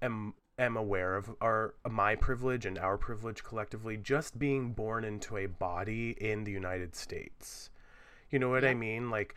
am 0.02 0.34
am 0.58 0.76
aware 0.76 1.16
of 1.16 1.30
our 1.40 1.74
my 1.88 2.16
privilege 2.16 2.66
and 2.66 2.78
our 2.78 2.98
privilege 2.98 3.44
collectively 3.44 3.96
just 3.96 4.38
being 4.38 4.72
born 4.72 5.04
into 5.04 5.36
a 5.36 5.46
body 5.46 6.16
in 6.20 6.44
the 6.44 6.52
United 6.52 6.96
States. 6.96 7.70
You 8.30 8.38
know 8.38 8.50
what 8.50 8.64
I 8.64 8.74
mean? 8.74 9.08
Like 9.08 9.34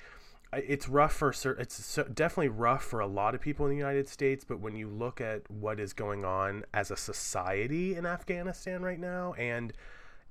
it's 0.53 0.89
rough 0.89 1.13
for 1.13 1.31
it's 1.59 1.85
so, 1.85 2.03
definitely 2.03 2.49
rough 2.49 2.83
for 2.83 2.99
a 2.99 3.07
lot 3.07 3.35
of 3.35 3.41
people 3.41 3.65
in 3.65 3.71
the 3.71 3.77
United 3.77 4.07
States, 4.07 4.43
but 4.43 4.59
when 4.59 4.75
you 4.75 4.87
look 4.87 5.21
at 5.21 5.49
what 5.49 5.79
is 5.79 5.93
going 5.93 6.25
on 6.25 6.65
as 6.73 6.91
a 6.91 6.97
society 6.97 7.95
in 7.95 8.05
Afghanistan 8.05 8.81
right 8.81 8.99
now 8.99 9.33
and 9.33 9.73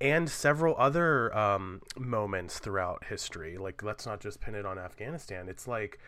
and 0.01 0.31
several 0.31 0.75
other 0.79 1.37
um, 1.37 1.83
moments 1.99 2.59
throughout 2.59 3.05
history. 3.05 3.59
Like, 3.59 3.83
let's 3.83 4.07
not 4.07 4.21
just 4.21 4.41
pin 4.41 4.55
it 4.55 4.65
on 4.65 4.79
Afghanistan. 4.79 5.49
It's 5.49 5.69
like 5.69 5.99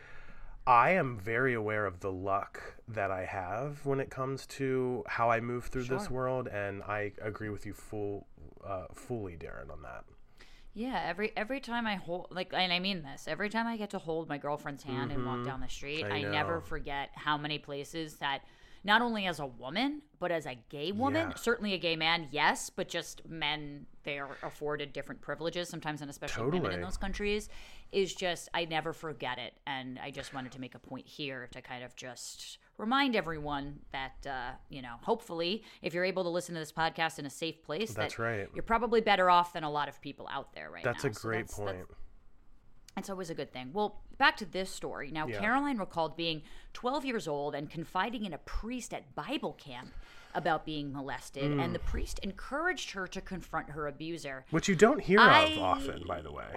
I 0.66 0.92
am 0.92 1.18
very 1.18 1.55
aware 1.55 1.85
of 1.87 2.01
the 2.01 2.12
luck 2.12 2.77
that 2.88 3.11
I 3.11 3.25
have 3.25 3.85
when 3.85 4.01
it 4.01 4.11
comes 4.11 4.46
to 4.46 5.05
how 5.09 5.31
I 5.31 5.40
move 5.40 5.66
through 5.66 5.85
this 5.85 6.09
world, 6.09 6.48
and 6.48 6.83
I 6.85 7.12
agree 7.20 7.51
with 7.51 7.66
you 7.66 7.75
full, 7.75 8.27
uh, 8.64 8.87
fully, 8.94 9.37
Darren, 9.37 9.70
on 9.70 9.83
that. 9.83 10.05
Yeah, 10.75 11.03
every 11.07 11.33
every 11.37 11.61
time 11.61 11.87
I 11.87 11.97
hold 11.97 12.29
like 12.31 12.53
and 12.55 12.73
I 12.73 12.79
mean 12.79 13.03
this, 13.03 13.27
every 13.29 13.51
time 13.51 13.67
I 13.67 13.77
get 13.77 13.91
to 13.91 13.99
hold 13.99 14.29
my 14.29 14.39
girlfriend's 14.39 14.83
hand 14.83 15.13
and 15.13 15.27
walk 15.27 15.45
down 15.45 15.61
the 15.61 15.69
street, 15.69 16.05
Mm-hmm. 16.05 16.13
I 16.13 16.19
I, 16.29 16.31
never 16.31 16.61
forget 16.61 17.11
how 17.15 17.37
many 17.37 17.59
places 17.59 18.17
that 18.17 18.41
not 18.85 19.01
only 19.01 19.27
as 19.27 19.39
a 19.39 19.47
woman, 19.47 20.03
but 20.19 20.33
as 20.33 20.45
a 20.47 20.57
gay 20.71 20.91
woman, 20.91 21.29
Yeah. 21.31 21.37
certainly 21.37 21.73
a 21.75 21.79
gay 21.79 21.95
man, 21.95 22.27
yes, 22.33 22.69
but 22.71 22.89
just 22.89 23.25
men 23.29 23.87
they 24.03 24.19
are 24.19 24.37
afforded 24.43 24.93
different 24.93 25.21
privileges 25.21 25.69
sometimes 25.69 26.01
and 26.01 26.11
especially 26.11 26.45
women 26.51 26.73
in 26.73 26.81
those 26.81 26.97
countries 26.97 27.49
is 27.93 28.15
just 28.15 28.49
I 28.55 28.65
never 28.65 28.93
forget 28.93 29.39
it 29.39 29.53
and 29.67 29.99
I 30.03 30.11
just 30.11 30.35
wanted 30.35 30.51
to 30.53 30.61
make 30.61 30.75
a 30.75 30.79
point 30.81 31.07
here 31.07 31.49
to 31.53 31.61
kind 31.63 31.85
of 31.85 31.95
just 31.95 32.59
remind 32.79 33.15
everyone 33.17 33.81
that 33.93 34.27
uh, 34.27 34.51
you 34.69 34.83
know, 34.83 34.95
hopefully 35.03 35.63
if 35.83 35.95
you're 35.95 36.05
able 36.05 36.23
to 36.25 36.31
listen 36.31 36.55
to 36.55 36.61
this 36.61 36.73
podcast 36.73 37.19
in 37.19 37.27
a 37.27 37.31
safe 37.31 37.63
place 37.63 37.93
That's 37.95 38.17
that 38.17 38.23
right. 38.23 38.49
you're 38.55 38.63
probably 38.63 39.01
better 39.01 39.31
off 39.31 39.53
than 39.53 39.65
a 39.65 39.71
lot 39.71 39.89
of 39.89 40.01
people 40.01 40.29
out 40.31 40.53
there 40.55 40.71
right 40.71 40.83
That's 40.85 41.05
now. 41.05 41.11
a 41.11 41.15
So 41.15 41.21
great 41.21 41.37
that's- 41.49 41.57
point. 41.59 41.67
that's- 41.79 41.97
it's 42.95 43.09
always 43.09 43.31
a 43.31 43.35
good 43.35 43.51
thing. 43.55 43.71
Well, 43.73 44.03
back 44.19 44.37
to 44.37 44.45
this 44.45 44.69
story. 44.69 45.11
Now, 45.11 45.27
Yeah. 45.27 45.41
Caroline 45.41 45.79
recalled 45.79 46.15
being 46.15 46.43
12 46.75 47.07
years 47.07 47.27
old 47.27 47.55
and 47.55 47.71
confiding 47.71 48.27
in 48.27 48.35
a 48.35 48.39
priest 48.39 48.93
at 48.93 49.15
Bible 49.15 49.55
camp 49.55 49.95
about 50.35 50.67
being 50.67 50.93
molested, 50.93 51.59
and 51.59 51.75
the 51.75 51.79
Mm. 51.79 51.87
priest 51.87 52.19
encouraged 52.19 52.91
her 52.91 53.07
to 53.07 53.21
confront 53.23 53.71
her 53.71 53.87
abuser. 53.87 54.45
Which 54.51 54.69
you 54.69 54.77
don't 54.77 55.01
hear 55.01 55.21
I- 55.21 55.45
of 55.45 55.59
often, 55.59 56.07
by 56.07 56.21
the 56.21 56.33
way. 56.33 56.57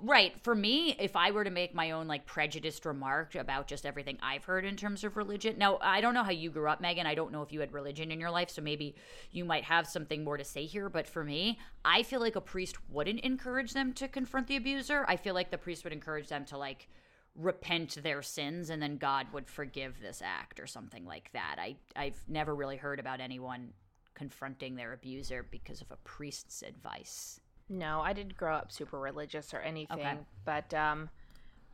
Right. 0.00 0.38
For 0.44 0.54
me, 0.54 0.94
if 1.00 1.16
I 1.16 1.32
were 1.32 1.42
to 1.42 1.50
make 1.50 1.74
my 1.74 1.90
own 1.90 2.06
like 2.06 2.24
prejudiced 2.24 2.86
remark 2.86 3.34
about 3.34 3.66
just 3.66 3.84
everything 3.84 4.16
I've 4.22 4.44
heard 4.44 4.64
in 4.64 4.76
terms 4.76 5.02
of 5.02 5.16
religion. 5.16 5.56
Now, 5.58 5.78
I 5.82 6.00
don't 6.00 6.14
know 6.14 6.22
how 6.22 6.30
you 6.30 6.50
grew 6.50 6.68
up, 6.68 6.80
Megan. 6.80 7.06
I 7.06 7.16
don't 7.16 7.32
know 7.32 7.42
if 7.42 7.52
you 7.52 7.60
had 7.60 7.72
religion 7.72 8.12
in 8.12 8.20
your 8.20 8.30
life, 8.30 8.50
so 8.50 8.62
maybe 8.62 8.94
you 9.32 9.44
might 9.44 9.64
have 9.64 9.88
something 9.88 10.22
more 10.22 10.36
to 10.36 10.44
say 10.44 10.66
here. 10.66 10.88
But 10.88 11.08
for 11.08 11.24
me, 11.24 11.58
I 11.84 12.04
feel 12.04 12.20
like 12.20 12.36
a 12.36 12.40
priest 12.40 12.76
wouldn't 12.88 13.20
encourage 13.20 13.72
them 13.72 13.92
to 13.94 14.06
confront 14.06 14.46
the 14.46 14.56
abuser. 14.56 15.04
I 15.08 15.16
feel 15.16 15.34
like 15.34 15.50
the 15.50 15.58
priest 15.58 15.82
would 15.82 15.92
encourage 15.92 16.28
them 16.28 16.44
to 16.46 16.58
like 16.58 16.88
repent 17.34 17.98
their 18.02 18.22
sins 18.22 18.70
and 18.70 18.82
then 18.82 18.98
God 18.98 19.28
would 19.32 19.48
forgive 19.48 20.00
this 20.00 20.22
act 20.24 20.60
or 20.60 20.66
something 20.66 21.04
like 21.04 21.30
that. 21.32 21.56
I 21.58 21.76
I've 21.96 22.20
never 22.28 22.54
really 22.54 22.76
heard 22.76 23.00
about 23.00 23.20
anyone 23.20 23.72
confronting 24.14 24.74
their 24.74 24.92
abuser 24.92 25.46
because 25.48 25.80
of 25.80 25.90
a 25.90 25.96
priest's 26.04 26.62
advice. 26.62 27.40
No, 27.68 28.00
I 28.00 28.12
didn't 28.12 28.36
grow 28.36 28.54
up 28.54 28.72
super 28.72 28.98
religious 28.98 29.52
or 29.52 29.58
anything, 29.60 30.26
but 30.44 30.72
um, 30.74 31.10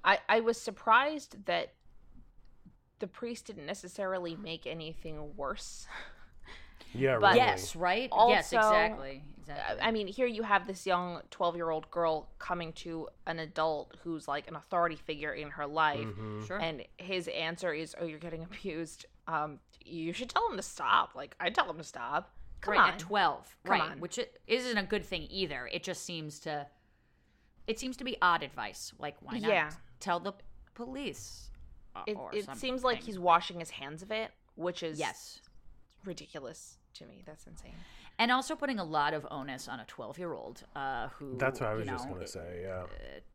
I 0.04 0.18
I 0.28 0.40
was 0.40 0.60
surprised 0.60 1.44
that 1.46 1.72
the 2.98 3.06
priest 3.06 3.46
didn't 3.46 3.66
necessarily 3.66 4.36
make 4.36 4.66
anything 4.66 5.36
worse. 5.36 5.86
Yeah, 6.96 7.18
But- 7.20 7.34
really. 7.34 7.38
Yes, 7.38 7.74
right? 7.74 8.08
yes, 8.28 8.52
exactly. 8.52 9.22
Exactly. 9.40 9.80
I 9.82 9.90
mean, 9.90 10.06
here 10.06 10.26
you 10.28 10.42
have 10.44 10.66
this 10.66 10.86
young 10.86 11.20
12 11.32 11.56
year 11.56 11.70
old 11.70 11.90
girl 11.90 12.28
coming 12.38 12.72
to 12.74 13.08
an 13.26 13.40
adult 13.40 13.96
who's 14.04 14.28
like 14.28 14.46
an 14.48 14.54
authority 14.54 14.94
figure 14.96 15.32
in 15.32 15.50
her 15.50 15.66
life. 15.66 15.98
Mm-hmm. 15.98 16.44
sure. 16.46 16.58
And 16.58 16.84
his 16.96 17.26
answer 17.28 17.72
is, 17.74 17.94
Oh, 18.00 18.04
you're 18.06 18.20
getting 18.20 18.44
abused. 18.44 19.06
Um, 19.26 19.58
you 19.84 20.12
should 20.12 20.28
tell 20.30 20.48
him 20.48 20.56
to 20.56 20.62
stop. 20.62 21.14
Like, 21.16 21.34
I 21.40 21.50
tell 21.50 21.68
him 21.68 21.78
to 21.78 21.84
stop. 21.84 22.32
Come 22.64 22.72
right 22.74 22.80
on. 22.80 22.90
at 22.90 22.98
12 22.98 23.56
Come 23.64 23.70
right 23.72 23.90
on. 23.92 24.00
which 24.00 24.18
it 24.18 24.40
isn't 24.46 24.76
a 24.78 24.82
good 24.82 25.04
thing 25.04 25.26
either 25.30 25.68
it 25.72 25.82
just 25.82 26.04
seems 26.04 26.40
to 26.40 26.66
it 27.66 27.78
seems 27.78 27.96
to 27.98 28.04
be 28.04 28.16
odd 28.20 28.42
advice 28.42 28.92
like 28.98 29.16
why 29.20 29.38
not 29.38 29.50
Yeah. 29.50 29.70
tell 30.00 30.20
the 30.20 30.32
police 30.74 31.50
uh, 31.96 32.02
It, 32.06 32.16
it 32.32 32.56
seems 32.56 32.82
like 32.82 33.00
he's 33.02 33.18
washing 33.18 33.60
his 33.60 33.70
hands 33.70 34.02
of 34.02 34.10
it, 34.10 34.32
which 34.56 34.82
is 34.82 34.98
yes 34.98 35.40
ridiculous 36.04 36.78
to 36.94 37.06
me. 37.06 37.22
That's 37.26 37.46
insane. 37.46 37.72
and 38.18 38.30
also 38.30 38.54
putting 38.54 38.78
a 38.78 38.84
lot 38.84 39.14
of 39.14 39.26
onus 39.30 39.68
on 39.68 39.80
a 39.80 39.84
12 39.84 40.18
year 40.18 40.32
old 40.34 40.62
uh, 40.76 41.08
who 41.08 41.36
That's 41.38 41.60
what 41.60 41.70
I 41.70 41.74
was 41.74 41.86
you 41.86 41.92
just 41.92 42.08
going 42.08 42.20
to 42.20 42.26
say. 42.26 42.60
Yeah. 42.62 42.84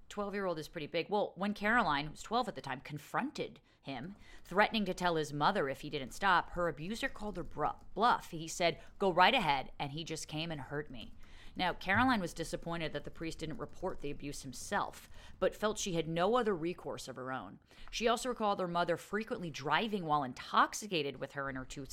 12 0.10 0.34
year 0.34 0.46
old 0.46 0.60
is 0.60 0.68
pretty 0.68 0.88
big. 0.88 1.08
Well, 1.10 1.34
when 1.36 1.54
Caroline, 1.54 2.06
who 2.06 2.12
was 2.12 2.22
12 2.22 2.48
at 2.50 2.56
the 2.56 2.62
time, 2.62 2.82
confronted 2.84 3.60
him, 3.90 4.16
threatening 4.46 4.86
to 4.86 4.94
tell 4.94 5.16
his 5.16 5.34
mother 5.34 5.70
if 5.70 5.82
he 5.82 5.90
didn't 5.90 6.14
stop, 6.14 6.52
her 6.52 6.68
abuser 6.68 7.10
called 7.10 7.38
her 7.38 7.74
bluff. 7.96 8.30
He 8.32 8.48
said, 8.48 8.78
Go 8.98 9.12
right 9.12 9.34
ahead, 9.34 9.72
and 9.80 9.92
he 9.92 10.04
just 10.04 10.28
came 10.28 10.52
and 10.52 10.62
hurt 10.62 10.90
me. 10.90 11.14
Now, 11.60 11.74
Caroline 11.74 12.22
was 12.22 12.32
disappointed 12.32 12.94
that 12.94 13.04
the 13.04 13.12
priest 13.12 13.40
didn't 13.40 13.60
report 13.60 14.00
the 14.00 14.12
abuse 14.12 14.44
himself, 14.44 15.10
but 15.42 15.54
felt 15.54 15.78
she 15.78 15.96
had 15.96 16.08
no 16.08 16.38
other 16.38 16.56
recourse 16.56 17.10
of 17.10 17.18
her 17.18 17.34
own. 17.34 17.60
She 17.92 18.08
also 18.08 18.30
recalled 18.30 18.62
her 18.62 18.68
mother 18.68 18.96
frequently 18.96 19.50
driving 19.50 20.06
while 20.06 20.24
intoxicated 20.24 21.20
with 21.20 21.34
her 21.34 21.50
and 21.50 21.58
her 21.58 21.66
two 21.66 21.86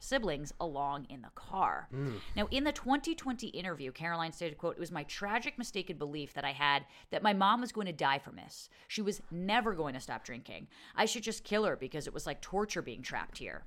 siblings 0.00 0.52
along 0.58 1.06
in 1.08 1.22
the 1.22 1.30
car. 1.36 1.86
Mm. 1.94 2.14
Now, 2.34 2.48
in 2.50 2.64
the 2.64 2.72
2020 2.72 3.46
interview, 3.48 3.92
Caroline 3.92 4.32
stated, 4.32 4.58
quote, 4.58 4.74
It 4.74 4.80
was 4.80 4.90
my 4.90 5.04
tragic 5.04 5.58
mistaken 5.58 5.96
belief 5.96 6.34
that 6.34 6.44
I 6.44 6.50
had 6.50 6.84
that 7.10 7.22
my 7.22 7.32
mom 7.32 7.60
was 7.60 7.70
going 7.70 7.86
to 7.86 7.92
die 7.92 8.18
from 8.18 8.34
this. 8.34 8.68
She 8.88 9.00
was 9.00 9.22
never 9.30 9.74
going 9.74 9.94
to 9.94 10.00
stop 10.00 10.24
drinking. 10.24 10.66
I 10.96 11.04
should 11.04 11.22
just 11.22 11.44
kill 11.44 11.62
her 11.66 11.76
because 11.76 12.08
it 12.08 12.14
was 12.14 12.26
like 12.26 12.40
torture 12.40 12.82
being 12.82 13.02
trapped 13.02 13.38
here. 13.38 13.62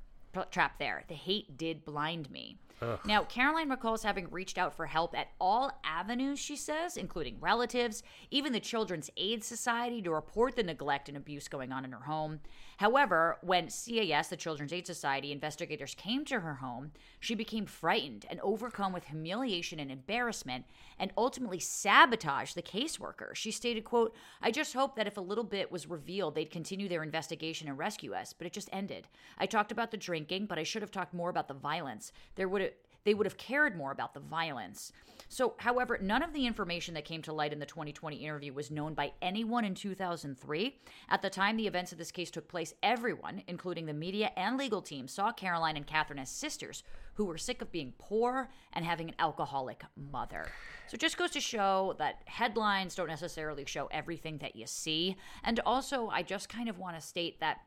Trapped 0.52 0.80
there. 0.80 1.06
The 1.08 1.16
hate 1.16 1.56
did 1.56 1.86
blind 1.86 2.30
me. 2.30 2.58
Now, 3.06 3.24
Caroline 3.24 3.70
recalls 3.70 4.04
having 4.04 4.30
reached 4.30 4.58
out 4.58 4.76
for 4.76 4.86
help 4.86 5.18
at 5.18 5.30
all 5.40 5.72
avenues, 5.84 6.40
she 6.40 6.56
says, 6.56 6.96
including 6.96 7.40
relatives, 7.40 8.04
even 8.30 8.54
the 8.54 8.60
Children's 8.60 9.10
Aid 9.18 9.44
Society, 9.44 10.02
to 10.04 10.12
report 10.12 10.56
the 10.56 10.64
neglect 10.64 11.10
and 11.10 11.18
abuse 11.18 11.48
going 11.48 11.72
on 11.72 11.86
in 11.86 11.92
her 11.92 12.06
home. 12.06 12.40
However, 12.78 13.40
when 13.42 13.70
CAS, 13.70 14.28
the 14.28 14.38
Children's 14.38 14.72
Aid 14.72 14.86
Society, 14.86 15.32
investigators 15.32 15.96
came 15.96 16.24
to 16.26 16.42
her 16.42 16.56
home, 16.56 16.92
she 17.20 17.34
became 17.34 17.66
frightened 17.66 18.28
and 18.30 18.40
overcome 18.42 18.94
with 18.94 19.06
humiliation 19.06 19.80
and 19.80 19.92
embarrassment 19.92 20.66
and 21.00 21.12
ultimately 21.18 21.60
sabotaged 21.60 22.56
the 22.56 22.62
caseworker. 22.62 23.34
She 23.34 23.50
stated, 23.50 23.84
quote, 23.84 24.14
I 24.42 24.52
just 24.52 24.74
hope 24.74 24.96
that 24.96 25.08
if 25.08 25.18
a 25.18 25.22
little 25.22 25.44
bit 25.44 25.72
was 25.72 25.90
revealed, 25.90 26.36
they'd 26.36 26.52
continue 26.52 26.88
their 26.88 27.02
investigation 27.02 27.68
and 27.68 27.78
rescue 27.78 28.14
us, 28.14 28.34
but 28.34 28.46
it 28.46 28.54
just 28.54 28.70
ended. 28.72 29.08
I 29.40 29.48
talked 29.48 29.72
about 29.72 29.90
the 29.90 29.98
drinking, 29.98 30.46
but 30.46 30.60
I 30.60 30.64
should 30.64 30.84
have 30.84 30.92
talked 30.92 31.16
more 31.16 31.32
about 31.32 31.48
the 31.48 31.56
violence. 31.56 32.12
There 32.36 32.48
would 32.48 32.62
have 32.62 32.67
they 33.08 33.14
would 33.14 33.26
have 33.26 33.38
cared 33.38 33.78
more 33.78 33.94
about 33.94 34.14
the 34.14 34.20
violence. 34.20 34.92
So, 35.30 35.54
however, 35.60 35.98
none 36.02 36.22
of 36.22 36.34
the 36.34 36.46
information 36.46 36.94
that 36.96 37.06
came 37.06 37.22
to 37.22 37.32
light 37.32 37.54
in 37.54 37.60
the 37.60 37.66
2020 37.66 38.18
interview 38.18 38.52
was 38.52 38.70
known 38.70 38.96
by 38.96 39.14
anyone 39.22 39.64
in 39.64 39.76
2003. 39.76 40.78
At 41.08 41.22
the 41.22 41.30
time 41.30 41.56
the 41.56 41.68
events 41.68 41.94
of 41.94 41.98
this 41.98 42.12
case 42.12 42.30
took 42.30 42.50
place, 42.50 42.74
everyone, 42.84 43.44
including 43.48 43.86
the 43.86 43.94
media 43.94 44.32
and 44.36 44.58
legal 44.58 44.82
team, 44.82 45.08
saw 45.08 45.32
Caroline 45.32 45.78
and 45.78 45.88
Catherine 45.88 46.20
as 46.20 46.30
sisters 46.30 46.84
who 47.14 47.24
were 47.24 47.38
sick 47.38 47.62
of 47.62 47.72
being 47.72 47.94
poor 47.98 48.50
and 48.74 48.84
having 48.84 49.08
an 49.08 49.16
alcoholic 49.20 49.84
mother. 49.96 50.46
So, 50.90 50.96
it 50.96 51.00
just 51.00 51.18
goes 51.18 51.32
to 51.32 51.40
show 51.40 51.96
that 52.00 52.24
headlines 52.26 52.94
don't 52.94 53.08
necessarily 53.08 53.64
show 53.64 53.88
everything 53.90 54.40
that 54.40 54.58
you 54.58 54.68
see. 54.68 55.16
And 55.46 55.62
also, 55.66 56.10
I 56.10 56.24
just 56.24 56.50
kind 56.50 56.68
of 56.68 56.78
want 56.78 57.00
to 57.00 57.02
state 57.02 57.40
that 57.40 57.62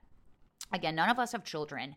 again, 0.72 0.94
none 0.94 1.08
of 1.08 1.18
us 1.18 1.32
have 1.32 1.44
children, 1.44 1.96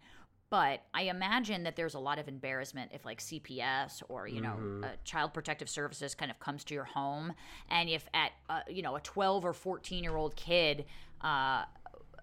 but 0.53 0.83
I 0.93 1.05
imagine 1.05 1.63
that 1.63 1.75
there's 1.75 1.95
a 1.95 1.99
lot 1.99 2.19
of 2.19 2.27
embarrassment 2.27 2.91
if 2.93 3.05
like 3.05 3.19
CPS 3.19 4.03
or 4.07 4.27
you 4.27 4.39
know 4.39 4.55
uh, 4.83 4.89
Child 5.03 5.33
Protective 5.33 5.67
Services 5.67 6.13
kind 6.13 6.29
of 6.29 6.39
comes 6.39 6.63
to 6.65 6.75
your 6.75 6.83
home, 6.83 7.33
and 7.71 7.89
if 7.89 8.07
at 8.13 8.33
uh, 8.51 8.59
you 8.69 8.83
know 8.83 8.95
a 8.95 8.99
12 8.99 9.45
or 9.45 9.53
14 9.53 10.03
year 10.03 10.15
old 10.15 10.35
kid. 10.35 10.85
Uh, 11.21 11.63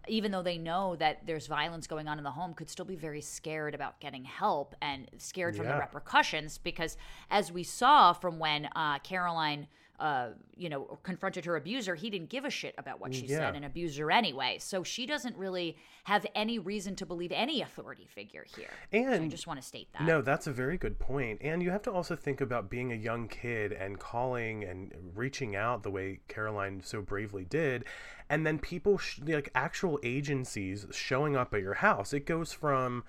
even 0.08 0.30
though 0.32 0.42
they 0.42 0.56
know 0.56 0.96
that 0.96 1.26
there's 1.26 1.46
violence 1.46 1.86
going 1.86 2.08
on 2.08 2.18
in 2.18 2.24
the 2.24 2.30
home, 2.30 2.54
could 2.54 2.70
still 2.70 2.86
be 2.86 2.96
very 2.96 3.20
scared 3.20 3.74
about 3.74 4.00
getting 4.00 4.24
help 4.24 4.74
and 4.80 5.08
scared 5.18 5.54
from 5.54 5.66
the 5.66 5.74
repercussions. 5.74 6.56
Because 6.56 6.96
as 7.30 7.52
we 7.52 7.62
saw 7.62 8.12
from 8.12 8.38
when 8.38 8.66
uh, 8.74 8.98
Caroline, 9.00 9.66
uh, 10.00 10.30
you 10.56 10.68
know, 10.70 10.98
confronted 11.02 11.44
her 11.44 11.56
abuser, 11.56 11.94
he 11.94 12.08
didn't 12.10 12.30
give 12.30 12.44
a 12.46 12.50
shit 12.50 12.74
about 12.78 13.00
what 13.00 13.14
she 13.14 13.26
Yeah. 13.26 13.36
said 13.38 13.54
and 13.56 13.64
abused 13.66 13.98
her 13.98 14.10
anyway. 14.10 14.56
So 14.58 14.82
she 14.82 15.04
doesn't 15.06 15.36
really 15.36 15.76
have 16.04 16.26
any 16.34 16.58
reason 16.58 16.96
to 16.96 17.06
believe 17.06 17.30
any 17.32 17.60
authority 17.60 18.06
figure 18.06 18.44
here. 18.56 18.70
so 18.90 18.98
I 18.98 19.14
And- 19.16 19.30
just 19.30 19.46
want 19.46 19.60
to 19.60 19.66
state 19.66 19.92
that. 19.92 20.02
No, 20.02 20.22
that's 20.22 20.46
a 20.46 20.52
very 20.52 20.78
good 20.78 20.98
point. 20.98 21.40
And 21.42 21.62
you 21.62 21.70
have 21.70 21.82
to 21.82 21.92
also 21.92 22.16
think 22.16 22.40
about 22.40 22.70
being 22.70 22.90
a 22.90 22.96
young 22.96 23.28
kid 23.28 23.72
and 23.72 24.00
calling 24.00 24.64
and 24.64 25.12
reaching 25.14 25.54
out 25.54 25.82
the 25.82 25.90
way 25.90 26.20
Caroline 26.28 26.82
so 26.82 27.02
bravely 27.02 27.44
did. 27.44 27.84
And 28.30 28.46
then 28.46 28.58
people, 28.58 28.96
sh- 28.96 29.20
like 29.22 29.50
actual 29.54 30.00
agencies, 30.02 30.86
showing 30.92 31.36
up 31.36 31.52
at 31.52 31.60
your 31.60 31.74
house. 31.74 32.12
It 32.14 32.24
goes 32.26 32.52
from, 32.54 33.04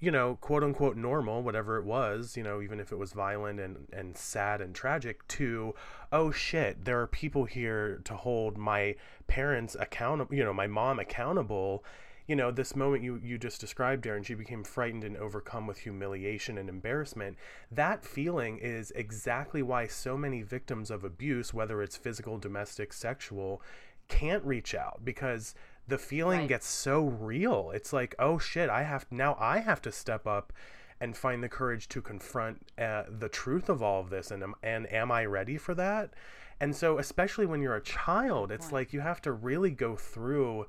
you 0.00 0.10
know, 0.10 0.36
quote 0.40 0.62
unquote 0.62 0.96
normal, 0.96 1.42
whatever 1.42 1.78
it 1.78 1.84
was, 1.84 2.36
you 2.36 2.42
know, 2.42 2.60
even 2.60 2.80
if 2.80 2.92
it 2.92 2.98
was 2.98 3.12
violent 3.12 3.60
and, 3.60 3.86
and 3.92 4.16
sad 4.16 4.60
and 4.60 4.74
tragic, 4.74 5.26
to, 5.28 5.74
oh 6.12 6.30
shit, 6.30 6.84
there 6.84 7.00
are 7.00 7.06
people 7.06 7.44
here 7.44 8.00
to 8.04 8.14
hold 8.14 8.58
my 8.58 8.96
parents 9.26 9.76
accountable, 9.78 10.34
you 10.34 10.44
know, 10.44 10.52
my 10.52 10.66
mom 10.66 10.98
accountable. 10.98 11.84
You 12.26 12.36
know 12.36 12.50
this 12.50 12.74
moment 12.74 13.02
you 13.02 13.20
you 13.22 13.36
just 13.36 13.60
described 13.60 14.06
Darren 14.06 14.24
she 14.24 14.32
became 14.32 14.64
frightened 14.64 15.04
and 15.04 15.14
overcome 15.14 15.66
with 15.66 15.76
humiliation 15.76 16.56
and 16.56 16.70
embarrassment. 16.70 17.36
That 17.70 18.02
feeling 18.02 18.56
is 18.56 18.90
exactly 18.92 19.60
why 19.60 19.88
so 19.88 20.16
many 20.16 20.40
victims 20.40 20.90
of 20.90 21.04
abuse 21.04 21.52
whether 21.52 21.82
it's 21.82 21.98
physical 21.98 22.38
domestic 22.38 22.94
sexual 22.94 23.60
can't 24.08 24.44
reach 24.44 24.74
out 24.74 25.04
because 25.04 25.54
the 25.86 25.98
feeling 25.98 26.40
Right. 26.40 26.48
gets 26.48 26.66
so 26.66 27.04
real 27.04 27.70
it's 27.74 27.92
like 27.92 28.14
oh 28.18 28.38
shit 28.38 28.70
i 28.70 28.82
have 28.84 29.06
now 29.10 29.36
i 29.38 29.58
have 29.58 29.82
to 29.82 29.92
step 29.92 30.26
up 30.26 30.52
and 31.00 31.16
find 31.16 31.42
the 31.42 31.48
courage 31.48 31.88
to 31.88 32.00
confront 32.00 32.62
uh, 32.78 33.02
the 33.08 33.28
truth 33.28 33.68
of 33.68 33.82
all 33.82 34.00
of 34.00 34.10
this 34.10 34.30
and 34.30 34.42
am, 34.42 34.54
and 34.62 34.90
am 34.92 35.10
I 35.10 35.24
ready 35.26 35.58
for 35.58 35.74
that? 35.74 36.14
And 36.60 36.74
so 36.74 36.98
especially 36.98 37.46
when 37.46 37.60
you're 37.60 37.74
a 37.74 37.82
child, 37.82 38.52
it's 38.52 38.70
like 38.72 38.92
you 38.92 39.00
have 39.00 39.20
to 39.22 39.32
really 39.32 39.70
go 39.70 39.96
through 39.96 40.66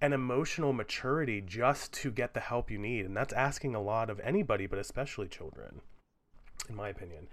an 0.00 0.12
emotional 0.14 0.72
maturity 0.72 1.42
just 1.42 1.92
to 1.92 2.10
get 2.10 2.32
the 2.32 2.40
help 2.40 2.70
you 2.70 2.78
need 2.78 3.04
and 3.04 3.14
that's 3.14 3.34
asking 3.34 3.74
a 3.74 3.82
lot 3.82 4.08
of 4.08 4.18
anybody 4.20 4.66
but 4.66 4.78
especially 4.78 5.28
children 5.28 5.82
in 6.68 6.74
my 6.74 6.88
opinion. 6.88 7.28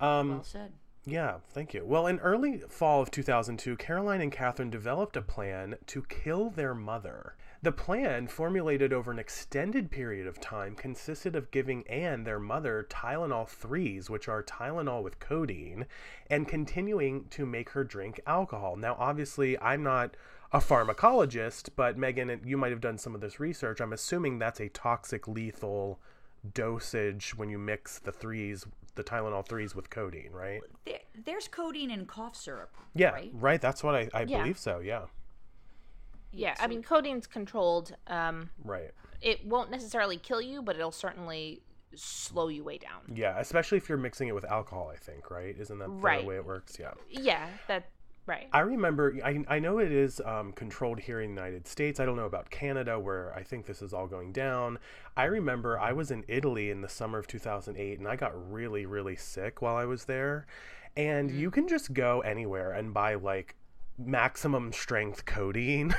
Um, 0.00 0.30
well 0.30 0.42
said. 0.42 0.72
Yeah, 1.04 1.38
thank 1.48 1.74
you. 1.74 1.84
Well, 1.84 2.06
in 2.06 2.20
early 2.20 2.58
fall 2.68 3.02
of 3.02 3.10
2002, 3.10 3.76
Caroline 3.76 4.20
and 4.20 4.30
Catherine 4.30 4.70
developed 4.70 5.16
a 5.16 5.22
plan 5.22 5.76
to 5.86 6.02
kill 6.02 6.50
their 6.50 6.74
mother. 6.74 7.34
The 7.60 7.72
plan, 7.72 8.26
formulated 8.26 8.92
over 8.92 9.12
an 9.12 9.20
extended 9.20 9.90
period 9.90 10.26
of 10.26 10.40
time, 10.40 10.74
consisted 10.74 11.36
of 11.36 11.52
giving 11.52 11.86
Anne, 11.86 12.24
their 12.24 12.40
mother, 12.40 12.86
Tylenol 12.88 13.48
3s, 13.48 14.10
which 14.10 14.28
are 14.28 14.42
Tylenol 14.42 15.02
with 15.02 15.20
codeine, 15.20 15.86
and 16.28 16.48
continuing 16.48 17.26
to 17.30 17.46
make 17.46 17.70
her 17.70 17.84
drink 17.84 18.20
alcohol. 18.26 18.76
Now, 18.76 18.96
obviously, 18.98 19.56
I'm 19.60 19.84
not 19.84 20.16
a 20.52 20.58
pharmacologist, 20.58 21.70
but 21.76 21.96
Megan, 21.96 22.40
you 22.44 22.56
might 22.56 22.72
have 22.72 22.80
done 22.80 22.98
some 22.98 23.14
of 23.14 23.20
this 23.20 23.40
research. 23.40 23.80
I'm 23.80 23.92
assuming 23.92 24.38
that's 24.38 24.60
a 24.60 24.68
toxic, 24.68 25.26
lethal 25.28 26.00
dosage 26.54 27.34
when 27.36 27.48
you 27.48 27.58
mix 27.58 27.98
the 27.98 28.12
threes, 28.12 28.64
the 28.94 29.04
Tylenol 29.04 29.46
3s 29.46 29.74
with 29.74 29.90
codeine, 29.90 30.32
right? 30.32 30.60
There, 30.84 30.98
there's 31.24 31.48
codeine 31.48 31.90
in 31.90 32.06
cough 32.06 32.36
syrup. 32.36 32.76
Yeah, 32.94 33.10
right. 33.10 33.30
right. 33.34 33.60
That's 33.60 33.82
what 33.82 33.94
I, 33.94 34.08
I 34.12 34.22
Yeah. 34.22 34.38
believe 34.42 34.58
so. 34.58 34.80
Yeah, 34.80 35.06
Yeah, 36.32 36.54
I 36.60 36.66
mean, 36.66 36.82
codeine's 36.82 37.26
controlled. 37.26 37.94
Um, 38.06 38.50
right. 38.64 38.90
it 39.20 39.46
won't 39.46 39.70
necessarily 39.70 40.16
kill 40.16 40.40
you, 40.40 40.62
but 40.62 40.76
it'll 40.76 40.90
certainly 40.90 41.62
slow 41.94 42.48
you 42.48 42.64
way 42.64 42.78
down. 42.78 43.02
Yeah, 43.14 43.38
especially 43.38 43.78
if 43.78 43.88
you're 43.88 43.98
mixing 43.98 44.28
it 44.28 44.34
with 44.34 44.44
alcohol. 44.46 44.90
I 44.92 44.96
think, 44.96 45.30
right? 45.30 45.54
Isn't 45.58 45.78
that 45.78 45.88
Right. 45.88 46.22
the 46.22 46.26
way 46.26 46.36
it 46.36 46.44
works? 46.44 46.78
Yeah. 46.80 46.92
Yeah, 47.10 47.46
that 47.68 47.90
right. 48.26 48.48
I 48.52 48.60
remember. 48.60 49.16
I, 49.24 49.44
I 49.48 49.58
know 49.58 49.78
it 49.78 49.92
is 49.92 50.20
um, 50.24 50.52
controlled 50.52 51.00
here 51.00 51.20
in 51.20 51.34
the 51.34 51.40
United 51.40 51.66
States. 51.66 52.00
I 52.00 52.04
don't 52.04 52.16
know 52.16 52.26
about 52.26 52.50
Canada, 52.50 52.98
where 52.98 53.34
I 53.34 53.42
think 53.42 53.66
this 53.66 53.82
is 53.82 53.92
all 53.92 54.06
going 54.06 54.32
down. 54.32 54.78
I 55.16 55.24
remember 55.24 55.78
I 55.78 55.92
was 55.92 56.10
in 56.10 56.24
Italy 56.28 56.70
in 56.70 56.80
the 56.80 56.88
summer 56.88 57.18
of 57.18 57.26
2008, 57.26 57.98
and 57.98 58.08
I 58.08 58.16
got 58.16 58.50
really, 58.50 58.86
really 58.86 59.16
sick 59.16 59.62
while 59.62 59.76
I 59.76 59.84
was 59.84 60.04
there. 60.04 60.46
And 60.96 61.30
you 61.30 61.50
can 61.50 61.68
just 61.68 61.94
go 61.94 62.20
anywhere 62.20 62.72
and 62.72 62.92
buy 62.92 63.14
like 63.14 63.54
maximum 64.06 64.72
strength 64.72 65.24
codeine 65.24 65.94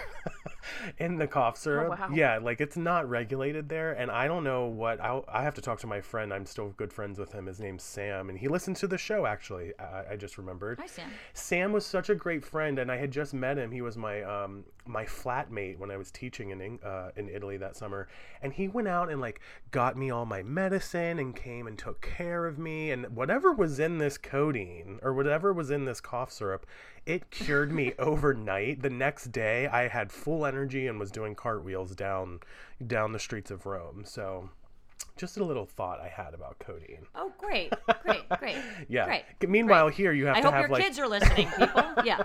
in 0.98 1.18
the 1.18 1.28
cough 1.28 1.58
syrup. 1.58 1.90
wow. 1.90 2.10
Yeah, 2.14 2.40
like 2.40 2.62
it's 2.62 2.78
not 2.78 3.10
regulated 3.10 3.70
there, 3.70 3.94
and 3.94 4.10
I 4.12 4.28
don't 4.28 4.44
know 4.44 4.66
what. 4.66 5.02
I 5.02 5.22
I 5.28 5.44
have 5.44 5.54
to 5.56 5.62
talk 5.62 5.80
to 5.80 5.88
my 5.88 6.02
friend. 6.02 6.34
I'm 6.34 6.46
still 6.46 6.70
good 6.78 6.94
friends 6.94 7.20
with 7.20 7.32
him. 7.32 7.46
His 7.46 7.60
name's 7.60 7.84
Sam, 7.84 8.30
and 8.30 8.38
he 8.38 8.48
listens 8.48 8.80
to 8.82 8.88
the 8.88 8.98
show. 8.98 9.26
Actually, 9.26 9.74
I, 9.80 10.14
I 10.14 10.16
just 10.16 10.38
remembered. 10.38 10.80
Hi, 10.80 10.88
Sam. 10.88 11.10
Sam 11.34 11.72
was 11.72 11.86
such 11.86 12.10
a 12.10 12.16
great 12.16 12.46
friend, 12.46 12.80
and 12.80 12.92
I 12.92 12.98
had 12.98 13.12
just 13.12 13.34
met 13.34 13.58
him. 13.58 13.72
He 13.72 13.82
was 13.82 13.98
my 13.98 14.22
um, 14.24 14.64
my 14.86 15.06
flatmate 15.06 15.78
when 15.78 15.92
I 15.92 15.98
was 15.98 16.12
teaching 16.12 16.50
in 16.50 16.80
uh, 16.84 17.12
in 17.16 17.30
Italy 17.30 17.58
that 17.58 17.76
summer, 17.76 18.08
and 18.42 18.54
he 18.54 18.68
went 18.68 18.88
out 18.88 19.10
and 19.10 19.22
like 19.22 19.40
got 19.72 19.98
me 19.98 20.10
all 20.10 20.26
my 20.26 20.44
medicine 20.44 21.20
and 21.20 21.36
came 21.36 21.68
and 21.68 21.78
took 21.78 22.02
care 22.02 22.46
of 22.46 22.58
me. 22.58 22.92
And 22.92 23.16
whatever 23.16 23.52
was 23.52 23.80
in 23.80 23.98
this 23.98 24.18
codeine 24.18 25.00
or 25.02 25.14
whatever 25.14 25.54
was 25.54 25.72
in 25.72 25.86
this 25.86 26.02
cough 26.02 26.32
syrup, 26.32 26.66
it 27.06 27.30
cured 27.32 27.72
me 27.72 27.94
overnight. 28.00 28.82
The 28.82 28.90
next 28.90 29.32
day, 29.32 29.68
I 29.68 29.88
had 29.88 30.12
full 30.12 30.46
energy 30.46 30.88
and 30.88 31.00
was 31.00 31.12
doing 31.12 31.36
cartwheels 31.36 31.96
down 31.96 32.40
down 32.86 33.12
the 33.12 33.20
streets 33.20 33.52
of 33.52 33.66
Rome. 33.66 34.04
So. 34.06 34.50
Just 35.16 35.38
a 35.38 35.44
little 35.44 35.66
thought 35.66 36.00
I 36.00 36.08
had 36.08 36.34
about 36.34 36.58
codeine. 36.60 37.06
Oh, 37.14 37.32
great, 37.38 37.72
great, 38.04 38.28
great. 38.40 38.58
Yeah. 38.90 39.06
Great. 39.06 39.24
Meanwhile, 39.48 39.86
great. 39.88 39.96
here 39.98 40.12
you 40.12 40.26
have 40.26 40.38
to. 40.38 40.42
have 40.52 40.54
like. 40.54 40.56
I 40.56 40.68
hope 40.68 40.70
your 40.80 40.80
kids 40.88 41.00
are 41.00 41.08
listening, 41.08 41.48
people. 41.58 41.84
Yeah. 42.04 42.24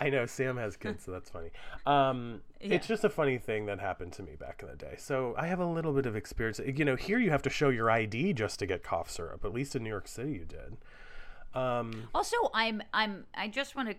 I 0.00 0.08
know 0.10 0.26
Sam 0.26 0.56
has 0.56 0.76
kids, 0.76 1.04
so 1.04 1.10
that's 1.12 1.30
funny. 1.30 1.50
Um, 1.86 2.40
It's 2.60 2.86
just 2.86 3.04
a 3.04 3.08
funny 3.08 3.38
thing 3.38 3.66
that 3.66 3.78
happened 3.80 4.12
to 4.14 4.22
me 4.22 4.32
back 4.38 4.60
in 4.62 4.68
the 4.68 4.76
day. 4.76 4.94
So 4.98 5.34
I 5.36 5.46
have 5.48 5.58
a 5.60 5.66
little 5.66 5.92
bit 5.92 6.06
of 6.06 6.14
experience. 6.16 6.60
You 6.64 6.84
know, 6.84 6.96
here 6.96 7.18
you 7.18 7.30
have 7.30 7.42
to 7.42 7.50
show 7.50 7.68
your 7.68 7.90
ID 7.90 8.32
just 8.32 8.58
to 8.60 8.66
get 8.66 8.82
cough 8.82 9.10
syrup. 9.10 9.44
At 9.44 9.52
least 9.52 9.74
in 9.76 9.82
New 9.82 9.90
York 9.90 10.08
City, 10.08 10.32
you 10.32 10.44
did. 10.44 10.76
Um, 11.54 12.08
Also, 12.14 12.36
I'm 12.54 12.82
I'm 12.94 13.26
I 13.34 13.48
just 13.48 13.76
want 13.76 13.90
to 13.90 13.96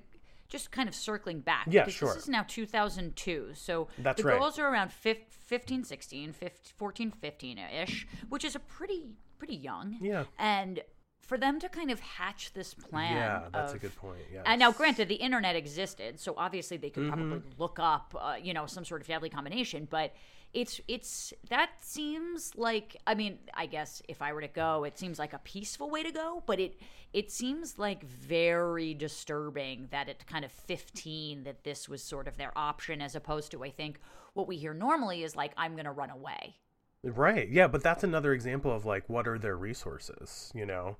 just 0.54 0.72
kind 0.72 0.88
of 0.88 0.96
circling 0.96 1.39
back. 1.42 1.66
Yeah, 1.70 1.82
because 1.82 1.94
sure. 1.96 2.13
This 2.13 2.24
is 2.24 2.30
now 2.30 2.44
2002. 2.48 3.50
So 3.56 3.88
That's 3.98 4.22
the 4.22 4.28
right. 4.30 4.39
girls 4.39 4.58
are 4.60 4.72
around 4.72 4.94
15, 4.94 5.84
16, 5.84 6.32
15, 6.34 6.74
14, 6.78 7.12
15 7.12 7.58
ish, 7.58 8.08
which 8.30 8.46
is 8.46 8.56
a 8.56 8.60
pretty 8.60 9.16
pretty 9.39 9.56
young. 9.56 9.98
Yeah. 10.00 10.24
And 10.39 10.82
for 11.22 11.38
them 11.38 11.60
to 11.60 11.68
kind 11.70 11.89
of 11.89 12.00
hatch 12.00 12.54
this 12.54 12.74
plan. 12.74 13.16
yeah, 13.16 13.42
that's 13.52 13.74
a 13.74 13.80
good 13.80 13.96
point. 13.96 14.20
Yeah. 14.32 14.44
And 14.46 14.60
now, 14.60 14.72
granted, 14.72 15.08
the 15.08 15.16
internet 15.16 15.56
existed, 15.56 16.20
so 16.20 16.34
obviously 16.38 16.78
they 16.78 16.89
Mm-hmm. 16.92 17.10
could 17.10 17.13
probably 17.30 17.42
look 17.58 17.80
up, 17.80 18.16
uh, 18.20 18.36
you 18.42 18.54
know, 18.54 18.66
some 18.68 18.86
sort 18.86 19.02
of 19.02 19.08
deadly 19.08 19.30
combination. 19.30 19.88
But 19.89 20.13
it's 20.54 20.80
it's 20.88 21.34
that 21.50 21.72
seems 21.80 22.56
like 22.56 22.98
I 23.08 23.16
mean, 23.16 23.39
I 23.54 23.66
guess 23.66 24.02
if 24.08 24.22
I 24.22 24.34
were 24.34 24.42
to 24.42 24.48
go, 24.48 24.84
it 24.84 24.98
seems 24.98 25.18
like 25.18 25.34
a 25.34 25.39
peaceful 25.39 25.89
way 25.89 26.04
to 26.04 26.12
go. 26.12 26.44
But 26.46 26.60
it 26.60 26.80
it 27.12 27.32
seems 27.32 27.80
like 27.80 28.04
very 28.04 28.94
disturbing 28.94 29.88
that 29.92 30.10
at 30.10 30.26
kind 30.28 30.46
of 30.46 30.52
fifteen 30.52 31.44
that 31.44 31.63
this 31.63 31.89
was 31.89 32.04
sort 32.04 32.28
of 32.28 32.38
their 32.38 32.52
option, 32.56 33.02
as 33.02 33.16
opposed 33.16 33.52
to 33.52 33.63
I 33.63 33.72
think 33.72 34.00
what 34.34 34.48
we 34.48 34.58
hear 34.58 34.74
normally 34.74 35.24
is 35.24 35.36
like 35.36 35.54
I'm 35.58 35.74
going 35.74 35.86
to 35.86 35.92
run 35.92 36.10
away. 36.10 36.56
Right. 37.04 37.50
Yeah, 37.50 37.68
but 37.68 37.84
that's 37.84 38.04
another 38.04 38.34
example 38.34 38.72
of 38.72 38.86
like 38.86 39.10
what 39.10 39.28
are 39.28 39.38
their 39.38 39.58
resources, 39.58 40.52
you 40.56 40.66
know? 40.66 40.98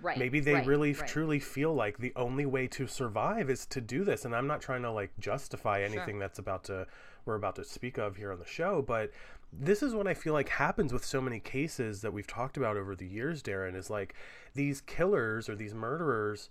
Right. 0.00 0.18
Maybe 0.18 0.40
they 0.40 0.54
right, 0.54 0.66
really 0.66 0.94
right. 0.94 1.08
truly 1.08 1.38
feel 1.38 1.72
like 1.72 1.98
the 1.98 2.12
only 2.16 2.46
way 2.46 2.66
to 2.68 2.86
survive 2.86 3.50
is 3.50 3.66
to 3.66 3.80
do 3.80 4.02
this. 4.02 4.24
And 4.24 4.34
I'm 4.34 4.46
not 4.46 4.60
trying 4.60 4.82
to 4.82 4.90
like 4.90 5.12
justify 5.20 5.82
anything 5.82 6.18
that's 6.18 6.38
about 6.38 6.64
to 6.64 6.86
we're 7.24 7.34
about 7.34 7.56
to 7.56 7.64
speak 7.64 7.98
of 7.98 8.16
here 8.16 8.32
on 8.32 8.38
the 8.38 8.44
show, 8.46 8.82
but 8.82 9.10
this 9.52 9.82
is 9.82 9.94
what 9.94 10.06
I 10.06 10.14
feel 10.14 10.32
like 10.32 10.48
happens 10.48 10.92
with 10.92 11.04
so 11.04 11.20
many 11.20 11.38
cases 11.38 12.00
that 12.00 12.12
we've 12.12 12.26
talked 12.26 12.56
about 12.56 12.76
over 12.76 12.94
the 12.96 13.06
years, 13.06 13.42
Darren, 13.42 13.76
is 13.76 13.90
like 13.90 14.14
these 14.54 14.80
killers 14.80 15.48
or 15.48 15.54
these 15.54 15.74
murderers 15.74 16.48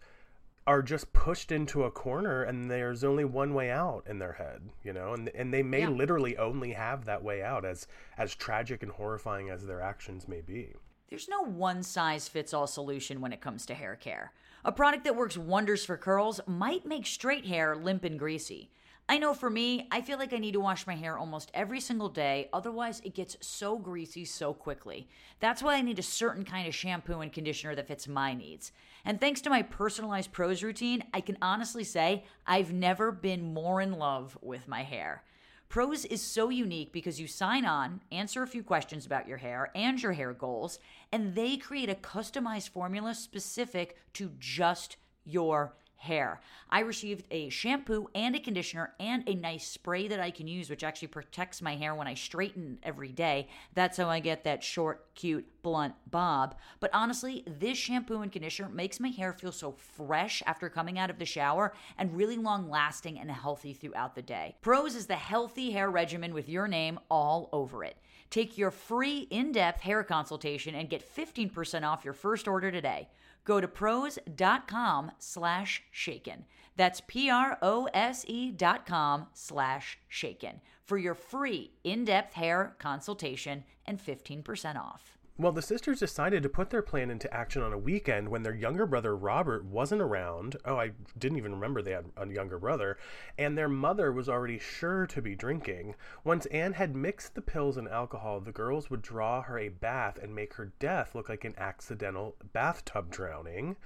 are 0.67 0.83
just 0.83 1.11
pushed 1.11 1.51
into 1.51 1.83
a 1.83 1.91
corner 1.91 2.43
and 2.43 2.69
there's 2.69 3.03
only 3.03 3.25
one 3.25 3.55
way 3.55 3.71
out 3.71 4.03
in 4.07 4.19
their 4.19 4.33
head, 4.33 4.61
you 4.83 4.93
know, 4.93 5.13
and 5.13 5.29
and 5.29 5.51
they 5.51 5.63
may 5.63 5.81
Yeah. 5.81 5.89
literally 5.89 6.37
only 6.37 6.73
have 6.73 7.05
that 7.05 7.23
way 7.23 7.41
out 7.41 7.65
as 7.65 7.87
as 8.17 8.35
tragic 8.35 8.83
and 8.83 8.91
horrifying 8.91 9.49
as 9.49 9.65
their 9.65 9.81
actions 9.81 10.27
may 10.27 10.41
be. 10.41 10.75
There's 11.09 11.27
no 11.27 11.41
one 11.41 11.81
size 11.81 12.27
fits 12.29 12.53
all 12.53 12.67
solution 12.67 13.19
when 13.19 13.33
it 13.33 13.41
comes 13.41 13.65
to 13.65 13.73
hair 13.73 13.95
care. 13.95 14.31
A 14.63 14.71
product 14.71 15.03
that 15.05 15.15
works 15.15 15.35
wonders 15.35 15.83
for 15.83 15.97
curls 15.97 16.39
might 16.45 16.85
make 16.85 17.07
straight 17.07 17.47
hair 17.47 17.75
limp 17.75 18.03
and 18.03 18.19
greasy. 18.19 18.69
I 19.11 19.17
know 19.17 19.33
for 19.33 19.49
me, 19.49 19.89
I 19.91 19.99
feel 19.99 20.17
like 20.17 20.31
I 20.31 20.37
need 20.37 20.53
to 20.53 20.61
wash 20.61 20.87
my 20.87 20.95
hair 20.95 21.17
almost 21.17 21.51
every 21.53 21.81
single 21.81 22.07
day, 22.07 22.47
otherwise, 22.53 23.01
it 23.03 23.13
gets 23.13 23.35
so 23.41 23.77
greasy 23.77 24.23
so 24.23 24.53
quickly. 24.53 25.09
That's 25.41 25.61
why 25.61 25.75
I 25.75 25.81
need 25.81 25.99
a 25.99 26.01
certain 26.01 26.45
kind 26.45 26.65
of 26.65 26.73
shampoo 26.73 27.19
and 27.19 27.33
conditioner 27.33 27.75
that 27.75 27.89
fits 27.89 28.07
my 28.07 28.33
needs. 28.33 28.71
And 29.03 29.19
thanks 29.19 29.41
to 29.41 29.49
my 29.49 29.63
personalized 29.63 30.31
Prose 30.31 30.63
routine, 30.63 31.03
I 31.13 31.19
can 31.19 31.37
honestly 31.41 31.83
say 31.83 32.23
I've 32.47 32.71
never 32.71 33.11
been 33.11 33.53
more 33.53 33.81
in 33.81 33.99
love 33.99 34.37
with 34.41 34.69
my 34.69 34.83
hair. 34.83 35.23
Prose 35.67 36.05
is 36.05 36.21
so 36.21 36.47
unique 36.47 36.93
because 36.93 37.19
you 37.19 37.27
sign 37.27 37.65
on, 37.65 37.99
answer 38.13 38.43
a 38.43 38.47
few 38.47 38.63
questions 38.63 39.05
about 39.05 39.27
your 39.27 39.39
hair 39.39 39.71
and 39.75 40.01
your 40.01 40.13
hair 40.13 40.31
goals, 40.31 40.79
and 41.11 41.35
they 41.35 41.57
create 41.57 41.89
a 41.89 41.95
customized 41.95 42.69
formula 42.69 43.13
specific 43.13 43.97
to 44.13 44.31
just 44.39 44.95
your 45.25 45.73
hair. 46.01 46.41
I 46.69 46.79
received 46.79 47.25
a 47.29 47.49
shampoo 47.49 48.07
and 48.15 48.35
a 48.35 48.39
conditioner 48.39 48.93
and 48.99 49.23
a 49.27 49.35
nice 49.35 49.67
spray 49.67 50.07
that 50.07 50.19
I 50.19 50.31
can 50.31 50.47
use, 50.47 50.69
which 50.69 50.83
actually 50.83 51.09
protects 51.09 51.61
my 51.61 51.75
hair 51.75 51.93
when 51.93 52.07
I 52.07 52.15
straighten 52.15 52.79
every 52.81 53.11
day. 53.11 53.49
That's 53.75 53.97
how 53.97 54.09
I 54.09 54.19
get 54.19 54.43
that 54.43 54.63
short, 54.63 55.13
cute, 55.13 55.45
blunt 55.61 55.93
bob. 56.09 56.55
But 56.79 56.89
honestly, 56.91 57.43
this 57.45 57.77
shampoo 57.77 58.21
and 58.21 58.31
conditioner 58.31 58.69
makes 58.69 58.99
my 58.99 59.09
hair 59.09 59.31
feel 59.31 59.51
so 59.51 59.73
fresh 59.73 60.41
after 60.47 60.69
coming 60.69 60.97
out 60.97 61.11
of 61.11 61.19
the 61.19 61.25
shower 61.25 61.73
and 61.99 62.17
really 62.17 62.37
long 62.37 62.67
lasting 62.67 63.19
and 63.19 63.29
healthy 63.29 63.73
throughout 63.73 64.15
the 64.15 64.23
day. 64.23 64.55
Prose 64.61 64.95
is 64.95 65.05
the 65.05 65.15
healthy 65.15 65.71
hair 65.71 65.91
regimen 65.91 66.33
with 66.33 66.49
your 66.49 66.67
name 66.67 66.99
all 67.11 67.47
over 67.53 67.83
it. 67.83 67.97
Take 68.31 68.57
your 68.57 68.71
free 68.71 69.27
in 69.29 69.51
depth 69.51 69.81
hair 69.81 70.03
consultation 70.03 70.73
and 70.73 70.89
get 70.89 71.03
15% 71.15 71.83
off 71.83 72.05
your 72.05 72.13
first 72.13 72.47
order 72.47 72.71
today. 72.71 73.09
Go 73.43 73.59
to 73.59 73.67
prose.com 73.67 75.11
slash 75.17 75.83
shaken. 75.91 76.45
That's 76.77 77.01
P 77.07 77.29
R 77.29 77.57
O 77.61 77.87
S 77.93 78.25
E 78.27 78.51
dot 78.51 78.85
com 78.85 79.27
slash 79.33 79.99
shaken 80.07 80.61
for 80.85 80.97
your 80.97 81.15
free 81.15 81.71
in 81.83 82.05
depth 82.05 82.33
hair 82.33 82.75
consultation 82.79 83.63
and 83.85 83.99
15% 83.99 84.77
off. 84.77 85.17
Well, 85.41 85.51
the 85.51 85.63
sisters 85.63 85.97
decided 85.97 86.43
to 86.43 86.49
put 86.49 86.69
their 86.69 86.83
plan 86.83 87.09
into 87.09 87.33
action 87.33 87.63
on 87.63 87.73
a 87.73 87.77
weekend 87.77 88.29
when 88.29 88.43
their 88.43 88.53
younger 88.53 88.85
brother 88.85 89.15
Robert 89.15 89.65
wasn't 89.65 90.03
around. 90.03 90.55
Oh, 90.65 90.75
I 90.75 90.91
didn't 91.17 91.39
even 91.39 91.53
remember 91.53 91.81
they 91.81 91.93
had 91.93 92.11
a 92.15 92.27
younger 92.27 92.59
brother. 92.59 92.99
And 93.39 93.57
their 93.57 93.67
mother 93.67 94.11
was 94.11 94.29
already 94.29 94.59
sure 94.59 95.07
to 95.07 95.19
be 95.19 95.33
drinking. 95.35 95.95
Once 96.23 96.45
Anne 96.47 96.73
had 96.73 96.95
mixed 96.95 97.33
the 97.33 97.41
pills 97.41 97.75
and 97.75 97.87
alcohol, 97.87 98.39
the 98.39 98.51
girls 98.51 98.91
would 98.91 99.01
draw 99.01 99.41
her 99.41 99.57
a 99.57 99.69
bath 99.69 100.19
and 100.21 100.35
make 100.35 100.53
her 100.53 100.73
death 100.77 101.15
look 101.15 101.27
like 101.27 101.43
an 101.43 101.55
accidental 101.57 102.35
bathtub 102.53 103.09
drowning, 103.09 103.77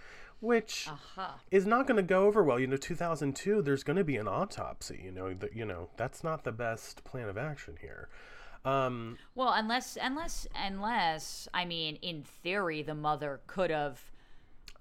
which 0.41 0.89
Aha. 0.89 1.39
is 1.51 1.65
not 1.65 1.87
going 1.87 1.95
to 1.95 2.03
go 2.03 2.25
over 2.25 2.43
well. 2.43 2.59
You 2.59 2.67
know, 2.67 2.75
2002, 2.75 3.61
there's 3.61 3.83
going 3.83 3.95
to 3.95 4.03
be 4.03 4.17
an 4.17 4.27
autopsy. 4.27 4.99
You 5.05 5.11
know, 5.13 5.33
that 5.33 5.55
you 5.55 5.63
know 5.63 5.87
that's 5.95 6.21
not 6.21 6.43
the 6.43 6.51
best 6.51 7.05
plan 7.05 7.29
of 7.29 7.37
action 7.37 7.77
here. 7.79 8.09
Um, 8.65 9.17
Well, 9.35 9.53
unless 9.53 9.97
unless 10.01 10.47
unless 10.55 11.47
I 11.53 11.65
mean, 11.65 11.97
in 11.97 12.23
theory, 12.23 12.81
the 12.81 12.95
mother 12.95 13.41
could 13.45 13.69
have, 13.69 14.01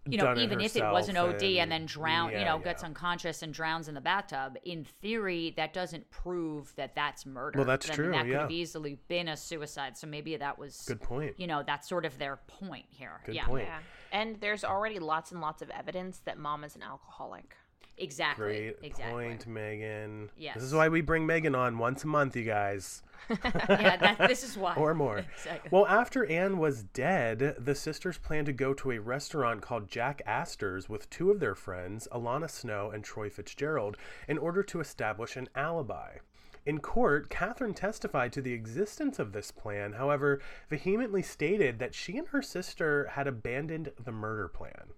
you 0.07 0.17
know, 0.17 0.25
Done 0.25 0.39
it 0.39 0.43
even 0.43 0.61
if 0.61 0.75
it 0.75 0.83
was 0.83 1.09
an 1.09 1.17
OD 1.17 1.43
and, 1.43 1.45
and- 1.45 1.73
then 1.73 1.87
drown, 1.87 2.31
you 2.31 2.39
yeah, 2.39 2.45
know, 2.45 2.59
gets 2.59 2.83
unconscious 2.83 3.43
and 3.43 3.53
drowns 3.53 3.87
in 3.89 3.95
the 3.95 4.01
bathtub. 4.01 4.57
In 4.65 4.85
theory, 4.85 5.53
that 5.57 5.73
doesn't 5.75 6.11
prove 6.11 6.75
that 6.77 6.95
that's 6.95 7.27
murder. 7.27 7.59
Well, 7.59 7.67
that's 7.67 7.87
I 7.87 7.91
mean, 7.91 7.97
true, 7.97 8.11
That 8.13 8.23
could 8.23 8.31
yeah. 8.31 8.41
have 8.41 8.51
easily 8.51 8.99
been 9.09 9.29
a 9.29 9.37
suicide. 9.37 9.99
So 9.99 10.07
maybe 10.07 10.37
that 10.37 10.59
was 10.59 10.85
good 10.87 11.01
point. 11.01 11.35
You 11.39 11.47
know, 11.47 11.63
that's 11.63 11.87
sort 11.89 12.07
of 12.07 12.19
their 12.19 12.37
point 12.47 12.87
here. 12.89 13.21
Good 13.27 13.35
yeah, 13.35 13.47
point. 13.47 13.67
Yeah. 13.67 13.79
And 14.13 14.41
there's 14.41 14.65
already 14.65 14.99
lots 14.99 15.33
and 15.33 15.41
lots 15.41 15.61
of 15.61 15.71
evidence 15.71 16.21
that 16.25 16.39
mom 16.39 16.65
is 16.65 16.77
an 16.77 16.83
alcoholic. 16.83 17.57
Exactly. 17.99 18.45
Great 18.45 18.77
exactly. 18.83 19.13
point, 19.13 19.47
Megan. 19.47 20.31
Yes. 20.37 20.55
This 20.55 20.65
is 20.65 20.75
why 20.75 20.89
we 20.89 21.01
bring 21.01 21.27
Megan 21.27 21.55
on 21.55 21.79
once 21.79 22.05
a 22.05 22.07
month, 22.07 22.37
you 22.37 22.45
guys. 22.45 23.03
yeah, 23.31 23.97
that, 23.97 24.17
this 24.29 24.45
is 24.45 24.57
why. 24.57 24.75
or 24.75 24.95
more. 24.95 25.19
Exactly. 25.19 25.71
Well, 25.71 25.87
after 25.87 26.27
Anne 26.27 26.59
was 26.59 26.83
dead, 26.83 27.57
the 27.59 27.75
sisters 27.75 28.19
planned 28.19 28.47
to 28.47 28.53
go 28.53 28.75
to 28.75 28.93
a 28.93 28.99
restaurant 28.99 29.63
called 29.63 29.89
Jack 29.89 30.21
Astor's 30.27 30.89
with 30.89 31.09
two 31.11 31.31
of 31.31 31.41
their 31.41 31.55
friends, 31.55 32.07
Alana 32.13 32.51
Snow 32.51 32.91
and 32.91 33.03
Troy 33.03 33.31
Fitzgerald, 33.31 33.97
in 34.29 34.39
order 34.39 34.63
to 34.65 34.81
establish 34.81 35.37
an 35.37 35.49
alibi. 35.55 36.19
In 36.67 36.81
court, 36.81 37.29
Catherine 37.29 37.75
testified 37.75 38.33
to 38.33 38.41
the 38.41 38.55
existence 38.55 39.19
of 39.19 39.33
this 39.33 39.51
plan, 39.51 39.95
however, 39.95 40.41
vehemently 40.71 41.23
stated 41.23 41.79
that 41.79 41.95
she 41.95 42.17
and 42.17 42.29
her 42.29 42.41
sister 42.41 43.09
had 43.13 43.27
abandoned 43.27 43.93
the 44.03 44.13
murder 44.13 44.49
plan. 44.49 44.93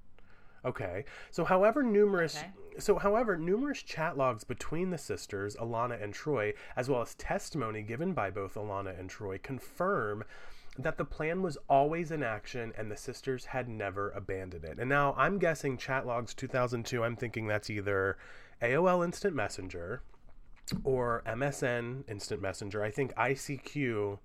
Okay. 0.66 1.04
So 1.30 1.44
however 1.44 1.82
numerous 1.82 2.38
Okay. 2.38 2.50
so 2.78 2.98
however 2.98 3.36
numerous 3.36 3.82
chat 3.82 4.16
logs 4.18 4.44
between 4.44 4.90
the 4.90 4.98
sisters, 4.98 5.56
Alana 5.56 6.02
and 6.02 6.12
Troy, 6.12 6.52
as 6.76 6.88
well 6.88 7.00
as 7.00 7.14
testimony 7.14 7.82
given 7.82 8.12
by 8.12 8.30
both 8.30 8.54
Alana 8.54 8.98
and 8.98 9.08
Troy 9.08 9.38
confirm 9.38 10.24
that 10.78 10.98
the 10.98 11.04
plan 11.04 11.40
was 11.40 11.56
always 11.68 12.10
in 12.10 12.22
action 12.22 12.72
and 12.76 12.90
the 12.90 12.96
sisters 12.96 13.46
had 13.46 13.68
never 13.68 14.10
abandoned 14.10 14.64
it. 14.64 14.78
And 14.78 14.88
now 14.88 15.14
I'm 15.16 15.38
guessing 15.38 15.78
chat 15.78 16.06
logs 16.06 16.34
2002, 16.34 17.02
I'm 17.02 17.16
thinking 17.16 17.46
that's 17.46 17.70
either 17.70 18.18
AOL 18.60 19.04
Instant 19.04 19.34
Messenger 19.34 20.02
or 20.84 21.22
MSN 21.26 22.04
Instant 22.10 22.42
Messenger. 22.42 22.82
I 22.82 22.90
think 22.90 23.14
ICQ, 23.14 24.18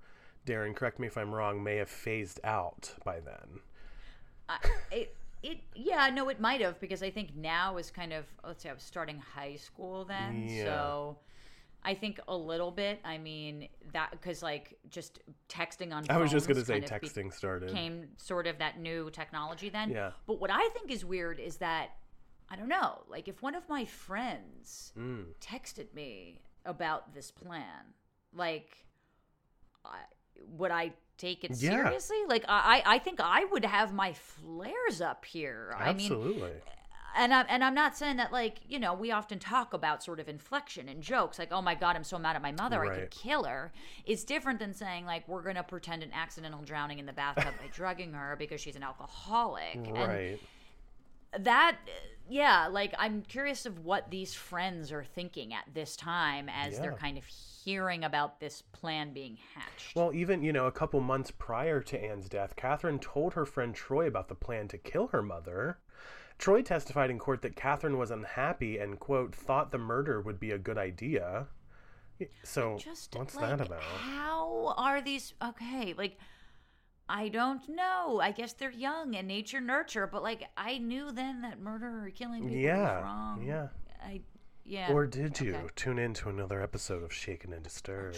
Darren, 0.45 0.75
correct 0.75 0.99
me 0.99 1.08
if 1.08 1.17
I'm 1.17 1.34
wrong, 1.34 1.63
may 1.63 1.77
have 1.77 1.89
phased 1.89 2.39
out 2.43 2.95
by 3.06 3.19
then. 3.19 3.62
I, 4.49 4.58
it, 4.91 5.15
it, 5.43 5.60
yeah, 5.75 6.10
no, 6.13 6.30
it 6.30 6.39
might 6.39 6.62
have 6.62 6.80
because 6.80 7.01
I 7.04 7.10
think 7.10 7.36
now 7.36 7.77
is 7.77 7.89
kind 7.91 8.13
of 8.13 8.25
let's 8.45 8.63
say 8.63 8.69
I 8.69 8.73
was 8.73 8.84
starting 8.84 9.19
high 9.19 9.56
school 9.56 10.06
then, 10.06 10.45
Yeah. 10.47 10.65
so 10.65 11.17
I 11.84 11.95
think 11.95 12.19
a 12.27 12.36
little 12.38 12.69
bit. 12.71 12.99
I 13.04 13.17
mean 13.17 13.67
that 13.93 14.12
because 14.12 14.43
like 14.43 14.77
just 14.89 15.19
texting 15.49 15.93
on. 15.93 16.06
I 16.10 16.17
was 16.17 16.32
just 16.32 16.47
going 16.47 16.60
to 16.60 16.65
say 16.65 16.80
texting 16.82 17.34
started. 17.34 17.67
became 17.69 18.10
sort 18.17 18.45
of 18.45 18.60
that 18.60 18.80
new 18.80 19.10
technology 19.10 19.69
then. 19.69 19.89
Yeah. 19.89 20.12
But 20.27 20.39
what 20.39 20.51
I 20.51 20.69
think 20.73 20.91
is 20.91 21.04
weird 21.04 21.39
is 21.39 21.58
that 21.58 21.89
I 22.49 22.56
don't 22.56 22.67
know, 22.67 23.04
like 23.10 23.27
if 23.27 23.41
one 23.41 23.56
of 23.56 23.67
my 23.69 23.86
friends 23.86 24.93
Mm. 24.97 25.25
texted 25.39 25.93
me 25.95 26.41
about 26.65 27.13
this 27.15 27.32
plan, 27.32 27.93
like, 28.34 28.86
I, 29.84 29.99
would 30.58 30.69
I 30.69 30.91
take 31.21 31.43
it 31.43 31.51
Yeah. 31.51 31.71
seriously? 31.84 32.17
Like, 32.27 32.45
I, 32.47 32.81
I 32.86 32.99
think 32.99 33.19
I 33.21 33.45
would 33.45 33.65
have 33.65 33.93
my 33.93 34.13
flares 34.13 34.99
up 35.01 35.23
here. 35.25 35.73
I 35.77 35.93
mean, 35.93 36.12
Absolutely. 36.12 36.51
and 37.15 37.34
I'm 37.34 37.45
and 37.49 37.63
I'm 37.63 37.75
not 37.75 37.97
saying 37.97 38.17
that 38.17 38.31
like 38.31 38.60
you 38.69 38.79
know 38.79 38.93
we 38.93 39.12
often 39.12 39.38
talk 39.38 39.73
about 39.73 40.01
sort 40.03 40.19
of 40.19 40.29
inflection 40.29 40.88
and 40.88 41.03
jokes 41.03 41.38
like 41.38 41.51
oh 41.51 41.62
my 41.62 41.75
god 41.75 41.97
I'm 41.97 42.05
so 42.05 42.17
mad 42.17 42.38
at 42.38 42.41
my 42.41 42.53
mother 42.53 42.84
I 42.86 42.95
could 42.95 43.12
kill 43.12 43.43
her. 43.43 43.71
It's 44.05 44.23
different 44.23 44.60
than 44.60 44.73
saying 44.73 45.05
like 45.05 45.27
we're 45.27 45.41
gonna 45.43 45.63
pretend 45.63 46.03
an 46.03 46.12
accidental 46.13 46.62
drowning 46.62 46.99
in 46.99 47.05
the 47.05 47.13
bathtub 47.13 47.53
by 47.62 47.67
drugging 47.73 48.13
her 48.13 48.36
because 48.39 48.62
she's 48.62 48.75
an 48.77 48.84
alcoholic. 48.84 49.75
And 49.75 49.97
right. 49.97 50.39
That 51.39 51.78
yeah 52.30 52.67
like 52.67 52.94
i'm 52.98 53.22
curious 53.22 53.65
of 53.65 53.80
what 53.86 54.10
these 54.12 54.34
friends 54.34 54.91
are 54.91 55.04
thinking 55.04 55.54
at 55.54 55.65
this 55.74 55.96
time 55.96 56.50
as 56.50 56.80
they're 56.80 56.94
kind 56.94 57.17
of 57.17 57.24
hearing 57.63 58.04
about 58.04 58.39
this 58.39 58.63
plan 58.72 59.13
being 59.13 59.38
hatched 59.54 59.96
Well, 59.96 60.12
even, 60.13 60.41
you 60.41 60.52
know, 60.52 60.65
a 60.65 60.72
couple 60.72 61.00
months 61.00 61.32
prior 61.32 61.80
to 61.82 62.04
Anne's 62.04 62.28
death, 62.28 62.56
Catherine 62.56 63.00
told 63.00 63.34
her 63.34 63.46
friend 63.46 63.76
Troy 63.76 64.08
about 64.08 64.30
the 64.30 64.36
plan 64.36 64.67
to 64.70 64.78
kill 64.78 65.08
her 65.08 65.22
mother. 65.22 65.78
Troy 66.39 66.63
testified 66.63 67.12
in 67.12 67.20
court 67.20 67.44
that 67.44 67.56
Catherine 67.56 68.00
was 68.00 68.10
unhappy 68.10 68.80
and, 68.80 69.00
quote, 69.00 69.36
thought 69.36 69.72
the 69.72 69.78
murder 69.78 70.20
would 70.20 70.39
be 70.39 70.52
a 70.52 70.58
good 70.58 70.78
idea. 70.78 71.48
So, 72.44 72.78
just 72.78 73.15
what's 73.15 73.36
like, 73.36 73.58
that 73.58 73.65
about? 73.67 73.82
how 73.82 74.74
are 74.78 75.02
these 75.02 75.34
okay 75.44 75.94
like 75.98 76.17
i 77.09 77.27
don't 77.29 77.67
know 77.69 78.19
i 78.21 78.31
guess 78.31 78.53
they're 78.53 78.71
young 78.71 79.15
and 79.15 79.27
nature 79.27 79.59
nurture 79.61 80.07
but 80.07 80.23
like 80.23 80.43
i 80.57 80.77
knew 80.77 81.11
then 81.11 81.41
that 81.41 81.59
murder 81.59 82.05
or 82.05 82.09
killing 82.09 82.43
people 82.43 82.57
Yeah, 82.57 82.95
was 82.95 83.03
wrong 83.03 83.43
yeah. 83.45 83.67
i 84.03 84.21
yeah 84.65 84.91
Or 84.93 85.07
did 85.07 85.39
you 85.39 85.55
okay. 85.55 85.67
tune 85.75 85.97
in 85.99 86.13
to 86.15 86.29
another 86.29 86.61
episode 86.61 87.03
of 87.03 87.11
Shaken 87.11 87.51
and 87.51 87.63
Disturbed? 87.63 88.17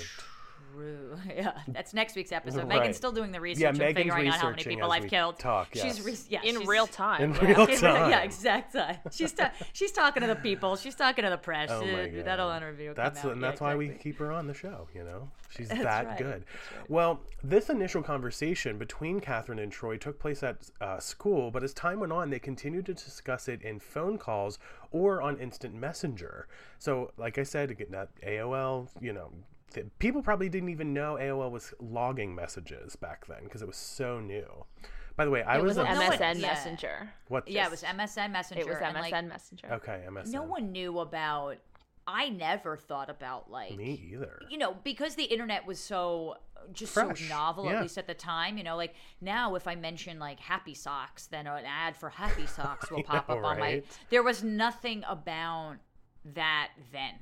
True. 0.73 1.17
Yeah, 1.35 1.53
that's 1.67 1.93
next 1.93 2.15
week's 2.15 2.31
episode. 2.31 2.59
Right. 2.59 2.79
Megan's 2.79 2.97
still 2.97 3.11
doing 3.11 3.31
the 3.31 3.39
research 3.39 3.61
Yeah, 3.61 3.69
and 3.69 3.77
Megan's 3.77 3.97
figuring 3.97 4.27
out 4.27 4.35
how 4.39 4.49
many 4.49 4.63
people 4.63 4.91
I've 4.91 5.07
killed. 5.07 5.39
talk, 5.39 5.69
She's 5.73 6.01
re- 6.01 6.17
yeah, 6.29 6.41
In 6.43 6.55
she's- 6.55 6.67
real 6.67 6.87
time. 6.87 7.21
In 7.21 7.33
yeah. 7.35 7.39
real 7.45 7.61
In 7.61 7.67
real- 7.69 7.79
time. 7.79 8.09
Yeah, 8.11 8.21
exact 8.21 8.73
time. 8.73 8.97
She's 9.11 9.31
ta- 9.33 9.51
she's 9.73 9.91
talking 9.91 10.21
to 10.21 10.27
the 10.27 10.35
people. 10.35 10.75
She's 10.75 10.95
talking 10.95 11.23
to 11.23 11.29
the 11.29 11.37
press. 11.37 11.69
Oh 11.71 11.85
my 11.85 12.07
God. 12.07 12.25
That'll 12.25 12.51
interview. 12.51 12.93
come 12.93 12.95
That's 13.03 13.19
out. 13.25 13.31
and 13.33 13.41
Yeah, 13.41 13.47
that's 13.49 13.61
why 13.61 13.75
we 13.75 13.89
keep 13.89 14.17
her 14.19 14.31
on 14.31 14.47
the 14.47 14.53
show. 14.53 14.87
You 14.93 15.03
know, 15.03 15.29
she's 15.55 15.69
That's 15.69 15.83
that 15.83 16.05
right, 16.07 16.17
good. 16.17 16.45
right. 16.77 16.89
Well, 16.89 17.21
this 17.43 17.69
initial 17.69 18.01
conversation 18.03 18.77
between 18.77 19.19
Catherine 19.19 19.59
and 19.59 19.71
Troy 19.71 19.97
took 19.97 20.19
place 20.19 20.43
at 20.43 20.57
uh, 20.81 20.99
school, 20.99 21.51
but 21.51 21.63
as 21.63 21.73
time 21.73 21.99
went 21.99 22.11
on, 22.13 22.29
they 22.29 22.39
continued 22.39 22.85
to 22.87 22.93
discuss 22.93 23.47
it 23.47 23.61
in 23.61 23.79
phone 23.79 24.17
calls 24.17 24.59
or 24.91 25.21
on 25.21 25.37
instant 25.37 25.73
messenger. 25.75 26.47
So, 26.79 27.11
like 27.17 27.37
I 27.37 27.43
said, 27.43 27.75
getting 27.77 27.93
that 27.93 28.09
AOL, 28.25 28.87
you 29.01 29.13
know. 29.13 29.31
Th- 29.73 29.87
People 29.99 30.21
probably 30.21 30.49
didn't 30.49 30.69
even 30.69 30.93
know 30.93 31.15
AOL 31.19 31.51
was 31.51 31.73
logging 31.79 32.33
messages 32.35 32.95
back 32.95 33.27
then 33.27 33.43
because 33.43 33.61
it 33.61 33.67
was 33.67 33.77
so 33.77 34.19
new. 34.19 34.65
By 35.15 35.25
the 35.25 35.31
way, 35.31 35.43
I 35.43 35.57
It 35.57 35.63
was, 35.63 35.77
was 35.77 35.85
a, 35.85 35.93
No, 35.93 36.01
it- 36.01 36.19
MSN 36.19 36.39
yeah. 36.41 36.47
Messenger. 36.47 37.09
what? 37.27 37.47
Yeah, 37.47 37.65
it 37.65 37.71
was 37.71 37.83
MSN 37.83 38.31
Messenger. 38.31 38.61
It 38.61 38.67
was 38.67 38.77
and, 38.77 38.95
MSN 38.97 39.01
like, 39.11 39.25
Messenger. 39.27 39.67
okay. 39.73 40.03
MSN. 40.09 40.31
no 40.31 40.43
one 40.43 40.71
knew 40.71 40.99
about. 40.99 41.57
I 42.05 42.27
never 42.29 42.75
thought 42.75 43.09
about 43.09 43.49
like 43.49 43.77
Me 43.77 44.09
either. 44.11 44.41
you 44.49 44.57
know, 44.57 44.75
because 44.83 45.15
the 45.15 45.23
internet 45.23 45.65
was 45.65 45.79
so 45.79 46.35
just 46.73 46.93
Fresh, 46.93 47.21
so 47.21 47.29
novel, 47.29 47.65
yeah. 47.65 47.77
at 47.77 47.81
least 47.81 47.97
at 47.97 48.07
the 48.07 48.13
time. 48.13 48.57
You 48.57 48.63
know, 48.65 48.75
like 48.75 48.93
now, 49.21 49.55
if 49.55 49.67
I 49.69 49.75
mention 49.75 50.19
like 50.19 50.39
Happy 50.39 50.73
Socks, 50.73 51.27
then 51.27 51.47
an 51.47 51.63
ad 51.65 51.95
for 51.95 52.09
Happy 52.09 52.45
Socks 52.45 52.91
will 52.91 53.03
pop 53.03 53.29
know, 53.29 53.35
up 53.37 53.43
on 53.45 53.59
my. 53.59 53.83
There 54.09 54.23
was 54.23 54.43
nothing 54.43 55.03
about 55.07 55.75
that 56.33 56.69
then 56.91 57.13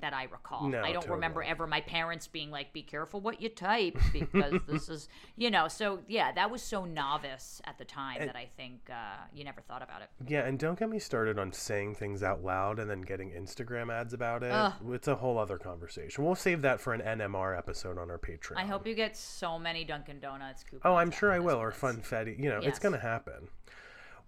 that 0.00 0.12
I 0.12 0.24
recall. 0.24 0.68
No, 0.68 0.82
I 0.82 0.92
don't 0.92 1.08
remember 1.08 1.42
ever 1.42 1.66
my 1.66 1.80
parents 1.80 2.26
being 2.26 2.50
like, 2.50 2.72
"Be 2.72 2.82
careful 2.82 3.20
what 3.20 3.40
you 3.40 3.48
type," 3.48 3.96
because 4.12 4.60
this 4.66 4.88
is, 4.88 5.08
you 5.36 5.50
know. 5.50 5.68
So 5.68 6.00
yeah, 6.08 6.32
that 6.32 6.50
was 6.50 6.62
so 6.62 6.84
novice 6.84 7.60
at 7.64 7.78
the 7.78 7.84
time 7.84 8.18
that 8.26 8.36
I 8.36 8.48
think 8.56 8.90
uh, 8.90 9.24
you 9.32 9.44
never 9.44 9.60
thought 9.60 9.82
about 9.82 10.02
it. 10.02 10.08
Yeah, 10.26 10.46
and 10.46 10.58
don't 10.58 10.78
get 10.78 10.88
me 10.88 10.98
started 10.98 11.38
on 11.38 11.52
saying 11.52 11.94
things 11.94 12.22
out 12.22 12.42
loud 12.42 12.78
and 12.78 12.90
then 12.90 13.02
getting 13.02 13.30
Instagram 13.30 13.92
ads 13.92 14.12
about 14.12 14.42
it. 14.42 14.50
Ugh. 14.50 14.72
It's 14.90 15.08
a 15.08 15.16
whole 15.16 15.38
other 15.38 15.58
conversation. 15.58 16.24
We'll 16.24 16.34
save 16.34 16.62
that 16.62 16.80
for 16.80 16.92
an 16.92 17.00
NMR 17.00 17.56
episode 17.56 17.98
on 17.98 18.10
our 18.10 18.18
Patreon. 18.18 18.56
I 18.56 18.66
hope 18.66 18.86
you 18.86 18.94
get 18.94 19.16
so 19.16 19.58
many 19.58 19.84
Dunkin' 19.84 20.20
Donuts 20.20 20.64
coupons. 20.64 20.82
Oh, 20.84 20.96
I'm 20.96 21.10
sure 21.10 21.32
I 21.32 21.38
will, 21.38 21.60
or 21.60 21.72
funfetti. 21.72 22.38
You 22.38 22.50
know, 22.50 22.60
it's 22.62 22.78
going 22.78 22.94
to 22.94 23.00
happen. 23.00 23.48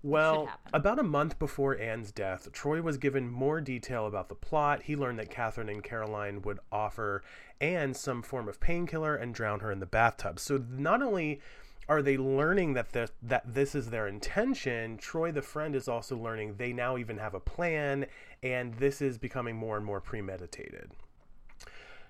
Well, 0.03 0.49
about 0.73 0.99
a 0.99 1.03
month 1.03 1.39
before 1.39 1.79
Anne's 1.79 2.11
death, 2.11 2.51
Troy 2.53 2.81
was 2.81 2.97
given 2.97 3.29
more 3.29 3.61
detail 3.61 4.07
about 4.07 4.29
the 4.31 4.35
plot. 4.35 4.83
He 4.85 4.97
learned 4.97 5.19
that 5.19 5.31
Catherine 5.31 5.69
and 5.69 5.85
Caroline 5.85 6.41
would 6.43 6.59
offer 6.73 7.23
Anne 7.61 7.93
some 7.93 8.23
form 8.23 8.49
of 8.49 8.61
painkiller 8.61 9.15
and 9.15 9.35
drown 9.35 9.61
her 9.61 9.71
in 9.71 9.81
the 9.81 9.87
bathtub. 9.87 10.41
So 10.41 10.65
not 10.71 11.03
only 11.03 11.41
are 11.87 12.01
they 12.01 12.17
learning 12.17 12.75
that 12.75 12.93
the, 12.93 13.11
that 13.21 13.53
this 13.53 13.75
is 13.75 13.91
their 13.91 14.07
intention, 14.07 14.97
Troy 14.97 15.33
the 15.33 15.43
friend 15.43 15.75
is 15.75 15.89
also 15.89 16.17
learning 16.17 16.55
they 16.57 16.73
now 16.73 16.97
even 16.97 17.19
have 17.19 17.35
a 17.35 17.41
plan 17.41 18.07
and 18.43 18.75
this 18.75 19.03
is 19.03 19.19
becoming 19.19 19.57
more 19.57 19.77
and 19.77 19.85
more 19.85 20.01
premeditated. 20.01 20.93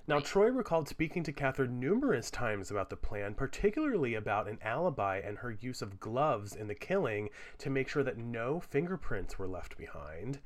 Now, 0.07 0.19
Troy 0.19 0.49
recalled 0.49 0.89
speaking 0.89 1.23
to 1.25 1.33
Catherine 1.33 1.79
numerous 1.79 2.31
times 2.31 2.71
about 2.71 2.91
the 2.91 2.97
plan, 2.97 3.35
particularly 3.35 4.15
about 4.15 4.49
an 4.49 4.59
alibi 4.63 5.19
and 5.19 5.39
her 5.39 5.53
use 5.53 5.83
of 5.83 6.01
gloves 6.01 6.57
in 6.57 6.67
the 6.67 6.75
killing 6.75 7.29
to 7.59 7.71
make 7.71 7.89
sure 7.89 8.03
that 8.03 8.19
no 8.19 8.59
fingerprints 8.59 9.39
were 9.39 9.47
left 9.47 9.77
behind. 9.77 10.41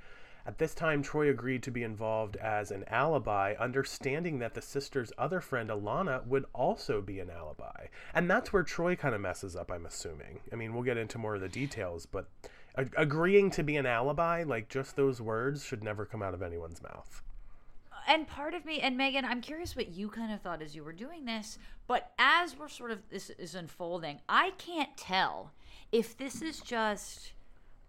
At 0.47 0.59
this 0.59 0.75
time, 0.75 1.03
Troy 1.03 1.31
agreed 1.31 1.63
to 1.63 1.71
be 1.71 1.83
involved 1.83 2.37
as 2.37 2.71
an 2.71 2.85
alibi, 2.89 3.55
understanding 3.59 4.41
that 4.41 4.53
the 4.53 4.61
sister's 4.61 5.13
other 5.17 5.41
friend, 5.41 5.71
Alana, 5.71 6.27
would 6.27 6.45
also 6.53 7.01
be 7.01 7.19
an 7.21 7.31
alibi. 7.31 7.87
And 8.13 8.31
that's 8.31 8.53
where 8.53 8.63
Troy 8.63 8.95
kind 8.97 9.15
of 9.15 9.23
messes 9.23 9.57
up, 9.57 9.71
I'm 9.71 9.87
assuming. 9.87 10.41
I 10.53 10.57
mean, 10.57 10.75
we'll 10.75 10.83
get 10.83 10.99
into 10.99 11.17
more 11.17 11.37
of 11.37 11.41
the 11.41 11.49
details, 11.49 12.05
but 12.05 12.29
agreeing 12.75 13.51
to 13.53 13.63
be 13.63 13.77
an 13.77 13.87
alibi, 13.87 14.43
like 14.43 14.69
just 14.69 14.97
those 14.97 15.23
words, 15.23 15.65
should 15.65 15.83
never 15.83 16.05
come 16.05 16.23
out 16.23 16.35
of 16.35 16.43
anyone's 16.43 16.83
mouth. 16.83 17.23
And 18.09 18.27
part 18.27 18.55
of 18.55 18.65
me 18.65 18.81
and 18.81 18.97
Megan, 18.97 19.25
I'm 19.25 19.41
curious 19.41 19.77
what 19.77 19.89
you 19.89 20.09
kind 20.09 20.33
of 20.33 20.41
thought 20.41 20.63
as 20.63 20.75
you 20.75 20.85
were 20.85 20.93
doing 20.93 21.25
this, 21.25 21.59
but 21.87 22.13
as 22.19 22.57
we're 22.59 22.69
sort 22.69 22.91
of 22.91 22.99
this 23.11 23.31
is 23.31 23.55
unfolding, 23.55 24.21
I 24.29 24.53
can't 24.59 24.97
tell 24.97 25.53
if 25.93 26.17
this 26.17 26.43
is 26.43 26.61
just 26.61 27.33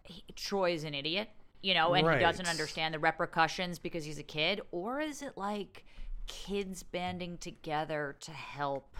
he- 0.03 0.23
is 0.67 0.83
an 0.83 0.93
idiot, 0.93 1.29
you 1.61 1.73
know, 1.73 1.93
and 1.93 2.05
he 2.15 2.19
doesn't 2.19 2.47
understand 2.47 2.93
the 2.93 2.99
repercussions 2.99 3.79
because 3.79 4.05
he's 4.05 4.19
a 4.19 4.23
kid, 4.23 4.61
or 4.71 4.99
is 4.99 5.21
it 5.21 5.37
like 5.37 5.85
kids 6.27 6.83
banding 6.83 7.37
together 7.37 8.15
to 8.21 8.31
help 8.31 8.95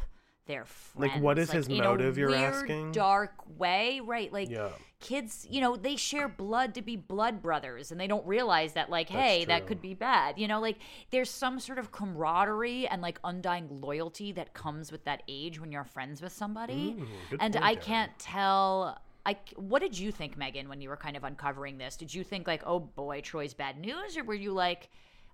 their 0.46 0.66
friends? 0.66 1.14
Like, 1.14 1.22
what 1.22 1.38
is 1.40 1.52
his 1.52 1.68
motive, 1.70 2.18
you're 2.18 2.30
weird, 2.30 2.42
asking? 2.42 2.92
Dark 2.92 3.34
way, 3.58 4.00
right? 4.04 4.32
Like 4.32 4.50
Yeah. 4.50 4.70
kids, 5.00 5.46
you 5.50 5.62
know, 5.62 5.76
they 5.76 5.96
share 5.96 6.28
blood 6.28 6.74
to 6.76 6.82
be 6.82 6.96
blood 6.96 7.42
brothers, 7.42 7.92
and 7.92 8.00
they 8.00 8.08
don't 8.08 8.26
realize 8.26 8.74
that, 8.74 8.90
like, 8.90 9.10
hey, 9.10 9.46
that 9.46 9.68
could 9.68 9.82
be 9.82 9.94
bad. 9.94 10.38
You 10.40 10.48
know, 10.48 10.60
like 10.60 10.78
there's 11.12 11.30
some 11.30 11.60
sort 11.60 11.80
of 11.80 11.92
camaraderie 11.92 12.88
and 12.88 13.02
like 13.02 13.20
undying 13.24 13.68
loyalty 13.82 14.32
that 14.34 14.54
comes 14.54 14.92
with 14.92 15.04
that 15.06 15.24
age 15.28 15.60
when 15.60 15.72
you're 15.72 15.84
friends 15.84 16.22
with 16.22 16.34
somebody. 16.34 16.96
Good 17.30 17.40
and 17.42 17.56
I 17.58 17.76
can't 17.76 18.12
tell. 18.20 19.00
I, 19.28 19.38
what 19.56 19.82
did 19.82 19.98
you 19.98 20.12
think, 20.12 20.38
Megan, 20.38 20.70
when 20.70 20.82
you 20.82 20.90
were 20.90 20.98
kind 20.98 21.18
of 21.18 21.24
uncovering 21.24 21.80
this? 21.80 21.98
Did 21.98 22.14
you 22.14 22.24
think 22.24 22.48
like, 22.48 22.62
oh 22.66 22.80
boy, 22.80 23.22
Troy's 23.22 23.56
bad 23.56 23.80
news, 23.80 24.18
or 24.18 24.24
were 24.24 24.36
you 24.36 24.54
like, 24.54 24.90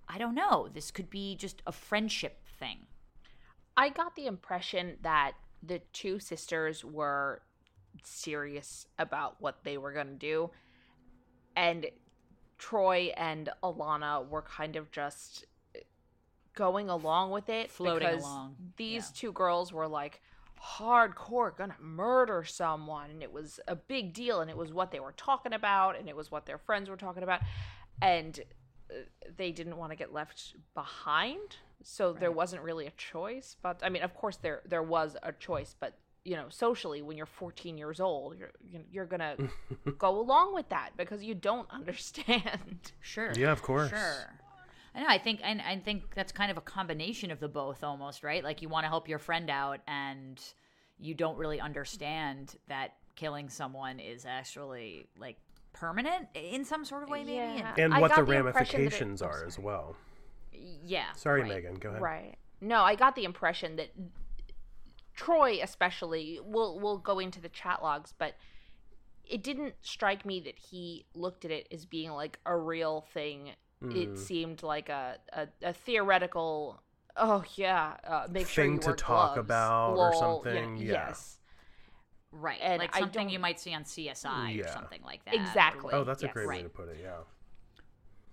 I 0.08 0.16
don't 0.16 0.34
know, 0.34 0.68
this 0.72 0.90
could 0.90 1.10
be 1.10 1.36
just 1.36 1.60
a 1.66 1.72
friendship 1.72 2.38
thing? 2.58 2.78
I 3.76 3.88
got 3.88 4.14
the 4.16 4.26
impression 4.26 4.96
that 5.02 5.32
the 5.62 5.80
two 5.92 6.18
sisters 6.18 6.84
were 6.84 7.42
serious 8.04 8.86
about 8.98 9.36
what 9.40 9.64
they 9.64 9.78
were 9.78 9.92
going 9.92 10.08
to 10.08 10.14
do. 10.14 10.50
And 11.56 11.86
Troy 12.58 13.12
and 13.16 13.50
Alana 13.62 14.28
were 14.28 14.42
kind 14.42 14.76
of 14.76 14.90
just 14.90 15.46
going 16.54 16.88
along 16.88 17.30
with 17.30 17.48
it. 17.48 17.70
Floating 17.70 18.08
because 18.08 18.24
along, 18.24 18.56
These 18.76 19.10
yeah. 19.14 19.20
two 19.20 19.32
girls 19.32 19.72
were 19.72 19.88
like 19.88 20.20
hardcore 20.62 21.56
gonna 21.56 21.76
murder 21.80 22.44
someone 22.44 23.10
and 23.10 23.20
it 23.20 23.32
was 23.32 23.58
a 23.66 23.74
big 23.74 24.14
deal 24.14 24.40
and 24.40 24.48
it 24.48 24.56
was 24.56 24.72
what 24.72 24.92
they 24.92 25.00
were 25.00 25.14
talking 25.16 25.52
about 25.52 25.98
and 25.98 26.08
it 26.08 26.14
was 26.14 26.30
what 26.30 26.46
their 26.46 26.58
friends 26.58 26.88
were 26.88 26.96
talking 26.96 27.24
about 27.24 27.40
and 28.00 28.38
uh, 28.90 28.94
they 29.36 29.50
didn't 29.50 29.76
want 29.76 29.90
to 29.90 29.96
get 29.96 30.12
left 30.12 30.54
behind 30.74 31.56
so 31.82 32.12
there 32.12 32.32
wasn't 32.32 32.62
really 32.62 32.86
a 32.86 32.92
choice 32.92 33.56
but 33.62 33.80
i 33.82 33.88
mean 33.88 34.02
of 34.02 34.14
course 34.14 34.36
there 34.36 34.62
there 34.68 34.82
was 34.82 35.16
a 35.22 35.32
choice 35.32 35.74
but 35.80 35.98
you 36.24 36.36
know 36.36 36.46
socially 36.48 37.02
when 37.02 37.16
you're 37.16 37.26
14 37.26 37.76
years 37.76 38.00
old 38.00 38.38
you're 38.38 38.50
you- 38.70 38.84
you're 38.90 39.06
gonna 39.06 39.36
go 39.98 40.20
along 40.20 40.54
with 40.54 40.68
that 40.68 40.90
because 40.96 41.22
you 41.22 41.34
don't 41.34 41.68
understand 41.70 42.92
Sure. 43.00 43.32
Yeah, 43.36 43.50
of 43.52 43.62
course. 43.62 43.90
Sure. 43.90 44.30
I 44.94 45.00
know. 45.00 45.06
I 45.08 45.18
think, 45.18 45.40
and 45.42 45.60
I 45.62 45.78
think 45.78 46.14
that's 46.14 46.32
kind 46.32 46.50
of 46.50 46.56
a 46.58 46.60
combination 46.60 47.30
of 47.30 47.40
the 47.40 47.48
both, 47.48 47.82
almost, 47.82 48.22
right? 48.22 48.44
Like 48.44 48.60
you 48.62 48.68
want 48.68 48.84
to 48.84 48.88
help 48.88 49.08
your 49.08 49.18
friend 49.18 49.48
out, 49.50 49.80
and 49.88 50.38
you 50.98 51.14
don't 51.14 51.36
really 51.38 51.60
understand 51.60 52.54
that 52.68 52.94
killing 53.16 53.48
someone 53.48 53.98
is 54.00 54.24
actually 54.26 55.08
like 55.18 55.38
permanent 55.72 56.28
in 56.34 56.64
some 56.64 56.84
sort 56.84 57.02
of 57.02 57.08
way, 57.08 57.24
maybe. 57.24 57.36
Yeah. 57.58 57.74
And 57.78 57.94
I 57.94 58.00
what 58.00 58.14
the 58.14 58.22
the 58.24 58.32
impression 58.36 58.44
that 58.44 58.86
it- 58.86 58.90
ramifications 58.92 59.22
oh, 59.22 59.26
are 59.26 59.44
as 59.46 59.58
well. 59.58 59.96
Yeah. 60.52 61.12
Sorry, 61.16 61.42
right. 61.42 61.48
Megan. 61.50 61.74
Go 61.74 61.90
ahead. 61.90 62.02
Right. 62.02 62.36
No, 62.60 62.82
I 62.82 62.94
got 62.94 63.16
the 63.16 63.24
impression 63.24 63.76
that 63.76 63.90
Troy, 65.14 65.60
especially, 65.62 66.40
we'll 66.42 66.78
we'll 66.80 66.98
go 66.98 67.18
into 67.18 67.40
the 67.40 67.48
chat 67.48 67.82
logs, 67.82 68.14
but 68.16 68.34
it 69.28 69.42
didn't 69.42 69.74
strike 69.82 70.24
me 70.24 70.40
that 70.40 70.58
he 70.58 71.04
looked 71.14 71.44
at 71.44 71.50
it 71.50 71.68
as 71.70 71.84
being 71.84 72.10
like 72.12 72.38
a 72.46 72.56
real 72.56 73.02
thing. 73.12 73.50
Mm. 73.82 73.96
It 74.14 74.18
seemed 74.18 74.62
like 74.62 74.88
a, 74.88 75.18
a, 75.32 75.48
a 75.62 75.72
theoretical. 75.72 76.82
Oh 77.16 77.44
yeah, 77.56 77.96
uh, 78.06 78.26
make 78.30 78.46
Thing 78.46 78.74
you 78.74 78.78
to 78.80 78.92
talk 78.94 79.34
gloves, 79.34 79.38
about 79.38 79.96
or 79.98 80.14
something, 80.14 80.76
y- 80.76 80.82
yeah. 80.84 80.92
Yes, 81.08 81.38
Right. 82.32 82.58
And 82.62 82.78
like 82.78 82.96
something 82.96 83.28
you 83.28 83.38
might 83.38 83.60
see 83.60 83.74
on 83.74 83.84
CSI 83.84 84.64
or 84.64 84.68
something 84.68 85.02
like 85.04 85.22
that. 85.26 85.34
Exactly. 85.34 85.92
Oh, 85.92 86.04
that's 86.04 86.22
a 86.22 86.26
Yes. 86.26 86.32
great 86.32 86.48
way 86.48 86.54
Right. 86.56 86.62
to 86.62 86.70
put 86.70 86.88
it. 86.88 86.98
Yeah. 87.02 87.18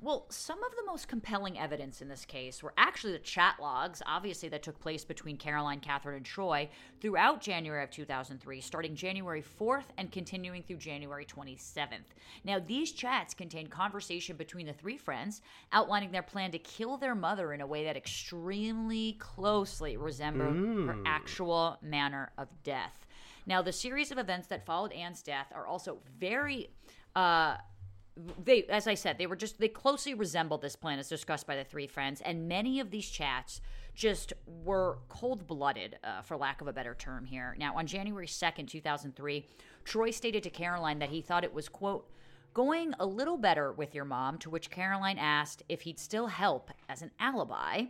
Well, 0.01 0.27
some 0.29 0.63
of 0.63 0.71
the 0.77 0.85
most 0.85 1.09
compelling 1.09 1.59
evidence 1.59 2.01
in 2.01 2.07
this 2.07 2.23
case 2.23 2.63
were 2.63 2.73
actually 2.77 3.11
the 3.11 3.19
chat 3.19 3.57
logs, 3.59 4.01
obviously, 4.05 4.47
that 4.47 4.63
took 4.63 4.79
place 4.79 5.03
between 5.03 5.35
Caroline, 5.35 5.81
Catherine, 5.81 6.15
and 6.15 6.25
Troy 6.25 6.69
throughout 7.01 7.41
January 7.41 7.83
of 7.83 7.91
2003, 7.91 8.61
starting 8.61 8.95
January 8.95 9.43
4th 9.59 9.83
and 9.97 10.09
continuing 10.09 10.63
through 10.63 10.77
January 10.77 11.25
27th. 11.25 12.05
Now, 12.45 12.59
these 12.59 12.93
chats 12.93 13.33
contained 13.33 13.71
conversation 13.71 14.37
between 14.37 14.67
the 14.67 14.73
three 14.73 14.97
friends 14.97 15.41
outlining 15.73 16.11
their 16.11 16.23
plan 16.23 16.51
to 16.51 16.59
kill 16.59 16.95
their 16.95 17.15
mother 17.15 17.51
in 17.51 17.59
a 17.59 17.67
way 17.67 17.83
that 17.83 17.97
extremely 17.97 19.17
closely 19.19 19.97
resembled 19.97 20.87
her 20.87 20.95
actual 21.05 21.77
manner 21.81 22.31
of 22.37 22.47
death. 22.63 23.05
Now, 23.45 23.61
the 23.61 23.73
series 23.73 24.13
of 24.13 24.17
events 24.17 24.47
that 24.47 24.65
followed 24.65 24.93
Anne's 24.93 25.21
death 25.21 25.47
are 25.53 25.67
also 25.67 25.97
very. 26.17 26.69
Uh, 27.15 27.57
they 28.43 28.63
as 28.63 28.87
i 28.87 28.93
said 28.93 29.17
they 29.17 29.27
were 29.27 29.35
just 29.35 29.59
they 29.59 29.67
closely 29.67 30.13
resembled 30.13 30.61
this 30.61 30.75
plan 30.75 30.99
as 30.99 31.07
discussed 31.07 31.47
by 31.47 31.55
the 31.55 31.63
three 31.63 31.87
friends 31.87 32.21
and 32.21 32.47
many 32.47 32.79
of 32.79 32.91
these 32.91 33.09
chats 33.09 33.61
just 33.95 34.31
were 34.45 34.99
cold-blooded 35.09 35.97
uh, 36.03 36.21
for 36.21 36.37
lack 36.37 36.61
of 36.61 36.67
a 36.67 36.73
better 36.73 36.95
term 36.95 37.25
here. 37.25 37.55
Now 37.59 37.75
on 37.75 37.85
january 37.87 38.27
2nd 38.27 38.67
2003 38.67 39.45
troy 39.83 40.11
stated 40.11 40.43
to 40.43 40.49
caroline 40.49 40.99
that 40.99 41.09
he 41.09 41.21
thought 41.21 41.43
it 41.43 41.53
was 41.53 41.69
quote 41.69 42.09
going 42.53 42.93
a 42.99 43.05
little 43.05 43.37
better 43.37 43.71
with 43.71 43.93
your 43.93 44.05
mom 44.05 44.37
to 44.39 44.49
which 44.49 44.69
caroline 44.69 45.17
asked 45.17 45.63
if 45.69 45.81
he'd 45.81 45.99
still 45.99 46.27
help 46.27 46.71
as 46.87 47.01
an 47.01 47.11
alibi. 47.19 47.83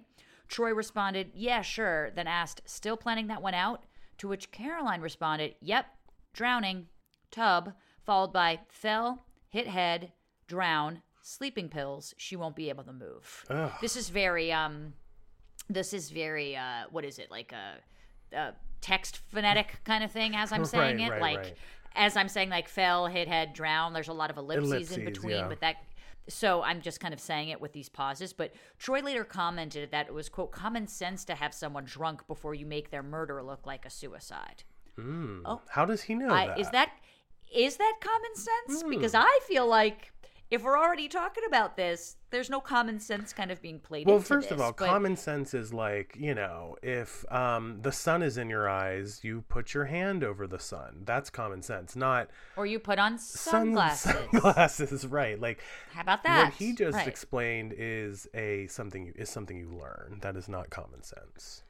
Troy 0.47 0.73
responded 0.73 1.31
yeah 1.33 1.61
sure 1.61 2.11
then 2.11 2.27
asked 2.27 2.61
still 2.65 2.97
planning 2.97 3.27
that 3.27 3.41
one 3.41 3.53
out? 3.53 3.85
To 4.19 4.27
which 4.27 4.51
caroline 4.51 5.01
responded 5.01 5.55
yep 5.61 5.85
drowning 6.33 6.87
tub 7.31 7.73
followed 8.05 8.33
by 8.33 8.59
fell 8.67 9.25
hit 9.49 9.67
head 9.67 10.11
drown 10.49 11.01
sleeping 11.21 11.69
pills 11.69 12.13
she 12.17 12.35
won't 12.35 12.55
be 12.55 12.69
able 12.69 12.83
to 12.83 12.91
move 12.91 13.45
Ugh. 13.49 13.71
this 13.81 13.95
is 13.95 14.09
very 14.09 14.51
um 14.51 14.93
this 15.69 15.93
is 15.93 16.09
very 16.09 16.55
uh 16.55 16.83
what 16.91 17.05
is 17.05 17.19
it 17.19 17.29
like 17.29 17.53
a, 17.53 18.35
a 18.35 18.53
text 18.81 19.19
phonetic 19.29 19.79
kind 19.85 20.03
of 20.03 20.11
thing 20.11 20.35
as 20.35 20.51
i'm 20.51 20.65
saying 20.65 20.97
Right, 20.97 21.07
it 21.07 21.11
right, 21.11 21.21
like 21.21 21.37
right. 21.37 21.57
as 21.95 22.17
i'm 22.17 22.27
saying 22.27 22.49
like 22.49 22.67
fell 22.67 23.07
hit 23.07 23.27
head 23.27 23.53
drown 23.53 23.93
there's 23.93 24.07
a 24.07 24.13
lot 24.13 24.29
of 24.29 24.37
ellipses, 24.37 24.91
in 24.91 25.05
between 25.05 25.37
yeah. 25.37 25.47
but 25.47 25.61
that 25.61 25.75
so 26.27 26.63
i'm 26.63 26.81
just 26.81 26.99
kind 26.99 27.13
of 27.13 27.19
saying 27.19 27.49
it 27.49 27.61
with 27.61 27.73
these 27.73 27.89
pauses 27.89 28.33
but 28.33 28.51
troy 28.77 29.01
later 29.01 29.23
commented 29.23 29.91
that 29.91 30.07
it 30.07 30.13
was 30.13 30.29
quote 30.29 30.51
common 30.51 30.87
sense 30.87 31.23
to 31.25 31.35
have 31.35 31.53
someone 31.53 31.85
drunk 31.85 32.25
before 32.27 32.55
you 32.55 32.65
make 32.65 32.89
their 32.89 33.03
murder 33.03 33.43
look 33.43 33.65
like 33.65 33.85
a 33.85 33.89
suicide 33.89 34.63
Mm. 34.99 35.59
How 35.69 35.85
does 35.85 36.03
he 36.03 36.15
know 36.15 36.29
I, 36.29 36.47
that? 36.47 36.59
is 36.59 36.69
that 36.71 36.91
is 37.55 37.77
that 37.77 37.95
common 38.01 38.35
sense? 38.35 38.81
Hmm. 38.83 38.89
Because 38.89 39.15
I 39.15 39.39
feel 39.47 39.67
like 39.67 40.11
if 40.51 40.63
we're 40.63 40.77
already 40.77 41.07
talking 41.07 41.43
about 41.47 41.77
this, 41.77 42.15
there's 42.31 42.49
no 42.49 42.59
common 42.59 42.99
sense 42.99 43.33
kind 43.33 43.51
of 43.51 43.61
being 43.61 43.79
played 43.79 44.07
into 44.07 44.19
this. 44.19 44.29
Well, 44.29 44.39
first 44.39 44.51
of 44.51 44.59
all, 44.59 44.71
but- 44.71 44.87
common 44.87 45.15
sense 45.15 45.53
is 45.53 45.73
like, 45.73 46.15
you 46.19 46.33
know, 46.33 46.75
if 46.81 47.23
um, 47.31 47.79
the 47.81 47.91
sun 47.91 48.21
is 48.23 48.37
in 48.37 48.49
your 48.49 48.67
eyes, 48.69 49.19
you 49.23 49.43
put 49.47 49.73
your 49.73 49.85
hand 49.85 50.23
over 50.23 50.47
the 50.47 50.59
sun. 50.59 51.03
That's 51.05 51.29
common 51.29 51.61
sense, 51.61 51.95
not 51.95 52.29
or 52.55 52.65
you 52.65 52.79
put 52.79 52.97
on 52.99 53.17
sun- 53.19 53.51
sunglasses. 53.67 54.15
sunglasses, 54.31 55.07
right? 55.07 55.39
Like 55.39 55.59
How 55.93 56.01
about 56.01 56.23
that? 56.23 56.45
what 56.45 56.53
he 56.53 56.73
just 56.73 56.95
Right. 56.97 57.07
explained 57.07 57.73
is 57.77 58.27
a 58.33 58.67
something 58.67 59.05
you, 59.07 59.13
is 59.15 59.29
something 59.29 59.57
you 59.57 59.69
learn. 59.69 60.19
That 60.21 60.35
is 60.35 60.47
not 60.49 60.69
common 60.69 61.03
sense. 61.03 61.63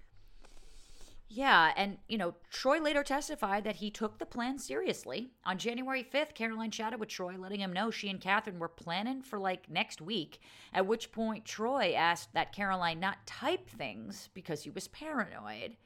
Yeah, 1.31 1.73
and 1.77 1.99
you 2.07 2.17
know, 2.17 2.33
Troy 2.49 2.81
later 2.81 3.03
testified 3.03 3.63
that 3.63 3.75
he 3.75 3.91
took 3.91 4.17
the 4.17 4.25
plan 4.25 4.57
seriously. 4.57 5.29
On 5.45 5.59
January 5.59 6.03
5th, 6.03 6.33
Caroline 6.33 6.71
chatted 6.71 6.99
with 6.99 7.09
Troy, 7.09 7.35
letting 7.37 7.59
him 7.59 7.71
know 7.71 7.91
she 7.91 8.09
and 8.09 8.19
Catherine 8.19 8.57
were 8.57 8.67
planning 8.67 9.21
for 9.21 9.37
like 9.37 9.69
next 9.69 10.01
week. 10.01 10.39
At 10.73 10.87
which 10.87 11.11
point, 11.11 11.45
Troy 11.45 11.93
asked 11.95 12.33
that 12.33 12.51
Caroline 12.51 12.99
not 12.99 13.27
type 13.27 13.69
things 13.69 14.29
because 14.33 14.63
he 14.63 14.71
was 14.71 14.87
paranoid. 14.87 15.77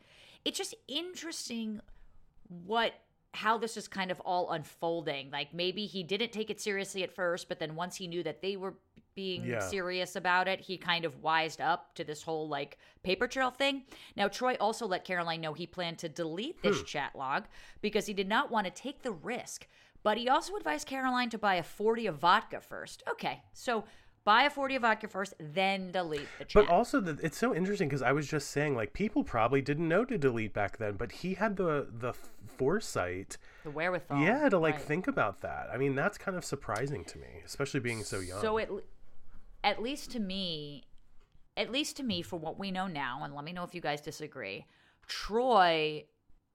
It's 0.46 0.58
just 0.58 0.76
interesting 0.88 1.82
what 2.66 2.94
how 3.34 3.58
this 3.58 3.76
is 3.76 3.88
kind 3.88 4.12
of 4.12 4.22
all 4.22 4.52
unfolding. 4.52 5.30
Like 5.32 5.54
maybe 5.54 5.88
he 5.88 6.04
didn't 6.04 6.32
take 6.32 6.50
it 6.50 6.62
seriously 6.62 7.04
at 7.04 7.12
first, 7.12 7.50
but 7.50 7.60
then 7.60 7.76
once 7.76 7.98
he 7.98 8.08
knew 8.08 8.24
that 8.24 8.42
they 8.42 8.56
were 8.56 8.76
being 9.16 9.46
Yeah. 9.46 9.60
serious 9.60 10.16
about 10.16 10.48
it, 10.48 10.62
he 10.62 10.78
kind 10.78 11.06
of 11.06 11.22
wised 11.22 11.62
up 11.62 11.94
to 11.96 12.04
this 12.04 12.24
whole 12.24 12.48
like 12.48 12.78
paper 13.04 13.28
trail 13.28 13.52
thing. 13.52 13.84
Now, 14.16 14.28
Troy 14.28 14.56
also 14.60 14.88
let 14.88 15.06
Caroline 15.06 15.42
know 15.42 15.54
he 15.54 15.68
planned 15.68 16.00
to 16.00 16.10
delete 16.10 16.62
this 16.62 16.80
Hmm. 16.80 16.86
chat 16.86 17.16
log 17.16 17.46
because 17.82 18.06
he 18.06 18.14
did 18.14 18.28
not 18.28 18.50
want 18.52 18.66
to 18.66 18.72
take 18.72 19.02
the 19.02 19.12
risk. 19.12 19.68
But 20.04 20.18
he 20.18 20.28
also 20.28 20.56
advised 20.56 20.88
Caroline 20.88 21.30
to 21.30 21.38
buy 21.38 21.56
a 21.56 21.64
40 21.64 22.08
of 22.08 22.18
vodka 22.18 22.60
first. 22.60 23.04
Okay, 23.10 23.42
so 23.54 23.86
buy 24.26 24.44
a 24.44 24.50
40 24.50 24.76
of 24.76 24.82
vodka 24.82 25.08
first, 25.08 25.34
then 25.40 25.92
delete 25.92 26.28
the 26.40 26.44
chat. 26.46 26.66
But 26.66 26.74
also, 26.74 27.00
the, 27.00 27.18
it's 27.26 27.38
so 27.38 27.56
interesting 27.56 27.88
because 27.88 28.02
I 28.02 28.12
was 28.12 28.28
just 28.28 28.50
saying, 28.52 28.76
like, 28.76 28.92
people 28.94 29.24
probably 29.24 29.62
didn't 29.62 29.88
know 29.88 30.04
to 30.06 30.18
delete 30.18 30.54
back 30.54 30.78
then, 30.78 30.96
but 30.98 31.12
he 31.12 31.36
had 31.36 31.56
the 31.56 31.88
the 31.90 32.14
foresight, 32.58 33.38
the 33.64 33.72
wherewithal. 33.72 34.22
yeah, 34.22 34.50
to 34.50 34.58
like 34.58 34.76
right. 34.76 34.84
think 34.84 35.08
about 35.08 35.42
that. 35.42 35.70
I 35.74 35.78
mean, 35.78 35.96
that's 35.96 36.18
kind 36.18 36.38
of 36.38 36.44
surprising 36.46 37.04
to 37.06 37.18
me, 37.18 37.42
especially 37.46 37.80
being 37.80 38.04
so 38.04 38.20
young. 38.20 38.42
So 38.42 38.56
le- 38.56 38.82
at 39.64 39.82
least 39.82 40.12
to 40.12 40.20
me, 40.20 40.84
at 41.58 41.72
least 41.72 41.98
to 41.98 42.04
me, 42.04 42.22
for 42.22 42.38
what 42.38 42.60
we 42.60 42.72
know 42.72 42.88
now, 42.88 43.22
and 43.24 43.34
let 43.34 43.44
me 43.46 43.54
know 43.54 43.64
if 43.64 43.74
you 43.76 43.82
guys 43.82 44.02
disagree. 44.02 44.66
Troy 45.08 46.06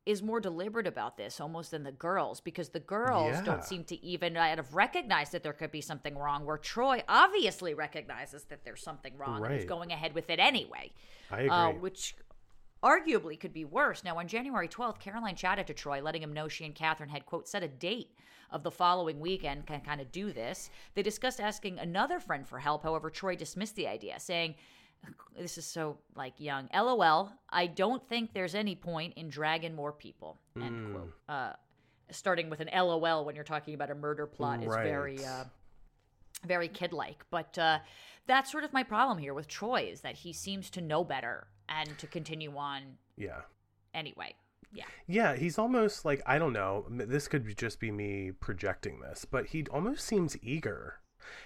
is 0.07 0.23
more 0.23 0.41
deliberate 0.41 0.87
about 0.87 1.19
this 1.19 1.39
almost 1.39 1.71
than 1.71 1.83
the 1.83 1.93
girls 1.93 2.41
because 2.41 2.71
the 2.71 2.81
girls 2.81 3.37
Yeah. 3.37 3.43
don't 3.43 3.63
seem 3.65 3.85
to 3.85 4.03
even 4.05 4.37
have 4.37 4.75
recognized 4.75 5.33
that 5.33 5.43
there 5.43 5.53
could 5.53 5.71
be 5.71 5.83
something 5.83 6.17
wrong 6.17 6.47
where 6.47 6.57
troy 6.57 7.03
obviously 7.07 7.75
recognizes 7.75 8.45
that 8.45 8.65
there's 8.65 8.83
something 8.83 9.19
wrong 9.19 9.45
and 9.45 9.55
is 9.55 9.67
going 9.67 9.93
ahead 9.93 10.15
with 10.15 10.31
it 10.31 10.39
anyway 10.39 10.93
I 11.31 11.41
agree. 11.41 11.51
uh, 11.51 11.71
which 11.73 12.17
arguably 12.83 13.39
could 13.39 13.53
be 13.53 13.65
worse. 13.67 14.03
Now, 14.05 14.17
on 14.19 14.29
January 14.29 14.69
12th, 14.69 14.99
Caroline 15.01 15.35
chatted 15.37 15.67
to 15.67 15.75
Troy, 15.75 16.01
letting 16.01 16.23
him 16.23 16.33
know 16.33 16.49
she 16.49 16.65
and 16.65 16.75
Catherine 16.75 17.11
had, 17.11 17.27
quote, 17.27 17.47
set 17.49 17.63
a 17.63 17.69
date 17.69 18.13
of 18.51 18.63
the 18.63 18.71
following 18.71 19.21
weekend 19.21 19.67
can 19.67 19.81
kind 19.81 20.01
of 20.01 20.11
do 20.13 20.33
this. 20.33 20.71
They 20.95 21.03
discussed 21.03 21.41
asking 21.41 21.79
another 21.79 22.21
friend 22.21 22.47
for 22.47 22.59
help. 22.59 22.83
However, 22.83 23.11
Troy 23.11 23.37
dismissed 23.37 23.77
the 23.77 23.87
idea, 23.87 24.19
saying, 24.19 24.55
this 25.37 25.59
is 25.59 25.67
so 25.67 25.99
like 26.17 26.35
young. 26.39 26.69
LOL, 26.75 27.33
I 27.51 27.67
don't 27.67 28.07
think 28.09 28.33
there's 28.33 28.55
any 28.55 28.75
point 28.75 29.15
in 29.17 29.29
dragging 29.29 29.75
more 29.75 29.93
people. 29.93 30.39
End 30.61 30.95
quote. 30.95 31.13
Uh, 31.29 31.53
starting 32.11 32.51
with 32.51 32.61
an 32.61 32.69
LOL 32.75 33.25
when 33.25 33.35
you're 33.35 33.45
talking 33.45 33.75
about 33.75 33.91
a 33.91 33.95
murder 33.95 34.27
plot 34.27 34.63
is 34.63 34.75
very 34.75 35.25
uh, 35.25 35.45
very 36.47 36.69
kid 36.69 36.93
like. 36.93 37.25
But 37.31 37.57
uh, 37.59 37.79
that's 38.27 38.51
sort 38.51 38.65
of 38.65 38.73
my 38.73 38.83
problem 38.83 39.19
here 39.19 39.35
with 39.35 39.49
Troy 39.49 39.89
is 39.91 40.01
that 40.03 40.17
he 40.17 40.33
seems 40.33 40.71
to 40.71 40.81
know 40.81 41.05
better 41.05 41.47
and 41.69 41.97
to 41.99 42.07
continue 42.07 42.57
on 42.57 42.83
yeah. 43.17 43.43
anyway. 43.95 44.35
Yeah. 44.73 44.85
Yeah, 45.07 45.37
he's 45.37 45.59
almost 45.59 46.05
like 46.05 46.23
I 46.27 46.39
don't 46.39 46.53
know. 46.53 46.87
This 46.91 47.29
could 47.29 47.57
just 47.57 47.81
be 47.81 47.91
me 47.91 48.33
projecting 48.33 49.01
this, 49.01 49.25
but 49.25 49.47
he 49.47 49.65
almost 49.71 50.05
seems 50.05 50.37
eager. 50.43 51.01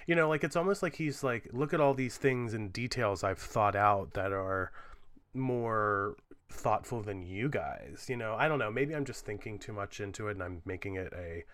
You 0.06 0.14
know, 0.14 0.28
like 0.28 0.44
it's 0.44 0.56
almost 0.56 0.82
like 0.82 0.96
he's 0.96 1.22
like, 1.22 1.48
look 1.52 1.72
at 1.72 1.80
all 1.80 1.94
these 1.94 2.16
things 2.16 2.54
and 2.54 2.72
details 2.72 3.24
I've 3.24 3.38
thought 3.38 3.76
out 3.76 4.14
that 4.14 4.32
are 4.32 4.72
more 5.34 6.16
thoughtful 6.50 7.02
than 7.02 7.22
you 7.22 7.48
guys. 7.48 8.06
You 8.08 8.16
know, 8.16 8.34
I 8.38 8.48
don't 8.48 8.58
know. 8.58 8.70
Maybe 8.70 8.94
I'm 8.94 9.04
just 9.04 9.24
thinking 9.24 9.58
too 9.58 9.72
much 9.72 10.00
into 10.00 10.28
it 10.28 10.32
and 10.32 10.42
I'm 10.42 10.62
making 10.64 10.96
it 10.96 11.12
a 11.16 11.44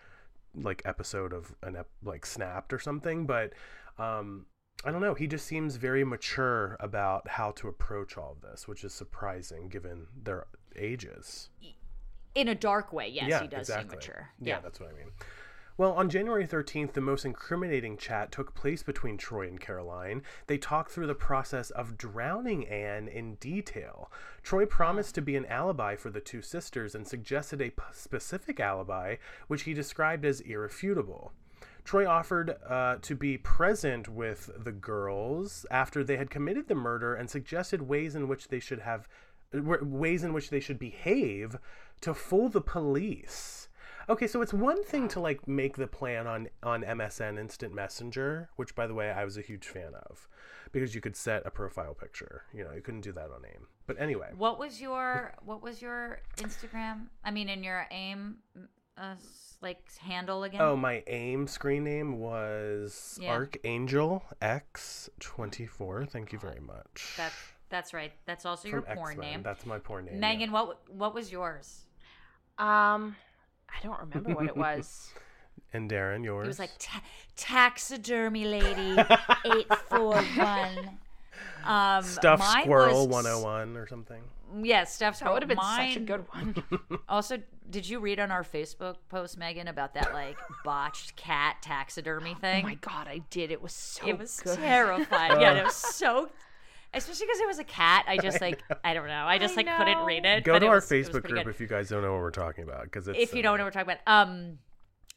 like 0.55 0.81
episode 0.85 1.33
of 1.33 1.53
an 1.63 1.75
ep- 1.75 1.89
like 2.03 2.25
snapped 2.25 2.73
or 2.73 2.79
something. 2.79 3.25
But 3.25 3.53
um, 3.97 4.45
I 4.85 4.91
don't 4.91 5.01
know. 5.01 5.13
He 5.13 5.27
just 5.27 5.45
seems 5.45 5.75
very 5.75 6.03
mature 6.03 6.77
about 6.79 7.27
how 7.27 7.51
to 7.51 7.67
approach 7.67 8.17
all 8.17 8.31
of 8.31 8.41
this, 8.41 8.67
which 8.67 8.83
is 8.83 8.93
surprising 8.93 9.69
given 9.69 10.07
their 10.23 10.47
ages. 10.75 11.49
In 12.35 12.47
a 12.47 12.55
dark 12.55 12.93
way, 12.93 13.07
yes, 13.07 13.27
yeah, 13.27 13.41
he 13.41 13.47
does 13.47 13.61
exactly. 13.61 13.89
seem 13.89 13.95
mature. 13.95 14.29
Yeah, 14.39 14.59
that's 14.61 14.79
what 14.79 14.89
I 14.89 14.93
mean. 14.93 15.11
Well, 15.79 15.93
on 15.93 16.09
January 16.09 16.45
13th, 16.45 16.91
the 16.91 16.99
most 16.99 17.23
incriminating 17.23 17.95
chat 17.95 18.33
took 18.33 18.53
place 18.53 18.83
between 18.83 19.15
Troy 19.15 19.47
and 19.47 19.61
Caroline. 19.61 20.23
They 20.47 20.57
talked 20.57 20.91
through 20.91 21.07
the 21.07 21.15
process 21.15 21.69
of 21.69 21.97
drowning 21.97 22.67
Anne 22.67 23.07
in 23.07 23.35
detail. 23.35 24.11
Troy 24.43 24.65
promised 24.65 25.15
to 25.15 25.21
be 25.21 25.37
an 25.37 25.45
alibi 25.45 25.95
for 25.95 26.09
the 26.09 26.19
two 26.19 26.41
sisters 26.41 26.95
and 26.95 27.07
suggested 27.07 27.61
a 27.61 27.69
p- 27.69 27.81
specific 27.93 28.59
alibi, 28.59 29.15
which 29.47 29.61
he 29.61 29.73
described 29.73 30.25
as 30.25 30.41
irrefutable. 30.41 31.31
Troy 31.85 32.05
offered 32.05 32.57
uh, 32.67 32.97
to 33.01 33.15
be 33.15 33.37
present 33.37 34.09
with 34.09 34.51
the 34.61 34.73
girls 34.73 35.65
after 35.71 36.03
they 36.03 36.17
had 36.17 36.29
committed 36.29 36.67
the 36.67 36.75
murder 36.75 37.15
and 37.15 37.29
suggested 37.29 37.83
ways 37.83 38.15
in 38.15 38.27
which 38.27 38.49
they 38.49 38.59
should 38.59 38.79
have 38.79 39.07
ways 39.53 40.23
in 40.23 40.33
which 40.33 40.49
they 40.49 40.59
should 40.59 40.79
behave 40.79 41.57
to 42.01 42.13
fool 42.13 42.49
the 42.49 42.61
police. 42.61 43.67
Okay, 44.07 44.25
so 44.25 44.41
it's 44.41 44.53
one 44.53 44.83
thing 44.83 45.07
to 45.09 45.19
like 45.19 45.47
make 45.47 45.75
the 45.77 45.85
plan 45.85 46.25
on 46.25 46.47
on 46.63 46.81
MSN 46.83 47.37
Instant 47.39 47.75
Messenger, 47.75 48.49
which 48.55 48.73
by 48.73 48.87
the 48.87 48.93
way 48.95 49.11
I 49.11 49.23
was 49.23 49.37
a 49.37 49.41
huge 49.41 49.67
fan 49.67 49.93
of, 50.09 50.27
because 50.71 50.95
you 50.95 51.01
could 51.01 51.15
set 51.15 51.45
a 51.45 51.51
profile 51.51 51.93
picture. 51.93 52.43
You 52.53 52.63
know, 52.63 52.71
you 52.71 52.81
couldn't 52.81 53.01
do 53.01 53.11
that 53.11 53.25
on 53.31 53.45
AIM. 53.45 53.67
But 53.85 53.99
anyway, 54.01 54.31
What 54.35 54.57
was 54.57 54.81
your 54.81 55.35
what 55.43 55.61
was 55.61 55.79
your 55.81 56.21
Instagram? 56.37 57.07
I 57.23 57.29
mean, 57.29 57.49
in 57.49 57.63
your 57.63 57.85
aim 57.91 58.37
uh, 58.97 59.13
like 59.61 59.83
handle 59.99 60.43
again? 60.43 60.61
oh, 60.61 60.75
my 60.75 61.03
AIM 61.05 61.45
screen 61.47 61.83
name 61.83 62.17
was 62.17 63.19
Yeah. 63.21 63.31
Archangel 63.33 64.23
X24. 64.41 66.09
Thank 66.09 66.33
you 66.33 66.39
very 66.39 66.59
much. 66.59 67.13
that's 67.17 67.35
that's 67.69 67.93
right. 67.93 68.11
That's 68.25 68.45
also 68.45 68.63
From 68.69 68.71
your 68.71 68.81
porn 68.95 69.11
X-Men. 69.11 69.31
name. 69.31 69.43
That's 69.43 69.65
my 69.65 69.79
porn 69.79 70.05
name. 70.05 70.15
yeah. 70.15 70.19
Megan, 70.21 70.51
what 70.51 70.79
what 70.89 71.13
was 71.13 71.31
yours? 71.31 71.85
Um, 72.57 73.15
I 73.69 73.81
don't 73.83 73.99
remember 73.99 74.33
what 74.33 74.45
it 74.45 74.57
was. 74.57 75.09
And 75.73 75.91
Darren, 75.91 76.23
yours. 76.23 76.45
It 76.45 76.47
was 76.47 76.59
like 76.59 76.71
ta- 76.79 77.03
taxidermy 77.35 78.45
lady 78.45 78.95
eight 79.45 79.67
four 79.89 80.15
one. 80.15 80.97
Um, 81.65 82.01
Stuffed 82.03 82.39
mine 82.41 82.63
Squirrel 82.63 83.07
was- 83.07 83.23
101 83.25 83.77
or 83.77 83.85
something. 83.87 84.21
Yeah, 84.63 84.85
stuff. 84.85 85.13
That 85.13 85.17
squirrel. 85.17 85.33
would 85.35 85.43
have 85.43 85.47
been 85.49 85.57
Mine, 85.57 85.89
such 85.93 86.01
a 86.01 86.05
good 86.05 86.25
one. 86.31 86.63
Also, 87.09 87.37
did 87.69 87.87
you 87.87 87.99
read 87.99 88.19
on 88.19 88.31
our 88.31 88.43
Facebook 88.43 88.95
post, 89.09 89.37
Megan, 89.37 89.67
about 89.67 89.93
that 89.93 90.11
like 90.13 90.37
botched 90.63 91.15
cat 91.17 91.57
taxidermy 91.61 92.33
oh 92.37 92.39
thing? 92.39 92.63
my 92.63 92.75
god, 92.75 93.07
I 93.07 93.19
did. 93.29 93.51
It 93.51 93.61
was 93.61 93.73
so 93.73 94.07
it 94.07 94.17
was 94.17 94.39
good. 94.39 94.57
terrifying. 94.57 95.39
yeah, 95.39 95.53
it 95.53 95.63
was 95.65 95.75
so. 95.75 96.29
Especially 96.93 97.27
because 97.27 97.39
it 97.39 97.47
was 97.47 97.59
a 97.59 97.63
cat. 97.63 98.05
I 98.07 98.17
just 98.17 98.41
like 98.41 98.61
I 98.83 98.93
don't 98.93 99.07
know. 99.07 99.25
I 99.25 99.37
just 99.37 99.53
I 99.57 99.61
like 99.61 99.77
couldn't 99.77 100.05
read 100.05 100.25
it. 100.25 100.43
Go 100.43 100.53
but 100.53 100.59
to 100.59 100.67
our 100.67 100.75
was- 100.75 100.89
Facebook 100.89 101.23
group 101.23 101.43
good. 101.45 101.47
if 101.47 101.59
you 101.59 101.67
guys 101.67 101.89
don't 101.89 102.01
know 102.01 102.13
what 102.13 102.21
we're 102.21 102.31
talking 102.31 102.63
about. 102.63 102.83
Because 102.83 103.07
if 103.07 103.33
you 103.33 103.41
don't 103.41 103.57
know 103.57 103.63
what 103.65 103.75
we're 103.75 103.83
talking 103.83 103.97
about. 104.05 104.21
Um, 104.23 104.59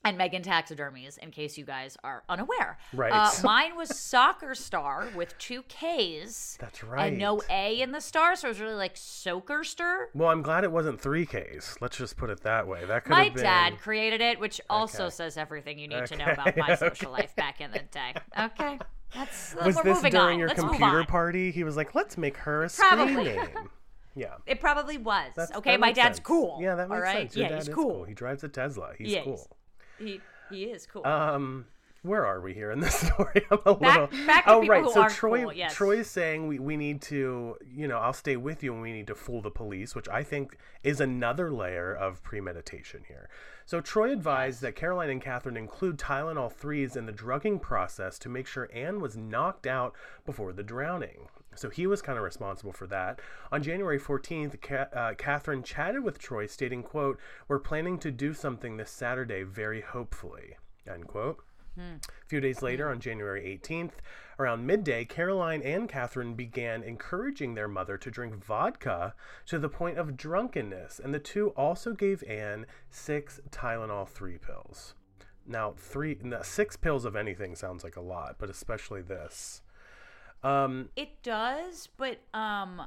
and 0.05 0.19
Megan 0.19 0.43
taxidermies, 0.43 1.17
in 1.19 1.31
case 1.31 1.57
you 1.57 1.65
guys 1.65 1.97
are 2.03 2.25
unaware. 2.29 2.79
Right. 2.93 3.13
Uh, 3.13 3.31
mine 3.45 3.77
was 3.77 3.97
soccer 3.97 4.55
star 4.55 5.09
with 5.15 5.37
two 5.39 5.63
K's. 5.69 6.59
That's 6.61 6.83
right. 6.83 7.09
And 7.09 7.19
no 7.19 7.41
A 7.49 7.81
in 7.81 7.93
the 7.93 8.01
star, 8.01 8.35
so 8.35 8.49
it 8.49 8.51
was 8.51 8.61
really 8.61 8.75
like 8.75 8.97
soaker 8.97 9.63
star. 9.63 10.09
Well, 10.15 10.29
I'm 10.29 10.43
glad 10.43 10.65
it 10.65 10.73
wasn't 10.73 11.01
3Ks. 11.01 11.81
Let's 11.81 11.97
just 11.97 12.17
put 12.17 12.31
it 12.31 12.41
that 12.43 12.67
way. 12.67 12.85
That 12.85 13.05
could 13.05 13.11
My 13.11 13.25
have 13.25 13.35
been... 13.35 13.45
dad 13.45 13.79
created 13.79 14.21
it, 14.21 14.41
which 14.41 14.61
also 14.69 15.05
Okay. 15.05 15.11
says 15.15 15.37
everything 15.37 15.79
you 15.79 15.87
need 15.89 16.07
to 16.07 16.17
know 16.17 16.27
about 16.27 16.57
my 16.57 16.75
social 16.75 17.13
okay. 17.13 17.23
life 17.23 17.37
back 17.37 17.61
in 17.61 17.71
the 17.71 17.79
day. 17.79 18.15
Okay, 18.39 18.79
that's 19.15 19.55
Was 19.65 19.77
we're 19.77 19.83
this 19.83 20.01
during 20.03 20.17
on. 20.17 20.39
your 20.39 20.49
Let's 20.49 20.61
computer 20.61 21.05
party? 21.05 21.51
He 21.51 21.65
was 21.65 21.77
like, 21.77 21.95
let's 21.95 22.17
make 22.17 22.37
her 22.39 22.65
a 22.65 22.69
Probably. 22.71 23.13
screen 23.13 23.25
name. 23.37 23.49
Yeah. 24.15 24.35
It 24.45 24.61
probably 24.61 24.99
was. 24.99 25.31
That's- 25.35 25.57
okay, 25.57 25.79
my 25.79 25.91
dad's 25.91 26.19
sense. 26.19 26.27
cool. 26.27 26.59
Yeah, 26.61 26.75
that 26.75 26.91
makes 26.91 26.97
all 26.99 27.03
right? 27.03 27.17
sense. 27.17 27.35
Your 27.37 27.45
yeah, 27.45 27.49
dad 27.49 27.55
he's 27.61 27.69
is 27.69 27.75
cool. 27.75 28.05
He 28.05 28.13
drives 28.13 28.45
a 28.45 28.49
Tesla. 28.49 28.91
He's 28.99 29.09
Yeah, 29.11 29.23
cool. 29.25 29.57
He 29.99 30.21
he 30.51 30.65
is 30.65 30.87
cool. 30.87 31.07
Um, 31.07 31.65
where 32.03 32.27
are 32.27 32.41
we 32.41 32.53
here 32.53 32.71
in 32.73 32.81
this 32.81 32.95
story? 33.09 33.45
I'm 33.51 33.59
a 33.65 33.75
Back- 33.75 34.11
little. 34.13 34.27
back 34.27 34.45
oh, 34.47 34.67
right. 34.67 34.85
so 34.91 35.09
Troy, 35.09 35.43
cool, 35.45 35.53
yes. 35.53 35.73
Troy 35.75 35.99
is 35.99 36.11
saying 36.11 36.47
we, 36.49 36.59
we 36.59 36.77
need 36.77 37.01
to, 37.03 37.57
you 37.73 37.87
know, 37.87 37.99
I'll 37.99 38.13
stay 38.13 38.37
with 38.37 38.63
you 38.63 38.73
and 38.73 38.83
we 38.83 38.93
need 38.93 39.07
to 39.07 39.15
fool 39.15 39.41
the 39.41 39.51
police, 39.51 39.95
which 39.95 40.09
I 40.09 40.23
think 40.25 40.57
is 40.83 41.01
another 41.01 41.53
layer 41.53 41.95
of 41.95 42.23
premeditation 42.23 43.05
here. 43.07 43.29
So 43.65 43.81
Troy 43.81 44.11
advised 44.13 44.61
that 44.63 44.75
Caroline 44.75 45.11
and 45.11 45.23
Catherine 45.23 45.57
include 45.57 45.97
Tylenol 45.97 46.53
threes 46.53 46.97
in 46.97 47.07
the 47.07 47.13
drugging 47.13 47.61
process 47.61 48.19
to 48.21 48.29
make 48.29 48.47
sure 48.49 48.69
Anne 48.75 49.01
was 49.01 49.17
knocked 49.17 49.67
out 49.69 49.95
before 50.27 50.53
the 50.53 50.65
drowning. 50.65 51.29
So 51.55 51.71
he 51.71 51.87
was 51.87 52.03
kind 52.03 52.19
of 52.19 52.25
responsible 52.25 52.73
for 52.73 52.87
that. 52.89 53.21
On 53.53 53.63
January 53.63 54.01
14th, 54.01 54.61
Ca- 54.61 54.89
uh, 54.99 55.15
Catherine 55.15 55.63
chatted 55.63 56.03
with 56.03 56.19
Troy, 56.19 56.47
stating, 56.47 56.83
"quote 56.83 57.19
We're 57.47 57.59
planning 57.59 57.99
to 57.99 58.11
do 58.11 58.33
something 58.35 58.79
this 58.79 58.91
Saturday, 58.91 59.43
very 59.43 59.83
hopefully." 59.83 60.57
End 60.91 61.07
quote. 61.07 61.45
A 61.79 62.27
few 62.27 62.41
days 62.41 62.63
later, 62.63 62.91
on 62.91 63.01
January 63.01 63.59
18th, 63.63 63.93
around 64.39 64.67
midday, 64.67 65.05
Caroline 65.05 65.63
and 65.63 65.89
Catherine 65.89 66.35
began 66.35 66.83
encouraging 66.83 67.55
their 67.55 67.69
mother 67.69 67.97
to 67.99 68.11
drink 68.11 68.35
vodka 68.35 69.15
to 69.47 69.59
the 69.59 69.69
point 69.69 69.99
of 69.99 70.17
drunkenness, 70.17 71.01
and 71.03 71.15
the 71.15 71.19
two 71.19 71.49
also 71.51 71.93
gave 71.93 72.23
Anne 72.25 72.67
six 72.91 73.41
Tylenol 73.51 74.07
3 74.09 74.39
pills. 74.39 74.95
Now, 75.47 75.75
three, 75.77 76.19
no, 76.23 76.43
six 76.43 76.77
pills 76.77 77.05
of 77.05 77.17
anything 77.17 77.57
sounds 77.57 77.83
like 77.83 77.97
a 77.97 78.01
lot, 78.01 78.37
but 78.39 78.49
especially 78.49 79.03
this. 79.03 79.63
Um, 80.43 80.91
It 80.95 81.23
does, 81.23 81.89
but 81.97 82.19
um, 82.33 82.83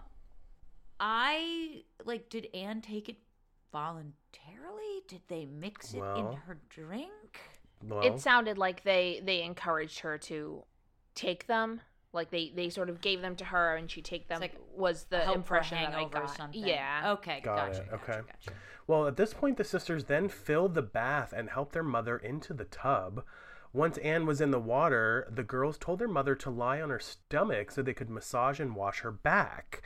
I 0.99 1.83
like. 2.05 2.29
Did 2.29 2.47
Anne 2.53 2.81
take 2.81 3.09
it 3.09 3.17
voluntarily? 3.71 5.01
Did 5.07 5.21
they 5.27 5.45
mix 5.45 5.93
it 5.93 5.99
Well, 5.99 6.31
in 6.31 6.38
her 6.38 6.57
drink? 6.69 7.39
Well, 7.88 8.01
It 8.01 8.19
sounded 8.19 8.57
like 8.57 8.83
they 8.83 9.21
they 9.23 9.41
encouraged 9.41 9.99
her 9.99 10.17
to 10.19 10.63
take 11.15 11.47
them. 11.47 11.81
Like 12.13 12.29
they 12.31 12.51
they 12.55 12.69
sort 12.69 12.89
of 12.89 13.01
gave 13.01 13.21
them 13.21 13.36
to 13.38 13.45
her 13.45 13.75
and 13.75 13.89
she 13.91 14.01
take 14.01 14.27
them. 14.27 14.39
like 14.41 14.55
was 14.75 15.05
the 15.09 15.19
Help 15.19 15.27
for 15.27 15.31
a 15.31 15.36
impression 15.36 15.77
that 15.77 15.93
I 15.93 15.99
hangover 15.99 16.17
or 16.17 16.27
got. 16.27 16.38
something. 16.38 16.65
Yeah. 16.65 17.13
Okay. 17.13 17.41
Got 17.43 17.55
gotcha, 17.73 17.81
it, 17.81 17.91
gotcha, 17.91 18.03
okay. 18.11 18.21
gotcha. 18.27 18.51
Well, 18.88 19.07
at 19.07 19.17
this 19.17 19.33
point, 19.33 19.57
the 19.57 19.63
sisters 19.63 20.05
then 20.05 20.29
filled 20.29 20.75
the 20.75 20.81
bath 20.81 21.33
and 21.36 21.49
helped 21.49 21.73
their 21.73 21.83
mother 21.83 22.17
into 22.17 22.53
the 22.53 22.65
tub. 22.65 23.23
Once 23.73 23.97
Anne 23.97 24.25
was 24.25 24.39
in 24.39 24.51
the 24.51 24.59
water, 24.59 25.27
the 25.29 25.43
girls 25.43 25.77
told 25.77 25.99
their 25.99 26.07
mother 26.07 26.36
to 26.36 26.49
lie 26.49 26.79
on 26.79 26.89
her 26.91 26.99
stomach 26.99 27.71
so 27.71 27.81
they 27.81 27.93
could 27.93 28.09
massage 28.09 28.59
and 28.59 28.75
wash 28.75 29.01
her 29.01 29.11
back. 29.11 29.81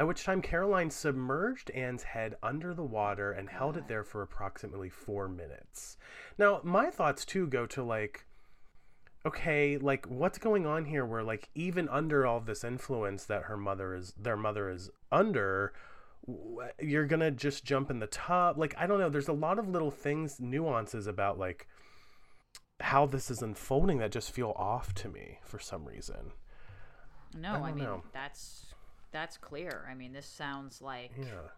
At 0.00 0.08
which 0.08 0.24
time, 0.24 0.42
Caroline 0.42 0.90
submerged 0.90 1.70
Anne's 1.72 2.04
head 2.04 2.36
under 2.42 2.74
the 2.74 2.84
water 2.84 3.32
and 3.32 3.50
held 3.50 3.76
it 3.76 3.86
there 3.88 4.04
for 4.04 4.22
approximately 4.22 4.88
four 4.90 5.28
minutes. 5.28 5.98
Now, 6.38 6.62
my 6.64 6.90
thoughts 6.90 7.26
too 7.26 7.46
go 7.46 7.66
to 7.66 7.84
like, 7.84 8.26
okay, 9.26 9.76
like 9.78 10.06
what's 10.06 10.38
going 10.38 10.66
on 10.66 10.86
here 10.86 11.04
where 11.06 11.22
like 11.22 11.50
even 11.54 11.88
under 11.90 12.26
all 12.26 12.40
this 12.40 12.64
influence 12.64 13.26
that 13.26 13.44
her 13.44 13.58
mother 13.58 13.94
is 13.94 14.14
their 14.18 14.38
mother 14.38 14.70
is 14.70 14.90
under 15.12 15.74
you're 16.80 17.06
gonna 17.06 17.30
just 17.30 17.64
jump 17.64 17.90
in 17.90 17.98
the 17.98 18.06
tub 18.06 18.58
like 18.58 18.74
i 18.78 18.86
don't 18.86 19.00
know 19.00 19.08
there's 19.08 19.28
a 19.28 19.32
lot 19.32 19.58
of 19.58 19.68
little 19.68 19.90
things 19.90 20.38
nuances 20.40 21.06
about 21.06 21.38
like 21.38 21.66
how 22.80 23.06
this 23.06 23.30
is 23.30 23.42
unfolding 23.42 23.98
that 23.98 24.12
just 24.12 24.30
feel 24.32 24.52
off 24.56 24.94
to 24.94 25.08
me 25.08 25.38
for 25.42 25.58
some 25.58 25.84
reason 25.86 26.32
No, 27.34 27.64
I 27.64 27.70
I, 27.70 27.72
mean 27.72 27.84
know. 27.84 28.04
that's 28.12 28.69
that's 29.12 29.36
clear. 29.36 29.86
I 29.90 29.94
mean, 29.94 30.12
this 30.12 30.26
sounds 30.26 30.80
like 30.82 31.12
yeah 31.18 31.48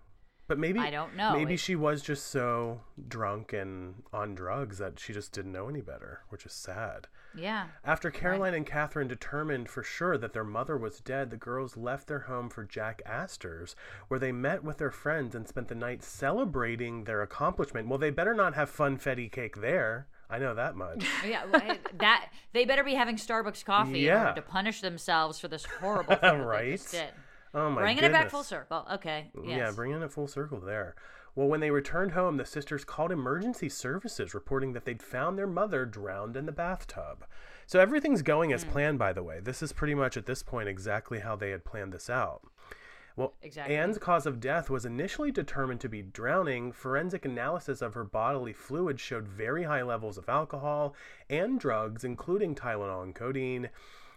but 0.48 0.58
maybe 0.58 0.80
I 0.80 0.90
don't 0.90 1.14
know. 1.16 1.32
maybe 1.34 1.54
It- 1.54 1.60
she 1.60 1.76
was 1.76 2.02
just 2.02 2.26
so 2.26 2.80
drunk 3.08 3.52
and 3.52 4.02
on 4.12 4.34
drugs 4.34 4.78
that 4.78 4.98
she 4.98 5.12
just 5.12 5.32
didn't 5.32 5.52
know 5.52 5.68
any 5.68 5.80
better 5.80 6.22
which 6.30 6.44
is 6.44 6.52
sad 6.52 7.06
yeah. 7.34 7.68
After 7.82 8.10
Caroline 8.10 8.52
and 8.52 8.66
Catherine 8.66 9.08
determined 9.08 9.70
for 9.70 9.82
sure 9.82 10.18
that 10.18 10.34
their 10.34 10.44
mother 10.44 10.76
was 10.76 11.00
dead, 11.00 11.30
the 11.30 11.38
girls 11.38 11.78
left 11.78 12.06
their 12.06 12.18
home 12.18 12.50
for 12.50 12.62
Jack 12.62 13.00
Astor's, 13.06 13.74
where 14.08 14.20
they 14.20 14.32
met 14.32 14.62
with 14.62 14.76
their 14.76 14.90
friends 14.90 15.34
and 15.34 15.48
spent 15.48 15.68
the 15.68 15.74
night 15.74 16.02
celebrating 16.02 17.04
their 17.04 17.22
accomplishment. 17.22 17.88
Well, 17.88 17.98
they 17.98 18.10
better 18.10 18.34
not 18.34 18.52
have 18.54 18.70
funfetti 18.70 19.32
cake 19.32 19.62
there. 19.62 20.08
I 20.28 20.38
know 20.40 20.54
that 20.54 20.76
much. 20.76 21.06
Yeah, 21.26 21.44
well, 21.50 21.76
that 22.00 22.30
they 22.52 22.66
better 22.66 22.84
be 22.84 22.94
having 22.96 23.16
Starbucks 23.16 23.64
coffee 23.64 24.00
Yeah. 24.00 24.32
to 24.32 24.42
punish 24.42 24.82
themselves 24.82 25.38
for 25.38 25.48
this 25.48 25.64
horrible 25.64 26.16
thing 26.16 26.20
that 26.38 26.58
they 26.58 26.70
just 26.72 26.92
Right? 26.94 27.12
Oh 27.54 27.70
my 27.70 27.82
Bringing 27.82 28.02
goodness. 28.02 28.20
it 28.20 28.22
back 28.24 28.30
full 28.30 28.42
circle. 28.44 28.86
Okay. 28.92 29.30
Yes. 29.44 29.58
Yeah, 29.58 29.70
bringing 29.72 30.00
it 30.02 30.10
full 30.12 30.26
circle 30.28 30.58
there. 30.60 30.94
Well, 31.34 31.48
when 31.48 31.60
they 31.60 31.70
returned 31.70 32.12
home, 32.12 32.36
the 32.36 32.44
sisters 32.44 32.84
called 32.84 33.10
emergency 33.12 33.68
services, 33.68 34.34
reporting 34.34 34.72
that 34.74 34.84
they'd 34.84 35.02
found 35.02 35.38
their 35.38 35.46
mother 35.46 35.84
drowned 35.86 36.36
in 36.36 36.46
the 36.46 36.52
bathtub. 36.52 37.24
So 37.66 37.80
everything's 37.80 38.22
going 38.22 38.50
Hmm. 38.50 38.54
as 38.54 38.64
planned, 38.64 38.98
by 38.98 39.12
the 39.12 39.22
way. 39.22 39.40
This 39.40 39.62
is 39.62 39.72
pretty 39.72 39.94
much 39.94 40.16
at 40.16 40.26
this 40.26 40.42
point 40.42 40.68
exactly 40.68 41.20
how 41.20 41.36
they 41.36 41.50
had 41.50 41.64
planned 41.64 41.92
this 41.92 42.10
out. 42.10 42.42
Well, 43.14 43.34
Exactly. 43.42 43.76
Anne's 43.76 43.98
cause 43.98 44.24
of 44.24 44.40
death 44.40 44.70
was 44.70 44.86
initially 44.86 45.30
determined 45.30 45.82
to 45.82 45.88
be 45.90 46.00
drowning. 46.00 46.72
Forensic 46.72 47.26
analysis 47.26 47.82
of 47.82 47.92
her 47.92 48.04
bodily 48.04 48.54
fluids 48.54 49.02
showed 49.02 49.28
very 49.28 49.64
high 49.64 49.82
levels 49.82 50.16
of 50.16 50.30
alcohol 50.30 50.94
and 51.28 51.60
drugs, 51.60 52.04
including 52.04 52.54
Tylenol 52.54 53.02
and 53.02 53.14
codeine. 53.14 53.68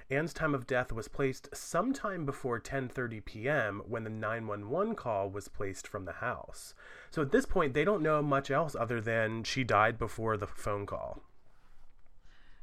Anne's 0.10 0.34
time 0.34 0.54
of 0.54 0.68
death 0.68 0.92
was 0.92 1.08
placed 1.08 1.50
sometime 1.56 2.26
before 2.26 2.60
10:30 2.60 3.26
p.m. 3.26 3.82
when 3.88 4.04
the 4.04 4.10
911 4.10 4.96
call 4.96 5.30
was 5.30 5.48
placed 5.48 5.88
from 5.88 6.06
the 6.06 6.14
house. 6.14 6.76
So 7.10 7.22
at 7.24 7.32
this 7.32 7.46
point, 7.46 7.74
they 7.74 7.84
don't 7.84 8.04
know 8.04 8.22
much 8.22 8.52
else 8.52 8.76
other 8.76 9.02
than 9.02 9.44
she 9.44 9.64
died 9.64 9.98
before 9.98 10.38
the 10.38 10.48
phone 10.48 10.86
call. 10.86 11.24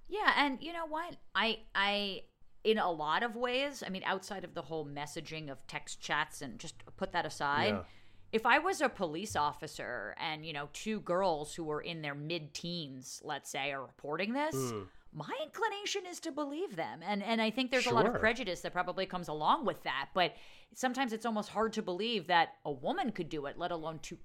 Yeah, 0.09 0.33
and 0.37 0.63
you 0.63 0.73
know 0.73 0.87
what? 0.87 1.17
I 1.35 1.61
I 1.75 2.23
in 2.65 2.79
a 2.79 2.91
lot 2.91 3.23
of 3.25 3.35
ways, 3.35 3.83
I 3.85 3.89
mean 3.91 4.03
outside 4.05 4.45
of 4.45 4.55
the 4.55 4.63
whole 4.63 4.87
messaging 4.87 5.51
of 5.51 5.67
text 5.67 6.01
chats 6.01 6.43
and 6.43 6.61
just 6.61 6.77
put 6.97 7.11
that 7.13 7.27
aside, 7.27 7.75
Yeah. 7.75 7.83
if 8.31 8.47
I 8.47 8.61
was 8.61 8.81
a 8.81 8.89
police 8.89 9.35
officer 9.35 10.15
and, 10.17 10.47
you 10.47 10.53
know, 10.53 10.69
two 10.73 11.01
girls 11.01 11.55
who 11.57 11.65
were 11.65 11.81
in 11.81 12.03
their 12.03 12.15
mid-teens, 12.15 13.21
let's 13.25 13.51
say, 13.51 13.73
are 13.73 13.83
reporting 13.83 14.33
this, 14.33 14.55
Hmm. 14.55 14.83
My 15.15 15.31
inclination 15.45 16.03
is 16.11 16.21
to 16.21 16.33
believe 16.33 16.77
them. 16.77 17.01
And 17.07 17.23
and 17.23 17.41
I 17.41 17.51
think 17.51 17.71
there's 17.71 17.87
a 17.87 17.95
lot 17.95 18.07
of 18.07 18.19
prejudice 18.19 18.61
that 18.63 18.73
probably 18.73 19.07
comes 19.07 19.29
along 19.29 19.65
with 19.67 19.83
that, 19.85 20.09
but 20.15 20.35
sometimes 20.75 21.13
it's 21.13 21.27
almost 21.27 21.51
hard 21.51 21.73
to 21.75 21.83
believe 21.83 22.27
that 22.29 22.55
a 22.65 22.73
woman 22.73 23.13
could 23.13 23.29
do 23.29 23.47
it, 23.47 23.59
let 23.59 23.71
alone 23.73 23.99
two 24.01 24.19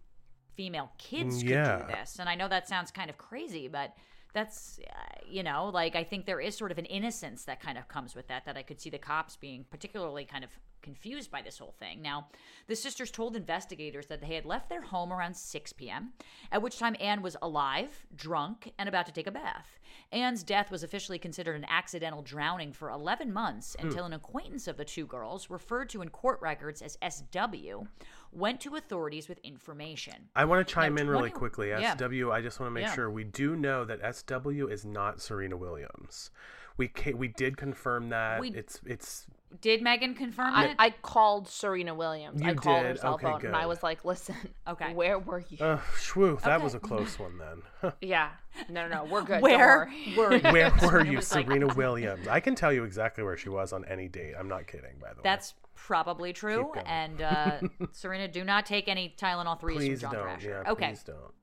female 0.56 0.92
kids 0.98 1.42
could 1.44 1.52
Yeah. 1.52 1.80
do 1.82 1.88
this. 1.88 2.20
And 2.20 2.28
I 2.30 2.36
know 2.36 2.48
that 2.48 2.68
sounds 2.68 2.90
kind 2.92 3.10
of 3.10 3.18
crazy, 3.18 3.68
but 3.68 3.94
that's 4.34 4.80
uh, 4.88 5.20
you 5.28 5.42
know 5.42 5.70
like 5.74 5.96
i 5.96 6.04
think 6.04 6.26
there 6.26 6.40
is 6.40 6.56
sort 6.56 6.72
of 6.72 6.78
an 6.78 6.86
innocence 6.86 7.46
that 7.46 7.60
kind 7.60 7.78
of 7.78 7.88
comes 7.88 8.14
with 8.14 8.28
that 8.28 8.46
that 8.46 8.56
i 8.58 8.62
could 8.62 8.80
see 8.80 8.90
the 8.90 8.98
cops 8.98 9.36
being 9.36 9.66
particularly 9.72 10.26
kind 10.26 10.44
of 10.44 10.52
confused 10.88 11.30
by 11.30 11.42
this 11.42 11.58
whole 11.58 11.76
thing 11.78 12.02
now 12.02 12.30
the 12.68 12.76
sisters 12.76 13.12
told 13.12 13.36
investigators 13.36 14.08
that 14.08 14.22
they 14.22 14.36
had 14.36 14.46
left 14.46 14.70
their 14.70 14.84
home 14.84 15.12
around 15.12 15.36
6 15.36 15.74
p.m 15.74 16.14
at 16.50 16.62
which 16.62 16.80
time 16.80 16.96
anne 17.02 17.22
was 17.22 17.36
alive 17.42 18.06
drunk 18.16 18.72
and 18.80 18.88
about 18.88 19.06
to 19.06 19.12
take 19.12 19.28
a 19.28 19.32
bath 19.32 19.80
anne's 20.14 20.44
death 20.44 20.72
was 20.72 20.84
officially 20.84 21.20
considered 21.20 21.58
an 21.58 21.66
accidental 21.70 22.22
drowning 22.22 22.72
for 22.72 22.90
11 22.90 23.34
months 23.34 23.76
hmm. 23.78 23.88
until 23.88 24.06
an 24.06 24.14
acquaintance 24.14 24.66
of 24.66 24.78
the 24.78 24.86
two 24.86 25.06
girls 25.06 25.50
referred 25.50 25.90
to 25.90 26.02
in 26.02 26.08
court 26.08 26.40
records 26.42 26.82
as 26.82 26.98
sw 27.10 27.86
went 28.32 28.62
to 28.62 28.78
authorities 28.78 29.28
with 29.28 29.40
information 29.40 30.30
I 30.38 30.46
want 30.46 30.66
to 30.66 30.74
chime 30.74 30.98
in 30.98 31.10
really 31.10 31.30
20 31.32 31.34
quickly. 31.34 31.70
yeah. 31.70 31.96
SW, 31.96 32.32
I 32.32 32.42
just 32.42 32.62
want 32.62 32.70
to 32.70 32.74
make 32.74 32.86
Yeah. 32.86 32.94
sure 32.94 33.10
we 33.10 33.26
do 33.26 33.58
know 33.58 33.84
that 33.84 34.00
SW 34.16 34.68
is 34.70 34.86
not 34.86 35.20
Serena 35.22 35.58
Williams. 35.58 36.32
We 36.78 36.88
ca- 36.90 37.14
we 37.14 37.28
did 37.28 37.58
confirm 37.58 38.10
that. 38.10 38.40
We- 38.40 38.52
it's 38.52 38.80
it's 38.86 39.26
did 39.62 39.82
megan 39.82 40.14
confirm 40.14 40.54
I, 40.54 40.66
it 40.68 40.76
I 40.78 40.90
called 40.90 41.48
Serena 41.48 41.96
Williams. 41.96 42.42
I 42.42 42.50
You 42.50 42.56
called 42.56 42.84
her 42.84 42.92
did? 42.94 43.00
cell 43.02 43.14
Okay, 43.16 43.26
phone 43.32 43.46
and 43.46 43.56
I 43.56 43.66
was 43.66 43.82
like, 43.82 44.04
"Listen, 44.06 44.36
Okay. 44.68 44.94
where 44.94 45.18
were 45.18 45.44
you?" 45.50 45.58
uh 45.66 45.80
shwoo, 45.96 46.40
that 46.42 46.56
Okay. 46.56 46.64
was 46.64 46.74
a 46.76 46.80
close 46.80 47.18
one 47.18 47.38
then. 47.38 47.94
yeah, 48.02 48.32
no, 48.70 48.88
no, 48.88 49.04
no, 49.06 49.12
we're 49.12 49.24
good. 49.24 49.42
Where 49.42 49.90
were 50.18 50.34
you? 50.36 50.42
where 50.52 50.70
were 50.72 50.80
Serena 50.80 51.12
you, 51.12 51.18
was 51.18 51.34
like- 51.34 51.46
Serena 51.48 51.68
Williams? 51.74 52.28
I 52.28 52.40
can 52.42 52.56
tell 52.56 52.74
you 52.74 52.84
exactly 52.84 53.24
where 53.24 53.38
she 53.38 53.50
was 53.50 53.72
on 53.74 53.86
any 53.86 54.08
date. 54.10 54.34
I'm 54.38 54.50
not 54.50 54.68
kidding, 54.68 54.98
by 55.02 55.10
the 55.12 55.16
way. 55.16 55.22
That's 55.24 55.54
probably 55.76 56.34
true. 56.34 56.74
And 56.86 57.22
uh, 57.22 57.60
Serena, 57.94 58.28
do 58.28 58.44
not 58.44 58.66
take 58.66 58.88
any 58.90 59.16
Tylenol 59.18 59.60
threes 59.60 59.78
please 59.78 60.02
from 60.02 60.12
John 60.12 60.26
don't. 60.26 60.40
Thrasher. 60.42 60.64
Yeah, 60.66 60.72
okay. 60.74 60.88
please 60.90 61.04
don't. 61.04 61.34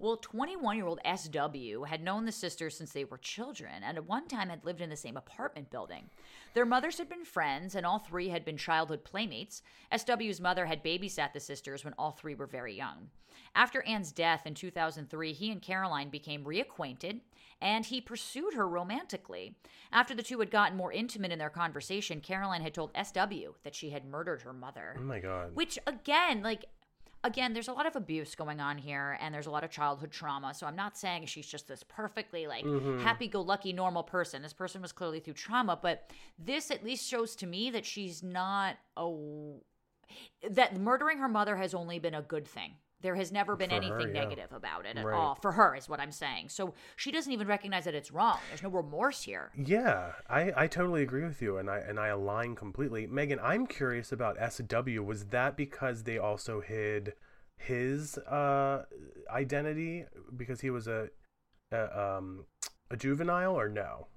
Well, 0.00 0.16
21 0.16 0.76
year 0.76 0.86
old 0.86 1.00
SW 1.04 1.84
had 1.86 2.02
known 2.02 2.24
the 2.24 2.32
sisters 2.32 2.76
since 2.76 2.92
they 2.92 3.04
were 3.04 3.18
children 3.18 3.82
and 3.82 3.96
at 3.96 4.06
one 4.06 4.28
time 4.28 4.48
had 4.48 4.64
lived 4.64 4.80
in 4.80 4.90
the 4.90 4.96
same 4.96 5.16
apartment 5.16 5.70
building. 5.70 6.08
Their 6.54 6.66
mothers 6.66 6.98
had 6.98 7.08
been 7.08 7.24
friends 7.24 7.74
and 7.74 7.84
all 7.84 7.98
three 7.98 8.28
had 8.28 8.44
been 8.44 8.56
childhood 8.56 9.04
playmates. 9.04 9.62
SW's 9.96 10.40
mother 10.40 10.66
had 10.66 10.84
babysat 10.84 11.32
the 11.32 11.40
sisters 11.40 11.84
when 11.84 11.94
all 11.98 12.12
three 12.12 12.36
were 12.36 12.46
very 12.46 12.74
young. 12.76 13.10
After 13.54 13.82
Anne's 13.82 14.12
death 14.12 14.46
in 14.46 14.54
2003, 14.54 15.32
he 15.32 15.50
and 15.50 15.62
Caroline 15.62 16.10
became 16.10 16.44
reacquainted 16.44 17.20
and 17.60 17.84
he 17.84 18.00
pursued 18.00 18.54
her 18.54 18.68
romantically. 18.68 19.56
After 19.90 20.14
the 20.14 20.22
two 20.22 20.38
had 20.38 20.50
gotten 20.50 20.76
more 20.76 20.92
intimate 20.92 21.32
in 21.32 21.40
their 21.40 21.50
conversation, 21.50 22.20
Caroline 22.20 22.62
had 22.62 22.74
told 22.74 22.96
SW 22.96 23.56
that 23.64 23.74
she 23.74 23.90
had 23.90 24.04
murdered 24.04 24.42
her 24.42 24.52
mother. 24.52 24.96
Oh 24.96 25.02
my 25.02 25.18
god. 25.18 25.56
Which 25.56 25.76
again, 25.86 26.42
like 26.42 26.66
again, 27.24 27.52
there's 27.52 27.68
a 27.68 27.72
lot 27.72 27.86
of 27.86 27.96
abuse 27.96 28.34
going 28.34 28.60
on 28.60 28.78
here 28.78 29.18
and 29.20 29.34
there's 29.34 29.46
a 29.46 29.50
lot 29.50 29.64
of 29.64 29.70
childhood 29.70 30.10
trauma. 30.10 30.54
So 30.54 30.66
I'm 30.66 30.76
not 30.76 30.96
saying 30.96 31.26
she's 31.26 31.46
just 31.46 31.68
this 31.68 31.82
perfectly 31.82 32.46
like 32.46 32.64
mm-hmm. 32.64 33.00
happy-go-lucky 33.00 33.72
normal 33.72 34.02
person. 34.02 34.42
This 34.42 34.52
person 34.52 34.82
was 34.82 34.92
clearly 34.92 35.20
through 35.20 35.34
trauma, 35.34 35.78
but 35.80 36.10
this 36.38 36.70
at 36.70 36.84
least 36.84 37.08
shows 37.08 37.34
to 37.36 37.46
me 37.46 37.70
that 37.70 37.84
she's 37.84 38.22
not 38.22 38.76
a 38.96 39.12
that 40.48 40.78
murdering 40.78 41.18
her 41.18 41.28
mother 41.28 41.56
has 41.56 41.74
only 41.74 41.98
been 41.98 42.14
a 42.14 42.22
good 42.22 42.46
thing. 42.46 42.72
There 43.00 43.14
has 43.14 43.30
never 43.30 43.54
been 43.54 43.70
For 43.70 43.76
her, 43.76 43.82
anything 43.82 44.14
yeah. 44.14 44.22
negative 44.22 44.52
about 44.52 44.84
it 44.84 44.96
at 44.96 45.04
Right. 45.04 45.14
all. 45.16 45.36
For 45.36 45.52
her 45.52 45.76
is 45.76 45.88
what 45.88 46.00
I'm 46.00 46.10
saying. 46.10 46.48
So 46.48 46.74
she 46.96 47.12
doesn't 47.12 47.32
even 47.32 47.46
recognize 47.46 47.84
that 47.84 47.94
it's 47.94 48.10
wrong. 48.10 48.38
There's 48.48 48.62
no 48.62 48.70
remorse 48.70 49.22
here. 49.22 49.50
Yeah, 49.56 50.12
I, 50.28 50.52
I 50.56 50.66
totally 50.66 51.02
agree 51.02 51.22
with 51.24 51.40
you, 51.40 51.58
and 51.58 51.70
I 51.70 51.78
and 51.78 52.00
I 52.00 52.08
align 52.08 52.56
completely. 52.56 53.06
Megan, 53.06 53.38
I'm 53.40 53.66
curious 53.66 54.10
about 54.10 54.36
SW. 54.52 55.00
Was 55.04 55.26
that 55.26 55.56
because 55.56 56.02
they 56.02 56.18
also 56.18 56.60
hid 56.60 57.12
his 57.56 58.18
uh, 58.18 58.84
identity 59.30 60.04
because 60.36 60.60
he 60.60 60.70
was 60.70 60.86
a, 60.88 61.08
a 61.72 62.16
um 62.16 62.46
a 62.90 62.96
juvenile, 62.96 63.54
or 63.58 63.68
no? 63.68 64.08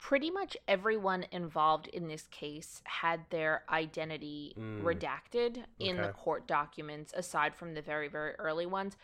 Pretty 0.00 0.30
much 0.30 0.56
everyone 0.66 1.26
involved 1.30 1.86
in 1.88 2.08
this 2.08 2.26
case 2.30 2.80
had 2.84 3.20
their 3.30 3.62
identity 3.68 4.54
Mm. 4.58 4.82
redacted 4.82 5.64
in 5.78 5.98
the 5.98 6.08
court 6.08 6.46
documents, 6.46 7.12
aside 7.14 7.54
from 7.54 7.74
the 7.74 7.82
very, 7.82 8.08
very 8.08 8.32
early 8.36 8.66
ones. 8.66 8.96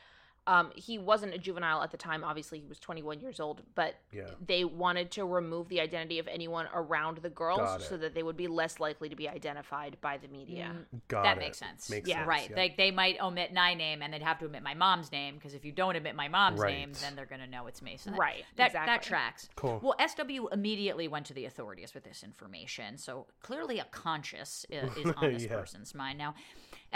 Um, 0.46 0.70
he 0.76 0.96
wasn't 0.96 1.34
a 1.34 1.38
juvenile 1.38 1.82
at 1.82 1.90
the 1.90 1.96
time. 1.96 2.22
Obviously, 2.22 2.60
he 2.60 2.66
was 2.66 2.78
21 2.78 3.20
years 3.20 3.40
old, 3.40 3.62
but 3.74 3.96
Yeah. 4.12 4.30
they 4.44 4.64
wanted 4.64 5.10
to 5.12 5.24
remove 5.24 5.68
the 5.68 5.80
identity 5.80 6.18
of 6.20 6.28
anyone 6.28 6.68
around 6.72 7.18
the 7.18 7.30
girls 7.30 7.84
so 7.86 7.96
that 7.96 8.14
they 8.14 8.22
would 8.22 8.36
be 8.36 8.46
less 8.46 8.78
likely 8.78 9.08
to 9.08 9.16
be 9.16 9.28
identified 9.28 9.96
by 10.00 10.18
the 10.18 10.28
media. 10.28 10.86
Got 11.08 11.24
that 11.24 11.36
it. 11.36 11.40
makes 11.40 11.58
sense. 11.58 11.90
Makes 11.90 12.08
Yeah. 12.08 12.18
sense, 12.18 12.28
Right. 12.28 12.56
Like 12.56 12.76
they 12.76 12.90
might 12.92 13.20
omit 13.20 13.52
my 13.52 13.74
name 13.74 14.02
and 14.02 14.12
they'd 14.14 14.22
have 14.22 14.38
to 14.38 14.44
omit 14.46 14.62
my 14.62 14.74
mom's 14.74 15.10
name 15.10 15.34
because 15.34 15.52
if 15.54 15.64
you 15.64 15.72
don't 15.72 15.96
omit 15.96 16.14
my 16.14 16.28
mom's 16.28 16.60
Right. 16.60 16.74
name, 16.76 16.92
then 17.00 17.16
they're 17.16 17.26
going 17.26 17.40
to 17.40 17.46
know 17.48 17.66
it's 17.66 17.82
me. 17.82 17.96
So 17.96 18.10
that, 18.10 18.18
Right, 18.18 18.44
That, 18.56 18.72
that 18.72 19.02
tracks. 19.02 19.48
Cool. 19.56 19.80
Well, 19.82 19.96
SW 19.98 20.48
immediately 20.52 21.08
went 21.08 21.26
to 21.26 21.34
the 21.34 21.44
authorities 21.44 21.92
with 21.92 22.04
this 22.04 22.22
information. 22.22 22.98
So 22.98 23.26
clearly 23.40 23.80
a 23.80 23.84
conscience 23.86 24.64
i- 24.70 24.74
is 24.74 25.10
on 25.16 25.32
this 25.32 25.44
Yeah. 25.44 25.56
person's 25.56 25.94
mind. 25.94 26.18
Now, 26.18 26.34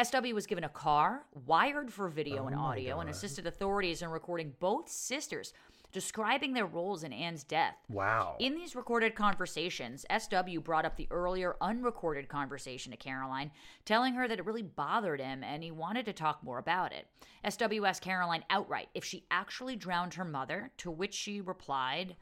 SW 0.02 0.32
was 0.34 0.46
given 0.46 0.64
a 0.64 0.68
car, 0.68 1.26
wired 1.46 1.92
for 1.92 2.08
video 2.08 2.46
and 2.46 2.54
Oh 2.54 2.58
my 2.58 2.64
audio, 2.64 3.00
and 3.00 3.10
assisted 3.10 3.46
authorities 3.46 4.02
in 4.02 4.08
recording 4.08 4.54
both 4.58 4.88
sisters 4.88 5.52
describing 5.92 6.52
their 6.52 6.66
roles 6.66 7.02
in 7.02 7.12
Anne's 7.12 7.44
death. 7.44 7.76
Wow. 7.88 8.36
In 8.38 8.54
these 8.54 8.76
recorded 8.76 9.14
conversations, 9.14 10.06
SW 10.16 10.60
brought 10.62 10.84
up 10.84 10.96
the 10.96 11.08
earlier 11.10 11.56
unrecorded 11.60 12.28
conversation 12.28 12.92
to 12.92 12.96
Caroline, 12.96 13.50
telling 13.84 14.14
her 14.14 14.28
that 14.28 14.38
it 14.38 14.46
really 14.46 14.62
bothered 14.62 15.20
him 15.20 15.42
and 15.42 15.62
he 15.62 15.70
wanted 15.70 16.06
to 16.06 16.12
talk 16.12 16.42
more 16.44 16.58
about 16.58 16.92
it. 16.92 17.06
SW 17.48 17.84
asked 17.84 18.02
Caroline 18.02 18.44
outright 18.50 18.88
if 18.94 19.04
she 19.04 19.24
actually 19.30 19.76
drowned 19.76 20.14
her 20.14 20.24
mother, 20.24 20.70
to 20.78 20.90
which 20.90 21.14
she 21.14 21.40
replied, 21.40 22.16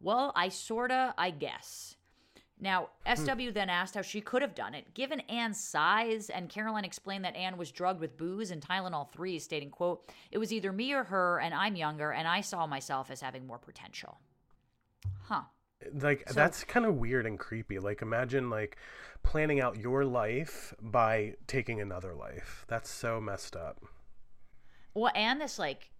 Well, 0.00 0.32
I 0.34 0.48
sorta, 0.48 1.14
I 1.16 1.30
guess. 1.30 1.96
Now, 2.62 2.90
hmm. 3.04 3.24
SW 3.24 3.52
then 3.52 3.68
asked 3.68 3.96
how 3.96 4.02
she 4.02 4.20
could 4.20 4.40
have 4.40 4.54
done 4.54 4.72
it, 4.72 4.94
given 4.94 5.18
Anne's 5.20 5.58
size, 5.58 6.30
and 6.30 6.48
Caroline 6.48 6.84
explained 6.84 7.24
that 7.24 7.34
Anne 7.34 7.58
was 7.58 7.72
drugged 7.72 8.00
with 8.00 8.16
booze 8.16 8.52
and 8.52 8.62
Tylenol 8.62 9.10
3, 9.10 9.40
stating, 9.40 9.68
quote, 9.68 10.08
It 10.30 10.38
was 10.38 10.52
either 10.52 10.72
me 10.72 10.92
or 10.92 11.02
her, 11.02 11.40
and 11.40 11.52
I'm 11.52 11.74
younger, 11.74 12.12
and 12.12 12.28
I 12.28 12.40
saw 12.40 12.68
myself 12.68 13.10
as 13.10 13.20
having 13.20 13.48
more 13.48 13.58
potential. 13.58 14.18
Huh. 15.24 15.42
like 16.00 16.24
that's 16.26 16.62
kind 16.62 16.86
of 16.86 16.96
weird 16.96 17.26
and 17.26 17.38
creepy. 17.38 17.80
Like 17.80 18.02
imagine 18.02 18.50
like 18.50 18.76
planning 19.24 19.60
out 19.60 19.78
your 19.78 20.04
life 20.04 20.72
by 20.80 21.34
taking 21.48 21.80
another 21.80 22.14
life. 22.14 22.64
That's 22.68 22.90
so 22.90 23.20
messed 23.20 23.56
up. 23.56 23.82
Well, 24.94 25.12
and 25.14 25.40
this 25.40 25.58
like 25.58 25.91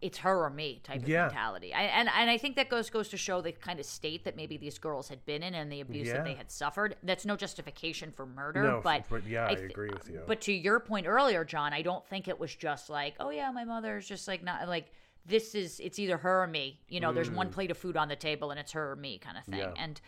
it's 0.00 0.18
her 0.18 0.44
or 0.44 0.50
me 0.50 0.80
type 0.84 1.02
of 1.02 1.08
Yeah. 1.08 1.22
mentality. 1.26 1.74
I, 1.74 1.82
and 1.82 2.08
and 2.08 2.30
I 2.30 2.38
think 2.38 2.54
that 2.56 2.68
goes 2.68 2.88
goes 2.90 3.08
to 3.08 3.16
show 3.16 3.40
the 3.40 3.52
kind 3.52 3.80
of 3.80 3.86
state 3.86 4.24
that 4.24 4.36
maybe 4.36 4.56
these 4.56 4.78
girls 4.78 5.08
had 5.08 5.24
been 5.26 5.42
in 5.42 5.54
and 5.54 5.72
the 5.72 5.80
abuse 5.80 6.08
that 6.08 6.24
they 6.24 6.34
had 6.34 6.50
suffered. 6.50 6.96
That's 7.02 7.26
no 7.26 7.36
justification 7.36 8.12
for 8.12 8.24
murder, 8.26 8.62
No, 8.62 8.80
but, 8.82 9.04
but 9.10 9.26
yeah, 9.26 9.46
I 9.46 9.54
th- 9.54 9.70
agree 9.70 9.90
with 9.90 10.08
you. 10.08 10.22
But 10.26 10.40
to 10.42 10.52
your 10.52 10.78
point 10.80 11.06
earlier, 11.06 11.44
John, 11.44 11.72
I 11.72 11.82
don't 11.82 12.06
think 12.06 12.28
it 12.28 12.38
was 12.38 12.54
just 12.54 12.88
like, 12.90 13.14
oh 13.18 13.30
yeah, 13.30 13.50
my 13.50 13.64
mother's 13.64 14.06
just 14.06 14.28
like 14.28 14.42
not 14.44 14.68
like 14.68 14.86
this 15.26 15.54
is 15.54 15.78
it's 15.80 15.98
either 15.98 16.16
her 16.16 16.42
or 16.44 16.46
me. 16.46 16.80
You 16.88 17.00
know, 17.00 17.12
there's 17.12 17.30
one 17.30 17.50
plate 17.50 17.70
of 17.70 17.76
food 17.76 17.96
on 17.96 18.08
the 18.08 18.16
table 18.16 18.50
and 18.50 18.58
it's 18.58 18.72
her 18.72 18.92
or 18.92 18.96
me 18.96 19.18
kind 19.18 19.36
of 19.36 19.44
thing. 19.44 19.60
Mm. 19.60 19.74
Yeah. 19.76 19.82
And 19.82 20.00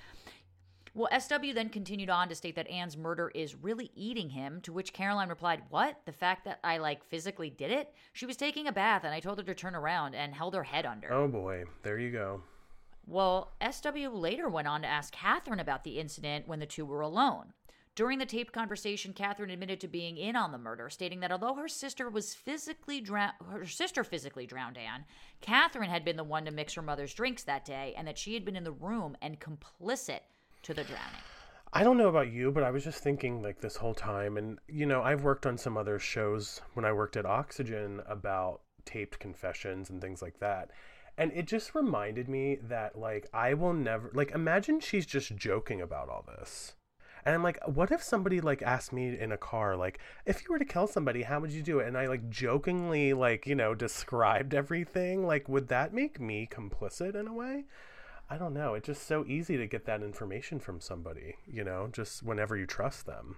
well, 0.94 1.08
SW 1.20 1.54
then 1.54 1.68
continued 1.68 2.10
on 2.10 2.28
to 2.28 2.34
state 2.34 2.56
that 2.56 2.68
Anne's 2.68 2.96
murder 2.96 3.30
is 3.34 3.54
really 3.54 3.90
eating 3.94 4.30
him, 4.30 4.60
to 4.62 4.72
which 4.72 4.92
Caroline 4.92 5.28
replied, 5.28 5.62
What? 5.68 6.00
The 6.04 6.12
fact 6.12 6.44
that 6.44 6.58
I 6.64 6.78
like 6.78 7.04
physically 7.04 7.50
did 7.50 7.70
it? 7.70 7.94
She 8.12 8.26
was 8.26 8.36
taking 8.36 8.66
a 8.66 8.72
bath 8.72 9.04
and 9.04 9.14
I 9.14 9.20
told 9.20 9.38
her 9.38 9.44
to 9.44 9.54
turn 9.54 9.74
around 9.74 10.14
and 10.14 10.34
held 10.34 10.54
her 10.54 10.64
head 10.64 10.86
under. 10.86 11.12
oh 11.12 11.28
boy 11.28 11.64
there 11.82 11.98
you 11.98 12.10
go 12.10 12.42
Well, 13.06 13.52
SW 13.70 14.08
later 14.12 14.48
went 14.48 14.68
on 14.68 14.82
to 14.82 14.88
ask 14.88 15.12
Catherine 15.12 15.60
about 15.60 15.84
the 15.84 15.98
incident 15.98 16.48
when 16.48 16.58
the 16.58 16.66
two 16.66 16.84
were 16.84 17.00
alone. 17.00 17.52
During 17.96 18.18
the 18.18 18.26
taped 18.26 18.52
conversation, 18.52 19.12
Catherine 19.12 19.50
admitted 19.50 19.80
to 19.80 19.88
being 19.88 20.16
in 20.16 20.36
on 20.36 20.52
the 20.52 20.58
murder, 20.58 20.88
stating 20.88 21.20
that 21.20 21.32
although 21.32 21.54
her 21.54 21.68
sister 21.68 22.08
was 22.08 22.34
physically 22.34 23.00
drowned, 23.00 23.34
her 23.50 23.66
sister 23.66 24.04
physically 24.04 24.46
drowned 24.46 24.78
Anne, 24.78 25.04
Catherine 25.40 25.90
had 25.90 26.04
been 26.04 26.16
the 26.16 26.24
one 26.24 26.44
to 26.44 26.50
mix 26.50 26.74
her 26.74 26.82
mother's 26.82 27.12
drinks 27.12 27.42
that 27.42 27.64
day, 27.64 27.92
and 27.96 28.06
that 28.06 28.16
she 28.16 28.34
had 28.34 28.44
been 28.44 28.56
in 28.56 28.64
the 28.64 28.72
room 28.72 29.16
and 29.20 29.40
complicit 29.40 30.20
to 30.62 30.74
the 30.74 30.84
drowning. 30.84 31.20
I 31.72 31.84
don't 31.84 31.96
know 31.96 32.08
about 32.08 32.32
you, 32.32 32.50
but 32.50 32.64
I 32.64 32.70
was 32.70 32.82
just 32.82 33.02
thinking 33.02 33.42
like 33.42 33.60
this 33.60 33.76
whole 33.76 33.94
time, 33.94 34.36
and 34.36 34.58
you 34.68 34.86
know, 34.86 35.02
I've 35.02 35.22
worked 35.22 35.46
on 35.46 35.56
some 35.56 35.76
other 35.76 35.98
shows 35.98 36.60
when 36.74 36.84
I 36.84 36.92
worked 36.92 37.16
at 37.16 37.26
Oxygen 37.26 38.02
about 38.08 38.62
taped 38.84 39.20
confessions 39.20 39.88
and 39.88 40.00
things 40.00 40.20
like 40.20 40.40
that. 40.40 40.70
And 41.16 41.32
it 41.32 41.46
just 41.46 41.74
reminded 41.74 42.28
me 42.28 42.56
that 42.62 42.98
like 42.98 43.28
I 43.32 43.54
will 43.54 43.72
never 43.72 44.10
like 44.14 44.32
imagine 44.32 44.80
she's 44.80 45.06
just 45.06 45.36
joking 45.36 45.80
about 45.80 46.08
all 46.08 46.24
this. 46.26 46.74
And 47.24 47.34
I'm 47.34 47.42
like, 47.42 47.58
what 47.66 47.92
if 47.92 48.02
somebody 48.02 48.40
like 48.40 48.62
asked 48.62 48.92
me 48.92 49.18
in 49.18 49.30
a 49.30 49.36
car, 49.36 49.76
like, 49.76 49.98
if 50.24 50.42
you 50.42 50.48
were 50.50 50.58
to 50.58 50.64
kill 50.64 50.86
somebody, 50.86 51.22
how 51.22 51.40
would 51.40 51.52
you 51.52 51.62
do 51.62 51.80
it? 51.80 51.86
And 51.86 51.96
I 51.98 52.06
like 52.06 52.30
jokingly 52.30 53.12
like, 53.12 53.46
you 53.46 53.54
know, 53.54 53.74
described 53.74 54.54
everything. 54.54 55.26
Like, 55.26 55.48
would 55.48 55.68
that 55.68 55.92
make 55.92 56.18
me 56.18 56.48
complicit 56.50 57.14
in 57.14 57.26
a 57.28 57.34
way? 57.34 57.64
I 58.32 58.38
don't 58.38 58.54
know. 58.54 58.74
It's 58.74 58.86
just 58.86 59.06
so 59.08 59.24
easy 59.26 59.56
to 59.56 59.66
get 59.66 59.86
that 59.86 60.02
information 60.02 60.60
from 60.60 60.80
somebody, 60.80 61.34
you 61.46 61.64
know, 61.64 61.88
just 61.92 62.22
whenever 62.22 62.56
you 62.56 62.64
trust 62.64 63.04
them. 63.06 63.36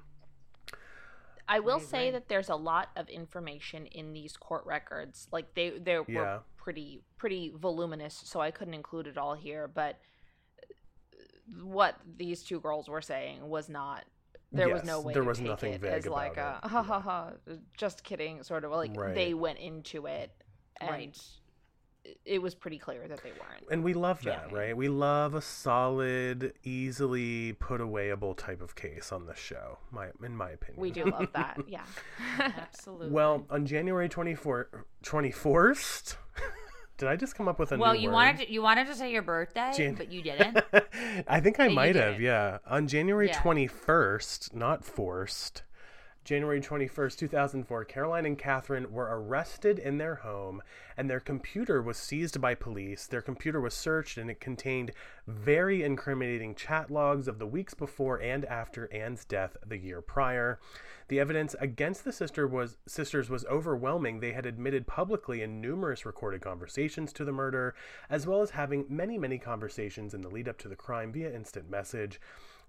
I 1.49 1.61
will 1.61 1.81
say 1.81 2.11
that 2.11 2.29
there's 2.29 2.51
a 2.51 2.57
lot 2.57 2.91
of 2.95 3.09
information 3.09 3.87
in 3.87 4.13
these 4.13 4.37
court 4.37 4.65
records. 4.67 5.29
Like 5.33 5.55
they 5.55 5.71
they 5.71 5.99
Yeah. 6.07 6.21
were 6.21 6.41
pretty 6.57 7.01
pretty 7.17 7.53
voluminous, 7.57 8.15
so 8.15 8.41
I 8.41 8.51
couldn't 8.51 8.75
include 8.75 9.07
it 9.07 9.17
all 9.19 9.35
here. 9.35 9.67
But 9.67 9.99
uh, 10.63 11.63
what 11.65 11.97
these 12.17 12.43
two 12.43 12.61
girls 12.61 12.89
were 12.89 13.03
saying 13.03 13.49
was 13.49 13.69
not. 13.69 14.05
There 14.53 14.69
was 14.69 14.85
no 14.85 15.01
way 15.01 15.15
there 15.15 15.23
to 15.23 15.29
was 15.29 15.39
take 15.39 15.47
nothing 15.47 15.73
it 15.73 15.81
vague 15.81 15.93
as 15.95 16.07
like 16.07 16.33
about 16.35 16.63
a 16.63 16.67
it. 16.67 16.71
ha 16.71 16.83
ha 16.83 17.01
ha, 17.01 17.33
just 17.77 18.05
kidding, 18.05 18.43
sort 18.43 18.65
of 18.65 18.71
like 18.71 18.95
Right. 18.95 19.15
they 19.15 19.33
went 19.33 19.59
into 19.59 20.05
it 20.07 20.31
and 20.81 20.91
Right. 20.91 21.21
It 22.25 22.41
was 22.43 22.55
pretty 22.55 22.79
clear 22.79 23.07
that 23.09 23.23
they 23.23 23.31
weren't. 23.31 23.65
And 23.71 23.85
we 23.85 23.95
love 23.95 24.23
that, 24.23 24.45
Joking. 24.45 24.57
right? 24.59 24.77
We 24.77 24.89
love 24.89 25.35
a 25.35 25.41
solid, 25.43 26.53
easily 26.65 27.53
put 27.55 27.81
awayable 27.81 28.37
type 28.37 28.61
of 28.61 28.75
case 28.75 29.13
on 29.13 29.27
this 29.27 29.39
show, 29.39 29.79
my 29.91 30.09
in 30.25 30.37
my 30.37 30.51
opinion. 30.51 30.81
We 30.81 30.91
do 30.91 31.05
love 31.05 31.29
that, 31.35 31.59
yeah. 31.69 31.85
Absolutely. 32.39 33.11
Well, 33.11 33.47
on 33.51 33.67
January 33.67 34.09
24th, 34.09 34.67
21st, 35.05 36.17
did 36.99 37.09
I 37.09 37.17
just 37.17 37.35
come 37.37 37.49
up 37.49 37.59
with 37.59 37.73
a 37.73 37.77
well, 37.79 37.93
new 37.95 38.01
you 38.01 38.09
word? 38.09 38.15
wanted 38.15 38.37
to, 38.47 38.53
you 38.53 38.63
wanted 38.63 38.87
to 38.89 38.95
say 38.95 39.13
your 39.13 39.23
birthday, 39.23 39.73
Jan- 39.77 39.95
but 39.95 40.11
you 40.11 40.23
didn't. 40.23 40.59
I 41.29 41.41
think 41.41 41.61
I 41.61 41.67
you 41.69 41.75
might 41.75 41.97
have, 41.97 42.21
yeah. 42.21 42.59
On 42.67 42.87
January 42.89 43.29
Yeah. 43.29 43.41
21st, 43.41 44.55
not 44.55 44.85
forced, 44.85 45.63
January 46.25 46.61
21st, 46.61 47.19
2004, 47.19 47.85
Caroline 47.85 48.27
and 48.27 48.39
Catherine 48.39 48.93
were 48.93 49.09
arrested 49.11 49.81
in 49.81 49.99
their 49.99 50.17
home 50.17 50.63
and 50.97 51.11
their 51.11 51.19
computer 51.19 51.83
was 51.83 51.97
seized 51.97 52.41
by 52.41 52.55
police. 52.55 53.07
Their 53.09 53.23
computer 53.23 53.61
was 53.61 53.75
searched 53.75 54.19
and 54.19 54.31
it 54.31 54.39
contained 54.41 54.93
very 55.27 55.83
incriminating 55.83 56.55
chat 56.55 56.93
logs 56.93 57.27
of 57.27 57.41
the 57.41 57.47
weeks 57.47 57.75
before 57.75 58.21
and 58.21 58.45
after 58.45 58.93
Anne's 58.93 59.25
death 59.25 59.57
the 59.67 59.79
year 59.79 60.01
prior. 60.01 60.61
The 61.09 61.19
evidence 61.19 61.57
against 61.59 62.05
the 62.05 62.13
sister 62.13 62.47
was 62.47 62.77
sisters 62.87 63.29
was 63.29 63.45
overwhelming. 63.47 64.21
They 64.21 64.33
had 64.33 64.47
admitted 64.47 64.87
publicly 64.87 65.43
in 65.43 65.61
numerous 65.61 66.07
recorded 66.07 66.41
conversations 66.41 67.13
to 67.15 67.25
the 67.25 67.33
murder, 67.33 67.75
as 68.09 68.29
well 68.29 68.43
as 68.43 68.51
having 68.51 68.87
many, 68.89 69.19
many 69.19 69.39
conversations 69.39 70.15
in 70.15 70.23
the 70.23 70.31
lead 70.31 70.49
up 70.49 70.59
to 70.59 70.69
the 70.69 70.77
crime 70.77 71.13
via 71.13 71.35
instant 71.35 71.69
message. 71.69 72.21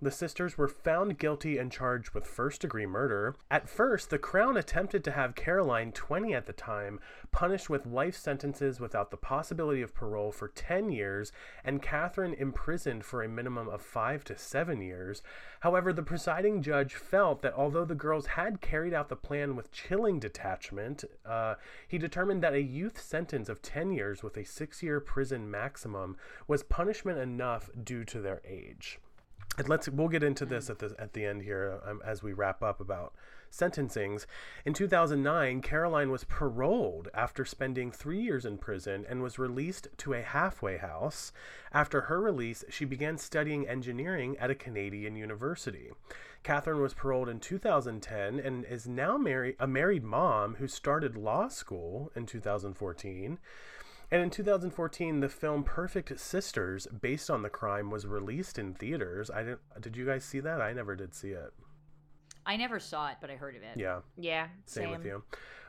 The 0.03 0.11
sisters 0.11 0.57
were 0.57 0.67
found 0.67 1.17
guilty 1.17 1.57
and 1.57 1.71
charged 1.71 2.09
with 2.09 2.27
first 2.27 2.59
degree 2.59 2.85
murder. 2.85 3.37
At 3.49 3.69
first, 3.69 4.09
the 4.09 4.17
Crown 4.17 4.57
attempted 4.57 5.01
to 5.05 5.11
have 5.11 5.33
Caroline, 5.33 5.93
20 5.93 6.33
at 6.33 6.45
the 6.45 6.51
time, 6.51 6.99
punished 7.31 7.69
with 7.69 7.85
life 7.85 8.17
sentences 8.17 8.81
without 8.81 9.11
the 9.11 9.17
possibility 9.17 9.81
of 9.81 9.95
parole 9.95 10.33
for 10.33 10.49
10 10.49 10.91
years, 10.91 11.31
and 11.63 11.81
Catherine 11.81 12.33
imprisoned 12.33 13.05
for 13.05 13.23
a 13.23 13.29
minimum 13.29 13.69
of 13.69 13.81
5 13.81 14.25
to 14.25 14.37
7 14.37 14.81
years. 14.81 15.21
However, 15.61 15.93
the 15.93 16.03
presiding 16.03 16.61
judge 16.61 16.95
felt 16.95 17.41
that 17.41 17.53
although 17.53 17.85
the 17.85 17.95
girls 17.95 18.27
had 18.27 18.59
carried 18.59 18.93
out 18.93 19.07
the 19.07 19.15
plan 19.15 19.55
with 19.55 19.71
chilling 19.71 20.19
detachment, 20.19 21.05
uh, 21.25 21.55
he 21.87 21.97
determined 21.97 22.43
that 22.43 22.53
a 22.53 22.61
youth 22.61 22.99
sentence 22.99 23.47
of 23.47 23.61
10 23.61 23.93
years 23.93 24.21
with 24.21 24.35
a 24.35 24.43
six 24.43 24.83
year 24.83 24.99
prison 24.99 25.49
maximum 25.49 26.17
was 26.45 26.61
punishment 26.61 27.19
enough 27.19 27.69
due 27.85 28.03
to 28.03 28.19
their 28.19 28.41
age. 28.45 28.99
And 29.57 29.69
let's 29.69 29.87
we'll 29.87 30.07
get 30.07 30.23
into 30.23 30.45
this 30.45 30.69
at 30.69 30.79
the 30.79 30.95
at 30.97 31.13
the 31.13 31.25
end 31.25 31.43
here 31.43 31.79
um, 31.85 32.01
as 32.03 32.23
we 32.23 32.33
wrap 32.33 32.63
up 32.63 32.79
about 32.79 33.13
sentencings. 33.51 34.25
In 34.65 34.73
2009, 34.73 35.61
Caroline 35.61 36.09
was 36.09 36.23
paroled 36.23 37.07
after 37.13 37.45
spending 37.45 37.91
3 37.91 38.19
years 38.19 38.45
in 38.45 38.57
prison 38.57 39.05
and 39.07 39.21
was 39.21 39.37
released 39.37 39.89
to 39.97 40.13
a 40.13 40.23
halfway 40.23 40.77
house. 40.77 41.31
After 41.71 42.01
her 42.01 42.19
release, 42.19 42.63
she 42.69 42.83
began 42.83 43.19
studying 43.19 43.67
engineering 43.67 44.35
at 44.39 44.49
a 44.49 44.55
Canadian 44.55 45.15
university. 45.15 45.91
Catherine 46.41 46.81
was 46.81 46.95
paroled 46.95 47.29
in 47.29 47.39
2010 47.39 48.39
and 48.39 48.65
is 48.65 48.87
now 48.87 49.17
married 49.17 49.55
a 49.59 49.67
married 49.67 50.03
mom 50.03 50.55
who 50.55 50.67
started 50.67 51.15
law 51.15 51.47
school 51.47 52.11
in 52.15 52.25
2014. 52.25 53.37
And 54.11 54.21
in 54.21 54.29
2014, 54.29 55.19
the 55.19 55.29
film 55.29 55.63
Perfect 55.63 56.19
Sisters, 56.19 56.87
based 56.87 57.29
on 57.29 57.41
the 57.41 57.49
crime, 57.49 57.89
was 57.89 58.05
released 58.05 58.59
in 58.59 58.73
theaters. 58.73 59.31
I 59.31 59.43
didn't. 59.43 59.59
Did 59.81 59.95
you 59.95 60.05
guys 60.05 60.23
see 60.23 60.39
that? 60.39 60.61
I 60.61 60.73
never 60.73 60.95
did 60.95 61.15
see 61.15 61.29
it. 61.29 61.53
I 62.45 62.57
never 62.57 62.79
saw 62.79 63.09
it, 63.09 63.17
but 63.21 63.31
I 63.31 63.35
heard 63.35 63.55
of 63.55 63.63
it. 63.63 63.77
Yeah, 63.77 64.01
Yeah, 64.17 64.47
same, 64.65 64.91
with 64.91 65.05
you. 65.05 65.23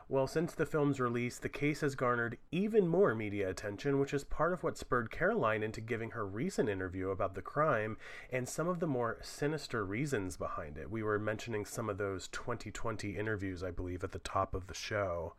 Well, 0.07 0.27
since 0.27 0.53
the 0.53 0.67
film's 0.67 0.99
release, 0.99 1.39
the 1.39 1.49
case 1.49 1.81
has 1.81 1.95
garnered 1.95 2.37
even 2.51 2.87
more 2.87 3.15
media 3.15 3.49
attention, 3.49 3.99
which 3.99 4.13
is 4.13 4.23
part 4.23 4.53
of 4.53 4.61
what 4.61 4.77
spurred 4.77 5.09
Caroline 5.09 5.63
into 5.63 5.81
giving 5.81 6.11
her 6.11 6.27
recent 6.27 6.69
interview 6.69 7.09
about 7.09 7.33
the 7.33 7.41
crime 7.41 7.97
and 8.31 8.47
some 8.47 8.67
of 8.67 8.79
the 8.79 8.85
more 8.85 9.17
sinister 9.23 9.83
reasons 9.83 10.37
behind 10.37 10.77
it. 10.77 10.91
We 10.91 11.01
were 11.01 11.17
mentioning 11.17 11.65
some 11.65 11.89
of 11.89 11.97
those 11.97 12.27
2020 12.27 13.17
interviews, 13.17 13.63
I 13.63 13.71
believe, 13.71 14.03
at 14.03 14.11
the 14.11 14.19
top 14.19 14.53
of 14.53 14.67
the 14.67 14.75
show. 14.75 15.33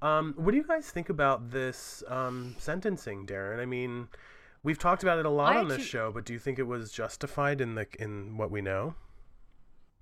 Um, 0.00 0.34
what 0.36 0.52
do 0.52 0.56
you 0.56 0.64
guys 0.64 0.90
think 0.90 1.08
about 1.08 1.50
this 1.50 2.02
um, 2.08 2.54
sentencing, 2.58 3.26
Darren? 3.26 3.58
I 3.60 3.64
mean, 3.64 4.08
we've 4.62 4.78
talked 4.78 5.02
about 5.02 5.18
it 5.18 5.26
a 5.26 5.30
lot 5.30 5.56
I 5.56 5.58
on 5.58 5.68
this 5.68 5.84
show, 5.84 6.12
but 6.12 6.24
do 6.24 6.32
you 6.32 6.38
think 6.38 6.58
it 6.58 6.66
was 6.66 6.92
justified 6.92 7.60
in 7.60 7.74
the 7.74 7.86
in 7.98 8.36
what 8.36 8.50
we 8.50 8.60
know? 8.60 8.94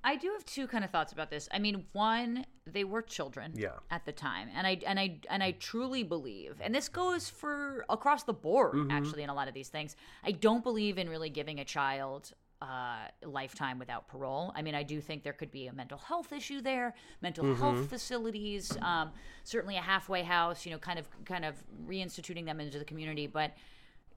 I 0.05 0.14
do 0.14 0.30
have 0.34 0.44
two 0.44 0.68
kind 0.68 0.84
of 0.84 0.90
thoughts 0.90 1.12
about 1.12 1.30
this. 1.30 1.49
I 1.51 1.59
mean, 1.59 1.84
one, 1.92 2.47
they 2.64 2.84
were 2.84 3.03
children 3.03 3.53
Yeah. 3.57 3.70
at 3.90 4.05
the 4.05 4.12
time, 4.12 4.49
and 4.55 4.64
I 4.66 4.78
and 4.86 5.01
I 5.01 5.18
and 5.28 5.42
I 5.42 5.53
truly 5.53 6.05
believe, 6.05 6.61
and 6.61 6.74
this 6.74 6.88
goes 6.88 7.28
for 7.28 7.84
across 7.88 8.22
the 8.22 8.32
board 8.34 8.92
actually 8.92 9.22
in 9.24 9.30
a 9.30 9.34
lot 9.34 9.49
of 9.49 9.55
these 9.55 9.68
things. 9.68 9.97
I 10.22 10.30
don't 10.32 10.62
believe 10.62 10.97
in 10.99 11.09
really 11.09 11.30
giving 11.30 11.59
a 11.59 11.64
child 11.64 12.32
uh, 12.62 13.07
lifetime 13.24 13.78
without 13.78 14.09
parole. 14.09 14.52
I 14.57 14.62
mean, 14.62 14.74
I 14.74 14.82
do 14.82 15.00
think 15.00 15.22
there 15.22 15.32
could 15.32 15.50
be 15.50 15.66
a 15.66 15.72
mental 15.72 15.98
health 15.98 16.32
issue 16.32 16.61
there, 16.61 16.94
mental 17.20 17.54
health 17.54 17.88
facilities, 17.90 18.76
um, 18.80 19.11
certainly 19.44 19.76
a 19.76 19.80
halfway 19.82 20.22
house. 20.22 20.64
You 20.64 20.72
know, 20.72 20.78
kind 20.78 20.98
of 20.98 21.07
kind 21.24 21.44
of 21.44 21.54
reinstituting 21.86 22.46
them 22.46 22.61
into 22.61 22.78
the 22.78 22.84
community, 22.84 23.26
but 23.26 23.52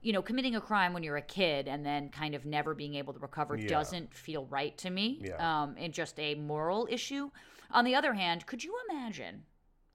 you 0.02 0.14
know, 0.14 0.22
committing 0.22 0.56
a 0.56 0.60
crime 0.60 0.94
when 0.94 1.02
you're 1.02 1.18
a 1.18 1.22
kid 1.22 1.68
and 1.68 1.84
then 1.84 2.08
kind 2.08 2.34
of 2.34 2.46
never 2.46 2.74
being 2.74 2.94
able 2.94 3.12
to 3.12 3.18
recover 3.18 3.56
Yeah. 3.56 3.68
doesn't 3.68 4.14
feel 4.14 4.46
right 4.46 4.76
to 4.78 4.88
me. 4.88 5.20
Yeah. 5.22 5.62
Um, 5.62 5.74
and 5.78 5.92
just 5.92 6.18
a 6.18 6.34
moral 6.36 6.88
issue. 6.90 7.30
On 7.70 7.84
the 7.84 7.94
other 7.94 8.14
hand, 8.14 8.46
could 8.46 8.64
you 8.64 8.74
imagine 8.88 9.44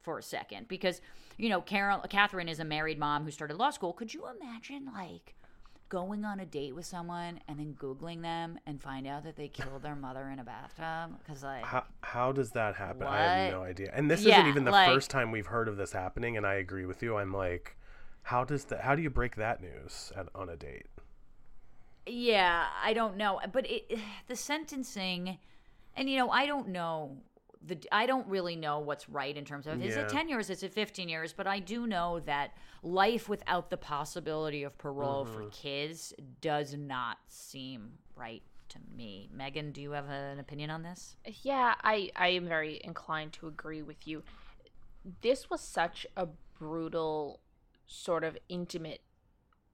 for 0.02 0.20
a 0.20 0.22
second? 0.22 0.68
Because, 0.68 1.02
you 1.38 1.50
know, 1.50 1.60
Carol, 1.60 1.98
Catherine 2.08 2.48
is 2.48 2.60
a 2.60 2.64
married 2.64 3.00
mom 3.00 3.24
who 3.26 3.32
started 3.32 3.58
law 3.58 3.72
school. 3.72 3.94
Could 3.94 4.14
you 4.14 4.26
imagine, 4.28 4.88
like, 4.94 5.34
going 5.90 6.26
on 6.26 6.40
a 6.40 6.46
date 6.46 6.74
with 6.76 6.86
someone 6.86 7.40
and 7.48 7.60
then 7.60 7.76
Googling 7.80 8.22
them 8.22 8.60
and 8.66 8.82
find 8.82 9.06
out 9.08 9.24
that 9.24 9.36
they 9.36 9.48
killed 9.48 9.82
their 9.84 9.96
mother 9.96 10.30
in 10.30 10.40
a 10.40 10.44
bathtub? 10.44 11.18
Because, 11.20 11.44
like, 11.44 11.64
How, 11.64 11.84
how 12.02 12.32
does 12.32 12.52
that 12.52 12.76
happen? 12.76 13.04
I 13.08 13.20
have 13.22 13.54
no 13.54 13.64
idea. 13.64 13.92
And 13.94 14.10
this 14.10 14.22
Yeah, 14.22 14.36
isn't 14.40 14.48
even 14.48 14.66
the 14.66 14.72
like- 14.72 14.90
first 14.90 15.10
time 15.10 15.32
we've 15.32 15.48
heard 15.48 15.68
of 15.68 15.78
this 15.78 15.92
happening. 15.92 16.38
And 16.38 16.46
I 16.46 16.56
agree 16.56 16.86
with 16.86 17.04
you. 17.04 17.18
I'm 17.18 17.32
like, 17.34 17.78
how 18.24 18.44
does 18.44 18.66
that? 18.66 18.82
How 18.82 18.96
do 18.96 19.02
you 19.02 19.10
break 19.10 19.36
that 19.36 19.62
news 19.62 20.12
at, 20.16 20.28
on 20.34 20.50
a 20.50 20.56
date? 20.56 20.88
Yeah, 22.08 22.66
I 22.84 22.94
don't 22.94 23.18
know, 23.18 23.40
but 23.52 23.70
it, 23.70 23.98
the 24.28 24.36
sentencing, 24.36 25.38
and 25.96 26.10
you 26.10 26.18
know, 26.18 26.30
I 26.30 26.46
don't 26.46 26.70
know 26.70 27.18
the 27.66 27.78
I 27.92 28.06
don't 28.06 28.28
really 28.28 28.56
know 28.56 28.80
what's 28.80 29.10
right 29.10 29.36
in 29.36 29.46
terms 29.46 29.68
of 29.68 29.84
is 29.84 29.96
it 29.96 30.10
ten 30.10 30.30
years, 30.30 30.50
is 30.50 30.64
it 30.64 30.74
fifteen 30.74 31.10
years? 31.10 31.34
But 31.34 31.48
I 31.48 31.60
do 31.60 31.88
know 31.88 32.20
that 32.22 32.52
life 32.84 33.28
without 33.28 33.70
the 33.70 33.78
possibility 33.78 34.64
of 34.64 34.78
parole 34.78 35.26
for 35.26 35.42
mm-hmm. 35.42 35.50
kids 35.50 36.14
does 36.42 36.76
not 36.76 37.18
seem 37.28 37.94
right 38.16 38.44
to 38.70 38.78
me. 38.96 39.30
Megan, 39.34 39.72
do 39.72 39.82
you 39.82 39.92
have 39.92 40.10
an 40.10 40.40
opinion 40.40 40.70
on 40.70 40.84
this? 40.84 41.16
Yeah, 41.44 41.76
I, 41.84 42.12
I 42.16 42.30
am 42.30 42.48
very 42.48 42.82
inclined 42.84 43.34
to 43.34 43.48
agree 43.48 43.82
with 43.82 44.08
you. 44.08 44.24
This 45.22 45.50
was 45.50 45.62
such 45.62 46.06
a 46.18 46.28
brutal, 46.58 47.40
sort 47.88 48.24
of 48.24 48.38
intimate 48.50 49.02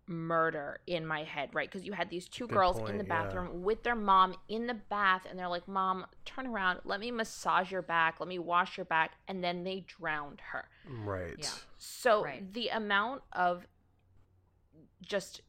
murder 0.08 0.80
in 0.88 1.06
my 1.06 1.24
head, 1.24 1.50
right? 1.54 1.70
Because 1.70 1.86
you 1.86 1.94
had 1.94 2.10
these 2.10 2.28
two 2.28 2.48
Good 2.48 2.54
girls 2.56 2.78
in 2.78 2.84
point, 2.86 2.98
the 2.98 3.04
yeah. 3.06 3.24
bathroom 3.24 3.64
with 3.64 3.84
their 3.84 3.96
mom 3.96 4.36
in 4.48 4.68
the 4.68 4.74
bath, 4.74 5.26
and 5.30 5.38
they're 5.40 5.48
like, 5.48 5.68
Mom, 5.68 6.06
turn 6.26 6.48
around, 6.48 6.80
let 6.84 7.00
me 7.00 7.12
massage 7.12 7.72
your 7.72 7.82
back, 7.82 8.20
let 8.20 8.28
me 8.28 8.40
wash 8.40 8.78
your 8.78 8.86
back, 8.86 9.12
and 9.28 9.44
then 9.44 9.64
they 9.64 9.86
drowned 9.88 10.42
her. 10.52 10.68
Right. 10.88 11.36
Yeah. 11.38 11.50
So 11.78 12.24
Right. 12.24 12.52
the 12.54 12.70
amount 12.70 13.24
of 13.32 13.68
just 15.02 15.42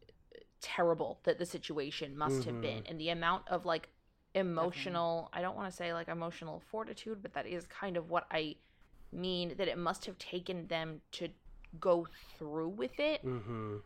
terrible 0.60 1.18
that 1.24 1.38
the 1.38 1.46
situation 1.46 2.16
must 2.16 2.44
have 2.44 2.60
been, 2.60 2.84
and 2.86 2.98
the 3.00 3.08
amount 3.10 3.48
of 3.48 3.66
like 3.66 3.88
emotional, 4.34 5.28
I 5.32 5.42
don't 5.42 5.56
want 5.56 5.70
to 5.70 5.76
say 5.76 5.92
like 5.92 6.08
emotional 6.08 6.62
fortitude, 6.70 7.18
but 7.20 7.34
that 7.34 7.46
is 7.46 7.66
kind 7.66 7.96
of 7.96 8.10
what 8.10 8.26
I 8.30 8.56
mean 9.10 9.54
that 9.58 9.68
it 9.68 9.76
must 9.76 10.06
have 10.06 10.18
taken 10.18 10.68
them 10.68 11.00
to 11.12 11.28
go 11.80 12.06
through 12.38 12.68
with 12.68 12.98
it 12.98 13.24
Mm-hmm. 13.24 13.76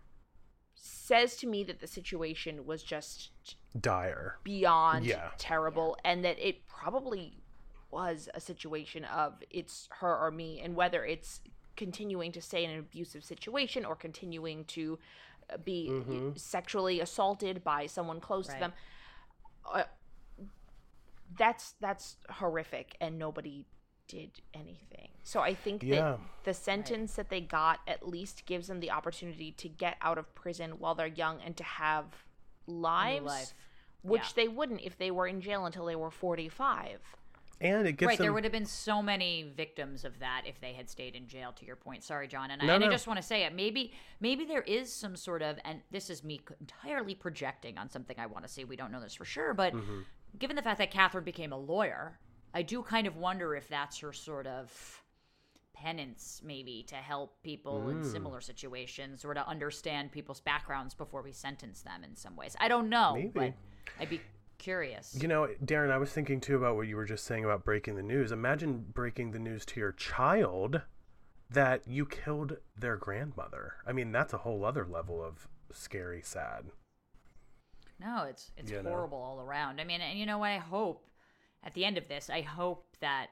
Says 0.77 1.37
to 1.37 1.47
me 1.47 1.65
that 1.65 1.81
the 1.81 1.87
situation 1.87 2.67
was 2.67 2.83
just 2.83 3.31
Dire. 3.81 4.39
beyond 4.45 5.05
Yeah. 5.07 5.31
terrible 5.39 5.97
and 6.05 6.25
that 6.25 6.39
it 6.39 6.67
probably 6.69 7.43
was 7.91 8.29
a 8.35 8.41
situation 8.41 9.05
of 9.05 9.43
it's 9.51 9.89
her 10.01 10.17
or 10.17 10.31
me 10.31 10.61
and 10.61 10.77
whether 10.77 11.05
it's 11.05 11.41
continuing 11.77 12.33
to 12.33 12.41
stay 12.41 12.65
in 12.65 12.71
an 12.71 12.79
abusive 12.79 13.25
situation 13.25 13.85
or 13.85 13.95
continuing 13.97 14.65
to 14.67 14.99
uh, 15.49 15.57
be 15.59 15.89
Mhm. 15.91 16.39
sexually 16.39 17.01
assaulted 17.01 17.63
by 17.63 17.87
someone 17.87 18.21
close 18.21 18.47
to 18.49 18.59
them 18.59 18.73
uh, 19.73 19.85
that's 21.37 21.73
that's 21.81 22.17
horrific 22.31 22.97
and 23.01 23.19
nobody 23.19 23.65
did 24.09 24.31
anything 24.55 25.09
so 25.25 25.41
i 25.41 25.53
think 25.55 25.83
Yeah. 25.83 25.95
that 25.97 26.21
the 26.45 26.55
sentence 26.55 27.15
that 27.15 27.29
they 27.29 27.41
got 27.41 27.81
at 27.87 28.07
least 28.09 28.47
gives 28.47 28.69
them 28.69 28.81
the 28.81 28.91
opportunity 28.91 29.53
to 29.53 29.69
get 29.69 29.97
out 30.01 30.19
of 30.19 30.35
prison 30.35 30.79
while 30.79 30.95
they're 30.95 31.07
young 31.07 31.41
and 31.45 31.57
to 31.57 31.65
have 31.65 32.05
lives 32.67 33.25
life. 33.27 33.53
which 34.03 34.23
Yeah. 34.23 34.33
they 34.37 34.49
wouldn't 34.49 34.81
if 34.83 34.97
they 34.99 35.11
were 35.11 35.27
in 35.27 35.41
jail 35.41 35.67
until 35.67 35.85
they 35.87 35.97
were 35.97 36.11
45 36.11 37.01
And 37.61 37.87
it 37.87 37.93
gives 37.93 38.09
right, 38.09 38.19
them. 38.19 38.25
there 38.27 38.33
would 38.35 38.45
have 38.45 38.53
been 38.53 38.67
so 38.67 39.01
many 39.03 39.43
victims 39.57 40.05
of 40.05 40.19
that 40.19 40.43
if 40.47 40.61
they 40.61 40.75
had 40.75 40.91
stayed 40.91 41.15
in 41.17 41.27
jail. 41.27 41.53
To 41.55 41.65
your 41.65 41.75
point, 41.77 42.05
sorry, 42.05 42.29
John, 42.29 42.51
and, 42.51 42.61
I, 42.61 42.67
No, 42.67 42.87
I 42.87 42.91
just 42.91 43.07
want 43.07 43.17
to 43.19 43.23
say 43.23 43.45
it. 43.45 43.55
Maybe, 43.55 43.95
maybe 44.21 44.45
there 44.45 44.61
is 44.61 44.93
some 44.93 45.17
sort 45.17 45.41
of, 45.41 45.59
and 45.65 45.81
this 45.91 46.11
is 46.11 46.23
me 46.23 46.39
entirely 46.61 47.15
projecting 47.15 47.79
on 47.79 47.89
something 47.89 48.15
I 48.21 48.27
want 48.27 48.45
to 48.47 48.53
see. 48.53 48.65
We 48.65 48.77
don't 48.77 48.93
know 48.93 49.01
this 49.01 49.15
for 49.15 49.25
sure, 49.25 49.55
but 49.55 49.73
Mm-hmm. 49.73 50.01
given 50.39 50.55
the 50.55 50.61
fact 50.61 50.77
that 50.79 50.91
Catherine 50.91 51.25
became 51.25 51.51
a 51.51 51.57
lawyer, 51.59 52.19
I 52.57 52.63
do 52.63 52.83
kind 52.83 53.07
of 53.07 53.17
wonder 53.17 53.55
if 53.55 53.69
that's 53.69 53.99
her 53.99 54.13
sort 54.15 54.47
of 54.47 55.03
penance, 55.75 56.41
maybe, 56.43 56.83
to 56.89 56.95
help 56.95 57.43
people 57.43 57.91
in 57.91 57.99
Mm. 58.01 58.11
similar 58.11 58.41
situations 58.41 59.27
or 59.27 59.35
to 59.35 59.47
understand 59.47 60.11
people's 60.11 60.41
backgrounds 60.41 60.95
before 60.95 61.21
we 61.21 61.33
sentence 61.33 61.83
them 61.83 62.03
in 62.03 62.17
some 62.17 62.35
ways. 62.35 62.57
I 62.59 62.69
don't 62.69 62.89
know, 62.89 63.13
Maybe. 63.15 63.29
but 63.29 63.53
I'd 64.01 64.09
be 64.09 64.23
curious. 64.57 65.15
You 65.21 65.29
know, 65.29 65.49
Darren, 65.63 65.91
I 65.91 65.99
was 65.99 66.11
thinking 66.15 66.41
too 66.41 66.57
about 66.57 66.77
what 66.77 66.87
you 66.89 66.97
were 66.97 67.05
just 67.05 67.25
saying 67.27 67.45
about 67.45 67.63
breaking 67.63 67.97
the 67.97 68.03
news. 68.03 68.33
Imagine 68.33 68.87
breaking 68.95 69.33
the 69.33 69.39
news 69.39 69.67
to 69.67 69.81
your 69.81 69.93
child 69.93 70.81
that 71.51 71.87
you 71.87 72.07
killed 72.07 72.57
their 72.75 72.97
grandmother. 72.97 73.75
I 73.87 73.93
mean, 73.93 74.13
that's 74.13 74.33
a 74.33 74.39
whole 74.39 74.65
other 74.65 74.87
level 74.87 75.23
of 75.23 75.47
scary, 75.73 76.23
sad. 76.23 76.71
No, 78.01 78.25
it's 78.25 78.51
it's 78.57 78.71
You 78.71 78.83
know? 78.83 78.89
horrible 78.91 79.19
all 79.19 79.41
around. 79.41 79.79
I 79.79 79.85
mean, 79.85 80.01
and 80.01 80.19
you 80.19 80.25
know 80.25 80.39
what? 80.39 80.49
I 80.51 80.59
hope 80.59 81.05
at 81.67 81.75
the 81.75 81.85
end 81.85 81.99
of 81.99 82.09
this, 82.09 82.31
I 82.31 82.41
hope 82.43 82.97
that 83.01 83.27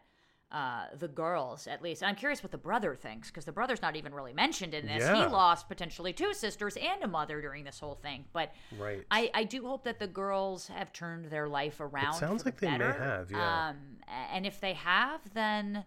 uh, 0.52 0.84
the 0.98 1.08
girls, 1.08 1.66
at 1.66 1.82
least, 1.82 2.02
and 2.02 2.08
I'm 2.08 2.14
curious 2.16 2.42
what 2.42 2.52
the 2.52 2.58
brother 2.58 2.94
thinks 2.94 3.28
because 3.28 3.44
the 3.44 3.52
brother's 3.52 3.80
not 3.82 3.96
even 3.96 4.14
really 4.14 4.32
mentioned 4.32 4.74
in 4.74 4.86
this. 4.86 5.00
Yeah. 5.00 5.24
He 5.24 5.32
lost 5.32 5.68
potentially 5.68 6.12
two 6.12 6.34
sisters 6.34 6.76
and 6.76 7.02
a 7.02 7.08
mother 7.08 7.40
during 7.40 7.64
this 7.64 7.80
whole 7.80 7.94
thing, 7.96 8.24
but 8.32 8.52
Right. 8.78 9.04
I, 9.10 9.30
I 9.34 9.44
do 9.44 9.66
hope 9.66 9.84
that 9.84 9.98
the 9.98 10.06
girls 10.06 10.68
have 10.68 10.92
turned 10.92 11.26
their 11.26 11.48
life 11.48 11.80
around. 11.80 12.14
sounds 12.14 12.42
for 12.42 12.50
the 12.50 12.54
like 12.56 12.60
they 12.60 12.78
may 12.78 12.84
have, 12.84 13.30
yeah. 13.30 13.68
Um, 13.70 13.76
and 14.32 14.46
if 14.46 14.60
they 14.60 14.74
have, 14.74 15.20
then 15.32 15.84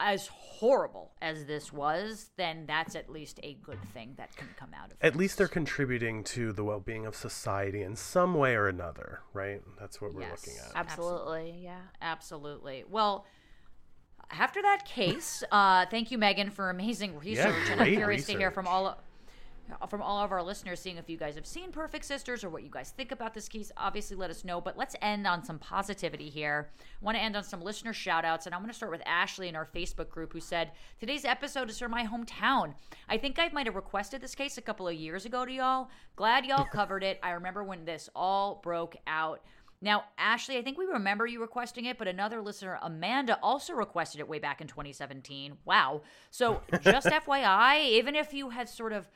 as 0.00 0.26
horrible 0.28 1.12
as 1.22 1.44
this 1.44 1.72
was, 1.72 2.30
then 2.36 2.64
that's 2.66 2.96
at 2.96 3.08
least 3.10 3.38
a 3.42 3.54
good 3.62 3.80
thing 3.94 4.14
that 4.16 4.34
can 4.36 4.48
come 4.56 4.70
out 4.74 4.86
of 4.86 4.92
it. 4.92 4.98
At 5.06 5.14
least 5.14 5.38
they're 5.38 5.46
contributing 5.48 6.24
to 6.24 6.52
the 6.52 6.64
well 6.64 6.80
being 6.80 7.06
of 7.06 7.14
society 7.14 7.82
in 7.82 7.94
some 7.96 8.34
way 8.34 8.54
or 8.56 8.66
another, 8.66 9.20
right? 9.32 9.60
That's 9.78 10.00
what 10.00 10.14
we're 10.14 10.22
Yes. 10.22 10.46
looking 10.46 10.58
at. 10.60 10.72
absolutely 10.74 11.60
yeah 11.62 11.80
Absolutely. 12.02 12.84
Well, 12.88 13.26
after 14.30 14.62
that 14.62 14.84
case, 14.84 15.42
uh, 15.50 15.86
thank 15.90 16.10
you, 16.10 16.18
Megan, 16.18 16.50
for 16.50 16.70
amazing 16.70 17.18
research, 17.18 17.54
Yeah, 17.66 17.72
and 17.72 17.80
I'm 17.80 17.88
curious 17.94 18.26
to 18.26 18.32
hear 18.36 18.50
from 18.50 18.64
research. 18.66 18.72
all 18.74 19.02
Uh, 19.80 19.86
from 19.86 20.02
all 20.02 20.22
of 20.22 20.32
our 20.32 20.42
listeners, 20.42 20.80
seeing 20.80 20.96
if 20.96 21.08
you 21.08 21.16
guys 21.16 21.34
have 21.34 21.46
seen 21.46 21.72
Perfect 21.72 22.04
Sisters 22.04 22.44
or 22.44 22.50
what 22.50 22.62
you 22.62 22.70
guys 22.70 22.90
think 22.90 23.12
about 23.12 23.34
this 23.34 23.48
case. 23.48 23.70
Obviously, 23.76 24.16
let 24.16 24.30
us 24.30 24.44
know. 24.44 24.60
But 24.60 24.76
let's 24.76 24.96
end 25.02 25.26
on 25.26 25.44
some 25.44 25.58
positivity 25.58 26.28
here. 26.28 26.70
I 26.80 27.04
want 27.04 27.16
to 27.16 27.22
end 27.22 27.36
on 27.36 27.44
some 27.44 27.62
listener 27.62 27.92
shout 27.92 28.24
outs, 28.24 28.46
and 28.46 28.54
I'm 28.54 28.60
going 28.60 28.70
to 28.70 28.76
start 28.76 28.92
with 28.92 29.02
Ashley 29.06 29.48
in 29.48 29.56
our 29.56 29.66
Facebook 29.66 30.10
group 30.10 30.32
who 30.32 30.40
said, 30.40 30.72
Today's 30.98 31.24
episode 31.24 31.70
is 31.70 31.78
from 31.78 31.90
my 31.90 32.06
hometown. 32.06 32.74
I 33.08 33.18
think 33.18 33.38
I 33.38 33.50
might 33.52 33.66
have 33.66 33.76
requested 33.76 34.20
this 34.20 34.34
case 34.34 34.58
a 34.58 34.62
couple 34.62 34.88
of 34.88 34.94
years 34.94 35.24
ago 35.26 35.44
to 35.44 35.52
y'all. 35.52 35.90
Glad 36.16 36.46
y'all 36.46 36.64
covered 36.72 37.02
it. 37.02 37.18
I 37.22 37.30
remember 37.30 37.64
when 37.64 37.84
this 37.84 38.08
all 38.14 38.60
broke 38.62 38.96
out. 39.06 39.40
Now, 39.82 40.04
Ashley, 40.18 40.58
I 40.58 40.62
think 40.62 40.76
we 40.76 40.84
remember 40.84 41.26
you 41.26 41.40
requesting 41.40 41.86
it, 41.86 41.96
but 41.96 42.06
another 42.06 42.42
listener, 42.42 42.78
Amanda, 42.82 43.38
also 43.42 43.72
requested 43.72 44.20
it 44.20 44.28
way 44.28 44.38
back 44.38 44.60
in 44.60 44.66
2017. 44.66 45.56
Wow. 45.64 46.02
So, 46.30 46.60
just 46.82 47.06
FYI, 47.06 47.86
even 47.86 48.14
if 48.14 48.34
you 48.34 48.50
had 48.50 48.68
sort 48.68 48.92
of, 48.92 49.08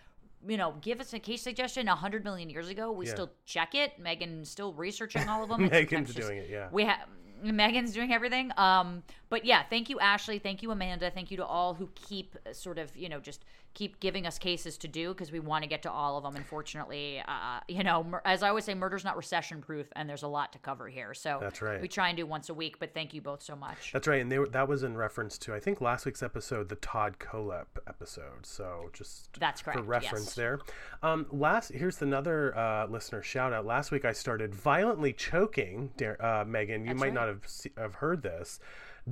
you 0.46 0.56
know, 0.56 0.74
give 0.80 1.00
us 1.00 1.12
a 1.12 1.18
case 1.18 1.42
suggestion 1.42 1.88
a 1.88 1.92
100 1.92 2.24
million 2.24 2.50
years 2.50 2.68
ago, 2.68 2.92
we 2.92 3.06
Yeah. 3.06 3.12
still 3.12 3.30
check 3.46 3.74
it. 3.74 3.98
Megan's 3.98 4.50
still 4.50 4.72
researching 4.74 5.28
all 5.28 5.42
of 5.42 5.48
them. 5.48 5.68
Megan's 5.70 6.14
just- 6.14 6.18
doing 6.28 6.38
it, 6.38 6.48
yeah. 6.50 6.68
We 6.72 6.84
have. 6.84 7.08
Megan's 7.42 7.92
doing 7.92 8.10
everything. 8.12 8.52
Um, 8.56 9.02
but 9.28 9.44
yeah, 9.44 9.64
thank 9.68 9.90
you, 9.90 9.98
Ashley. 10.00 10.38
Thank 10.38 10.62
you, 10.62 10.70
Amanda. 10.70 11.10
Thank 11.10 11.30
you 11.30 11.36
to 11.38 11.44
all 11.44 11.74
who 11.74 11.90
keep 11.94 12.36
sort 12.52 12.78
of, 12.78 12.96
you 12.96 13.08
know, 13.10 13.20
just 13.20 13.44
keep 13.74 13.98
giving 14.00 14.26
us 14.26 14.38
cases 14.38 14.78
to 14.78 14.88
do 14.88 15.08
because 15.08 15.32
we 15.32 15.40
want 15.40 15.62
to 15.64 15.68
get 15.68 15.82
to 15.82 15.90
all 15.90 16.16
of 16.16 16.22
them. 16.22 16.36
Unfortunately, 16.36 17.22
uh, 17.26 17.60
you 17.68 17.82
know, 17.82 18.04
mur- 18.04 18.22
as 18.24 18.42
I 18.42 18.48
always 18.48 18.64
say, 18.64 18.74
murder's 18.74 19.04
not 19.04 19.16
recession 19.16 19.60
proof, 19.60 19.86
and 19.96 20.08
there's 20.08 20.22
a 20.22 20.28
lot 20.28 20.52
to 20.52 20.58
cover 20.58 20.88
here. 20.88 21.12
So 21.12 21.38
That's 21.40 21.60
right. 21.60 21.80
We 21.80 21.88
try 21.88 22.08
and 22.08 22.16
do 22.16 22.24
once 22.24 22.48
a 22.48 22.54
week, 22.54 22.78
but 22.78 22.94
thank 22.94 23.12
you 23.12 23.20
both 23.20 23.42
so 23.42 23.56
much. 23.56 23.90
That's 23.92 24.06
right, 24.06 24.20
and 24.20 24.30
they 24.30 24.38
were, 24.38 24.48
that 24.48 24.68
was 24.68 24.84
in 24.84 24.96
reference 24.96 25.36
to 25.38 25.54
I 25.54 25.60
think 25.60 25.80
last 25.80 26.06
week's 26.06 26.22
episode, 26.22 26.68
the 26.68 26.76
Todd 26.76 27.16
Kohlhepp 27.18 27.66
episode. 27.88 28.44
So 28.44 28.90
just 28.92 29.38
That's 29.38 29.60
correct, 29.60 29.80
for 29.80 29.84
reference 29.84 30.26
yes. 30.26 30.34
there. 30.34 30.60
Um, 31.02 31.26
last 31.32 31.72
here's 31.72 32.00
another 32.00 32.56
uh, 32.56 32.86
listener 32.86 33.22
shout 33.22 33.52
out. 33.52 33.66
Last 33.66 33.90
week 33.90 34.04
I 34.04 34.12
started 34.12 34.54
violently 34.54 35.12
choking, 35.12 35.90
uh, 36.20 36.44
Megan. 36.46 36.86
You 36.86 36.94
might 36.94 37.12
not 37.12 37.28
have 37.28 37.44
have 37.76 37.94
heard 37.96 38.22
this. 38.22 38.60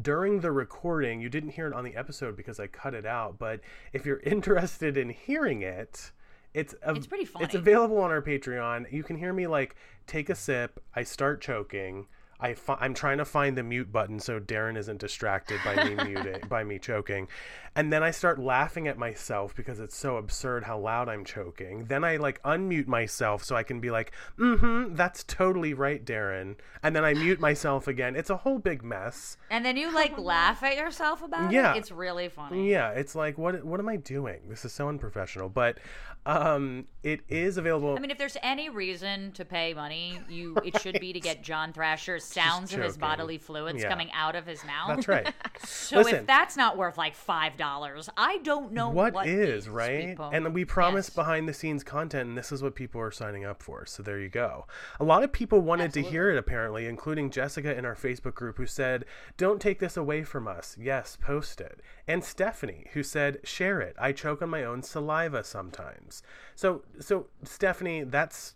During 0.00 0.40
the 0.40 0.52
recording, 0.52 1.20
you 1.20 1.28
didn't 1.28 1.50
hear 1.50 1.66
it 1.66 1.74
on 1.74 1.84
the 1.84 1.96
episode 1.96 2.36
because 2.36 2.58
I 2.58 2.66
cut 2.66 2.94
it 2.94 3.04
out. 3.04 3.38
But 3.38 3.60
if 3.92 4.06
you're 4.06 4.20
interested 4.24 4.96
in 4.96 5.10
hearing 5.10 5.62
it, 5.62 6.12
it's 6.54 6.74
av- 6.86 6.96
It's 6.96 7.06
pretty 7.06 7.24
funny. 7.24 7.44
It's 7.44 7.54
available 7.54 7.98
on 7.98 8.10
our 8.10 8.22
Patreon. 8.22 8.90
You 8.92 9.02
can 9.02 9.16
hear 9.16 9.32
me 9.32 9.46
like 9.46 9.76
take 10.06 10.30
a 10.30 10.34
sip. 10.34 10.82
I 10.94 11.02
start 11.02 11.40
choking. 11.40 12.06
I 12.42 12.54
fi- 12.54 12.76
I'm 12.80 12.92
trying 12.94 13.18
to 13.18 13.24
find 13.24 13.56
the 13.56 13.62
mute 13.62 13.90
button 13.92 14.18
so 14.20 14.40
Darren 14.40 14.76
isn't 14.76 14.98
distracted 15.00 15.60
by 15.64 15.84
me 15.84 15.94
muting 16.04 16.42
by 16.48 16.64
me 16.64 16.78
choking, 16.78 17.28
and 17.76 17.92
then 17.92 18.02
I 18.02 18.10
start 18.10 18.38
laughing 18.38 18.88
at 18.88 18.98
myself 18.98 19.54
because 19.54 19.80
it's 19.80 19.96
so 19.96 20.16
absurd 20.16 20.64
how 20.64 20.78
loud 20.78 21.08
I'm 21.08 21.24
choking. 21.24 21.84
Then 21.86 22.04
I 22.04 22.16
like 22.16 22.42
unmute 22.42 22.86
myself 22.88 23.44
so 23.44 23.56
I 23.56 23.62
can 23.62 23.80
be 23.80 23.90
like, 23.90 24.12
"Mm-hmm, 24.38 24.94
that's 24.96 25.24
totally 25.24 25.72
right, 25.72 26.04
Darren," 26.04 26.56
and 26.82 26.94
then 26.96 27.04
I 27.04 27.14
mute 27.14 27.40
myself 27.40 27.86
again. 27.88 28.16
It's 28.16 28.30
a 28.30 28.36
whole 28.38 28.58
big 28.58 28.82
mess. 28.82 29.36
And 29.48 29.64
then 29.64 29.76
you 29.76 29.92
like 29.94 30.18
laugh 30.18 30.62
at 30.62 30.76
yourself 30.76 31.22
about 31.22 31.52
Yeah. 31.52 31.74
it. 31.74 31.78
It's 31.78 31.92
really 31.92 32.28
funny. 32.28 32.70
Yeah, 32.70 32.90
it's 32.90 33.14
like 33.14 33.38
what 33.38 33.64
what 33.64 33.78
am 33.80 33.88
I 33.88 33.96
doing? 33.96 34.40
This 34.48 34.64
is 34.64 34.72
so 34.72 34.88
unprofessional, 34.88 35.48
but 35.48 35.78
um, 36.24 36.86
it 37.02 37.20
is 37.28 37.56
available. 37.56 37.96
I 37.96 38.00
mean, 38.00 38.12
if 38.12 38.18
there's 38.18 38.36
any 38.44 38.68
reason 38.68 39.32
to 39.32 39.44
pay 39.44 39.74
money, 39.74 40.20
you 40.28 40.56
it 40.64 40.80
should 40.80 41.00
be 41.00 41.12
to 41.12 41.18
get 41.20 41.42
John 41.42 41.72
Thrasher's 41.72 42.22
sounds 42.22 42.72
of 42.72 42.80
his 42.80 42.96
bodily 42.96 43.38
fluids 43.38 43.82
Yeah. 43.82 43.88
coming 43.88 44.08
out 44.14 44.36
of 44.36 44.46
his 44.46 44.64
mouth. 44.64 44.88
that's 44.88 45.08
right. 45.08 45.32
So 45.64 45.98
Listen. 45.98 46.14
if 46.16 46.26
that's 46.26 46.56
not 46.56 46.76
worth 46.76 46.96
like 46.98 47.14
five 47.14 47.56
dollars, 47.56 48.08
I 48.16 48.38
don't 48.38 48.72
know 48.72 48.88
what 48.90 49.14
what 49.14 49.26
is, 49.26 49.64
is, 49.64 49.68
right? 49.68 50.08
people. 50.08 50.30
And 50.32 50.54
we 50.54 50.64
promise 50.64 51.08
Yes. 51.08 51.14
behind 51.14 51.48
the 51.48 51.54
scenes 51.54 51.82
content, 51.84 52.28
and 52.28 52.38
this 52.38 52.50
is 52.52 52.62
what 52.62 52.74
people 52.74 53.00
are 53.00 53.10
signing 53.10 53.44
up 53.44 53.62
for. 53.62 53.84
So 53.86 54.02
there 54.02 54.18
you 54.18 54.28
go. 54.28 54.66
A 55.00 55.04
lot 55.04 55.22
of 55.24 55.32
people 55.32 55.60
wanted 55.60 55.92
to 55.94 56.02
hear 56.02 56.30
it, 56.30 56.38
apparently, 56.38 56.86
including 56.86 57.30
Jessica 57.30 57.76
in 57.76 57.84
our 57.84 57.94
Facebook 57.94 58.34
group, 58.34 58.56
who 58.58 58.66
said, 58.66 59.04
"Don't 59.36 59.60
take 59.60 59.78
this 59.80 59.96
away 59.96 60.22
from 60.24 60.46
us." 60.48 60.76
Yes, 60.80 61.16
post 61.20 61.60
it. 61.60 61.80
And 62.06 62.24
Stephanie, 62.24 62.88
who 62.92 63.02
said, 63.02 63.38
"Share 63.44 63.80
it. 63.80 63.94
I 63.98 64.12
choke 64.12 64.40
on 64.42 64.50
my 64.50 64.64
own 64.64 64.82
saliva 64.82 65.42
sometimes." 65.44 66.11
So, 66.54 66.82
so 67.00 67.26
Stephanie, 67.44 68.04
that's 68.04 68.54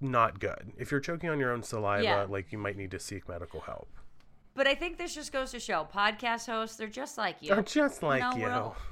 not 0.00 0.38
good. 0.40 0.72
If 0.78 0.90
you're 0.90 1.00
choking 1.00 1.28
on 1.28 1.38
your 1.40 1.52
own 1.52 1.62
saliva, 1.62 2.02
Yeah. 2.04 2.22
like 2.28 2.52
you 2.52 2.58
might 2.58 2.76
need 2.76 2.90
to 2.92 3.00
seek 3.00 3.28
medical 3.28 3.60
help. 3.60 3.88
But 4.54 4.66
I 4.66 4.74
think 4.74 4.96
this 4.98 5.14
just 5.14 5.32
goes 5.32 5.50
to 5.52 5.60
show 5.60 5.86
podcast 5.92 6.46
hosts, 6.46 6.76
they're 6.76 6.88
just 6.88 7.18
like 7.18 7.36
you. 7.40 7.54
They're 7.54 7.62
just 7.62 8.02
like 8.02 8.20
know, 8.20 8.32
you. 8.36 8.42
we're 8.44 8.50
all- 8.52 8.76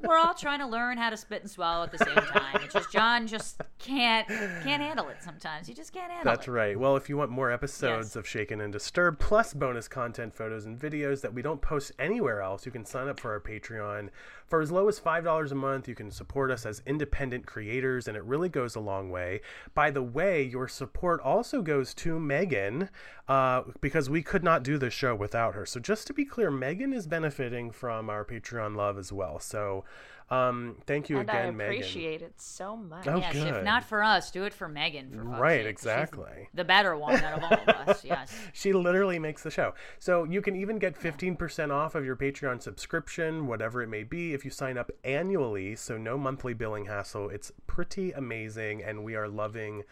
We're 0.00 0.16
all 0.16 0.32
trying 0.32 0.60
to 0.60 0.66
learn 0.68 0.96
how 0.96 1.10
to 1.10 1.16
spit 1.16 1.42
and 1.42 1.50
swallow 1.50 1.82
at 1.82 1.90
the 1.90 1.98
same 1.98 2.14
time. 2.14 2.60
It's 2.62 2.72
just 2.72 2.92
John 2.92 3.26
just 3.26 3.60
can't 3.80 4.28
can't 4.28 4.80
handle 4.80 5.08
it 5.08 5.16
sometimes. 5.24 5.66
He 5.66 5.74
just 5.74 5.92
can't 5.92 6.08
handle 6.08 6.22
That's 6.22 6.36
it. 6.36 6.38
That's 6.42 6.48
right. 6.48 6.78
Well, 6.78 6.94
if 6.96 7.08
you 7.08 7.16
want 7.16 7.32
more 7.32 7.50
episodes 7.50 8.10
Yes. 8.10 8.14
of 8.16 8.28
Shaken 8.28 8.60
and 8.60 8.72
Disturbed, 8.72 9.18
plus 9.18 9.52
bonus 9.54 9.88
content, 9.88 10.36
photos, 10.36 10.66
and 10.66 10.78
videos 10.78 11.20
that 11.22 11.34
we 11.34 11.42
don't 11.42 11.60
post 11.60 11.90
anywhere 11.98 12.42
else, 12.42 12.64
you 12.64 12.70
can 12.70 12.84
sign 12.84 13.08
up 13.08 13.18
for 13.18 13.32
our 13.32 13.40
Patreon. 13.40 14.10
For 14.52 14.60
as 14.60 14.70
low 14.70 14.86
as 14.86 15.00
$5 15.00 15.50
a 15.50 15.54
month, 15.54 15.88
you 15.88 15.94
can 15.94 16.10
support 16.10 16.50
us 16.50 16.66
as 16.66 16.82
independent 16.84 17.46
creators, 17.46 18.06
and 18.06 18.18
it 18.18 18.22
really 18.22 18.50
goes 18.50 18.74
a 18.74 18.80
long 18.80 19.08
way. 19.08 19.40
By 19.72 19.90
the 19.90 20.02
way, 20.02 20.42
your 20.42 20.68
support 20.68 21.22
also 21.22 21.62
goes 21.62 21.94
to 21.94 22.20
Megan, 22.20 22.90
uh, 23.28 23.62
because 23.80 24.10
we 24.10 24.22
could 24.22 24.44
not 24.44 24.62
do 24.62 24.76
the 24.76 24.90
show 24.90 25.14
without 25.14 25.54
her. 25.54 25.64
So, 25.64 25.80
just 25.80 26.06
to 26.08 26.12
be 26.12 26.26
clear, 26.26 26.50
Megan 26.50 26.92
is 26.92 27.06
benefiting 27.06 27.70
from 27.70 28.10
our 28.10 28.26
Patreon 28.26 28.76
love 28.76 28.98
as 28.98 29.10
well. 29.10 29.40
So, 29.40 29.84
um, 30.32 30.76
thank 30.86 31.10
you 31.10 31.18
and 31.18 31.28
again, 31.28 31.56
Megan. 31.56 31.72
I 31.72 31.76
appreciate 31.76 32.22
it 32.22 32.40
so 32.40 32.74
much. 32.76 33.06
Oh, 33.06 33.18
Yes, 33.18 33.34
good. 33.34 33.46
if 33.48 33.64
not 33.64 33.84
for 33.84 34.02
us, 34.02 34.30
do 34.30 34.44
it 34.44 34.54
for 34.54 34.66
Megan. 34.66 35.10
For 35.14 35.22
Right, 35.22 35.58
sake. 35.58 35.66
She's 35.66 35.70
exactly. 35.70 36.48
the 36.54 36.64
better 36.64 36.96
one 36.96 37.16
out 37.16 37.38
of 37.38 37.44
all 37.44 37.52
of 37.52 37.88
us. 37.88 38.04
Yes. 38.12 38.34
She 38.52 38.72
literally 38.72 39.18
makes 39.18 39.42
the 39.42 39.50
show. 39.50 39.74
So 39.98 40.24
you 40.24 40.40
can 40.40 40.56
even 40.56 40.78
get 40.78 40.98
15% 40.98 41.70
off 41.70 41.94
of 41.94 42.04
your 42.04 42.16
Patreon 42.16 42.62
subscription, 42.62 43.46
whatever 43.46 43.82
it 43.82 43.88
may 43.88 44.04
be, 44.04 44.32
if 44.32 44.44
you 44.44 44.50
sign 44.50 44.78
up 44.78 44.90
annually. 45.04 45.76
So 45.76 45.98
no 45.98 46.16
monthly 46.16 46.54
billing 46.54 46.86
hassle. 46.86 47.28
It's 47.28 47.52
pretty 47.66 48.12
amazing, 48.12 48.82
and 48.82 49.04
we 49.04 49.14
are 49.14 49.28
loving 49.28 49.82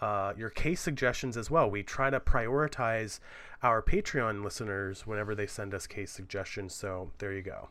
uh, 0.00 0.32
your 0.36 0.50
case 0.50 0.80
suggestions 0.80 1.36
as 1.36 1.50
well. 1.50 1.68
We 1.68 1.82
try 1.82 2.08
to 2.10 2.20
prioritize 2.20 3.18
our 3.64 3.82
Patreon 3.82 4.44
listeners 4.44 5.06
whenever 5.08 5.34
they 5.34 5.46
send 5.48 5.74
us 5.74 5.86
case 5.88 6.12
suggestions. 6.12 6.72
So 6.74 7.10
there 7.18 7.32
you 7.32 7.42
go. 7.42 7.68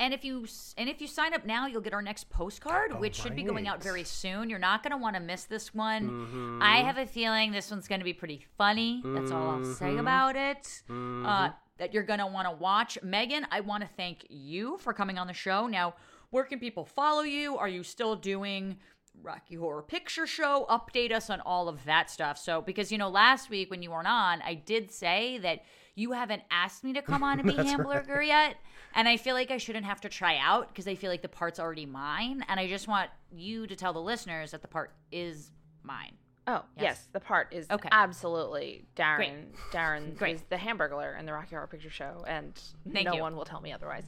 And 0.00 0.12
if 0.12 0.24
you 0.24 0.46
and 0.76 0.88
if 0.88 1.00
you 1.00 1.06
sign 1.06 1.34
up 1.34 1.46
now, 1.46 1.66
you'll 1.66 1.80
get 1.80 1.94
our 1.94 2.02
next 2.02 2.28
postcard, 2.28 2.98
which 2.98 3.14
should 3.14 3.36
be 3.36 3.44
going 3.44 3.68
out 3.68 3.82
very 3.82 4.02
soon. 4.04 4.50
You're 4.50 4.58
not 4.58 4.82
going 4.82 4.90
to 4.90 4.96
want 4.96 5.14
to 5.14 5.20
miss 5.20 5.44
this 5.44 5.72
one. 5.72 6.08
Mm-hmm. 6.10 6.58
I 6.62 6.78
have 6.78 6.98
a 6.98 7.06
feeling 7.06 7.52
this 7.52 7.70
one's 7.70 7.86
going 7.86 8.00
to 8.00 8.04
be 8.04 8.12
pretty 8.12 8.44
funny. 8.58 9.02
That's 9.04 9.30
all 9.30 9.50
I'll 9.50 9.58
Mm-hmm. 9.60 9.72
say 9.74 9.96
about 9.96 10.34
it. 10.36 10.82
Uh, 10.90 11.50
that 11.78 11.94
you're 11.94 12.02
going 12.02 12.18
to 12.18 12.26
want 12.26 12.48
to 12.48 12.54
watch. 12.56 12.98
Megan, 13.02 13.46
I 13.52 13.60
want 13.60 13.82
to 13.82 13.88
thank 13.96 14.26
you 14.28 14.78
for 14.78 14.92
coming 14.92 15.16
on 15.18 15.26
the 15.28 15.32
show. 15.32 15.66
Now, 15.68 15.94
where 16.30 16.44
can 16.44 16.58
people 16.58 16.84
follow 16.84 17.22
you? 17.22 17.56
Are 17.56 17.68
you 17.68 17.82
still 17.84 18.16
doing 18.16 18.78
Rocky 19.22 19.54
Horror 19.54 19.82
Picture 19.82 20.26
Show? 20.26 20.66
Update 20.68 21.12
us 21.12 21.30
on 21.30 21.40
all 21.40 21.68
of 21.68 21.84
that 21.84 22.10
stuff. 22.10 22.36
So, 22.38 22.60
because 22.60 22.90
you 22.92 22.98
know, 22.98 23.08
last 23.08 23.48
week 23.50 23.70
when 23.70 23.82
you 23.82 23.90
weren't 23.92 24.08
on, 24.08 24.42
I 24.42 24.54
did 24.54 24.90
say 24.90 25.38
that 25.38 25.62
you 25.96 26.12
haven't 26.12 26.42
asked 26.50 26.82
me 26.82 26.92
to 26.94 27.02
come 27.02 27.22
on 27.22 27.38
and 27.40 27.48
be 27.56 27.56
Hamburger 27.56 28.20
yet. 28.22 28.56
And 28.94 29.08
I 29.08 29.16
feel 29.16 29.34
like 29.34 29.50
I 29.50 29.58
shouldn't 29.58 29.84
have 29.86 30.00
to 30.02 30.08
try 30.08 30.38
out 30.38 30.68
because 30.68 30.86
I 30.86 30.94
feel 30.94 31.10
like 31.10 31.22
the 31.22 31.28
part's 31.28 31.58
already 31.58 31.86
mine. 31.86 32.44
And 32.48 32.60
I 32.60 32.68
just 32.68 32.86
want 32.88 33.10
you 33.32 33.66
to 33.66 33.74
tell 33.76 33.92
the 33.92 34.00
listeners 34.02 34.52
that 34.52 34.62
the 34.62 34.68
part 34.68 34.92
is 35.10 35.50
mine. 35.82 36.12
Oh 36.46 36.62
yes, 36.78 37.08
the 37.12 37.20
part 37.20 37.48
is 37.52 37.66
Okay. 37.70 37.88
absolutely 37.90 38.84
Darren. 38.96 39.16
Great. 39.16 39.54
Darren 39.72 40.16
Great. 40.18 40.36
is 40.36 40.42
the 40.50 40.56
Hamburglar 40.56 41.18
in 41.18 41.24
the 41.26 41.32
Rocky 41.32 41.50
Horror 41.56 41.66
Picture 41.66 41.88
Show, 41.90 42.22
and 42.28 42.52
Thank 42.92 43.06
no 43.06 43.14
you. 43.14 43.20
one 43.22 43.34
will 43.34 43.46
tell 43.46 43.62
me 43.62 43.72
otherwise. 43.72 44.04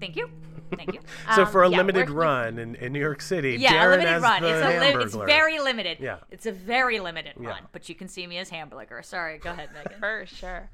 Thank 0.00 0.16
you. 0.16 0.28
Thank 0.76 0.92
you. 0.92 1.00
So 1.34 1.42
Um, 1.42 1.48
for 1.50 1.62
a 1.64 1.70
yeah, 1.70 1.76
limited 1.78 2.10
where- 2.10 2.24
run 2.24 2.58
in, 2.58 2.74
in 2.76 2.92
New 2.92 2.98
York 3.00 3.20
City, 3.20 3.56
Yeah, 3.58 3.72
Darren 3.74 3.86
a 3.86 3.90
limited 3.90 4.08
as 4.14 4.22
run. 4.22 4.42
the 4.42 4.48
It's 4.48 4.64
a 4.66 4.96
li- 4.98 5.04
it's 5.04 5.14
very 5.14 5.58
limited. 5.60 5.98
Yeah. 6.00 6.16
It's 6.30 6.46
a 6.46 6.52
very 6.52 6.98
limited 7.00 7.34
Yeah. 7.40 7.48
run, 7.48 7.62
but 7.72 7.88
you 7.88 7.94
can 7.94 8.08
see 8.08 8.26
me 8.26 8.38
as 8.38 8.48
Hamburger. 8.50 9.00
Sorry, 9.02 9.38
go 9.38 9.50
ahead, 9.50 9.70
Megan. 9.72 9.98
For 10.00 10.24
sure. 10.26 10.70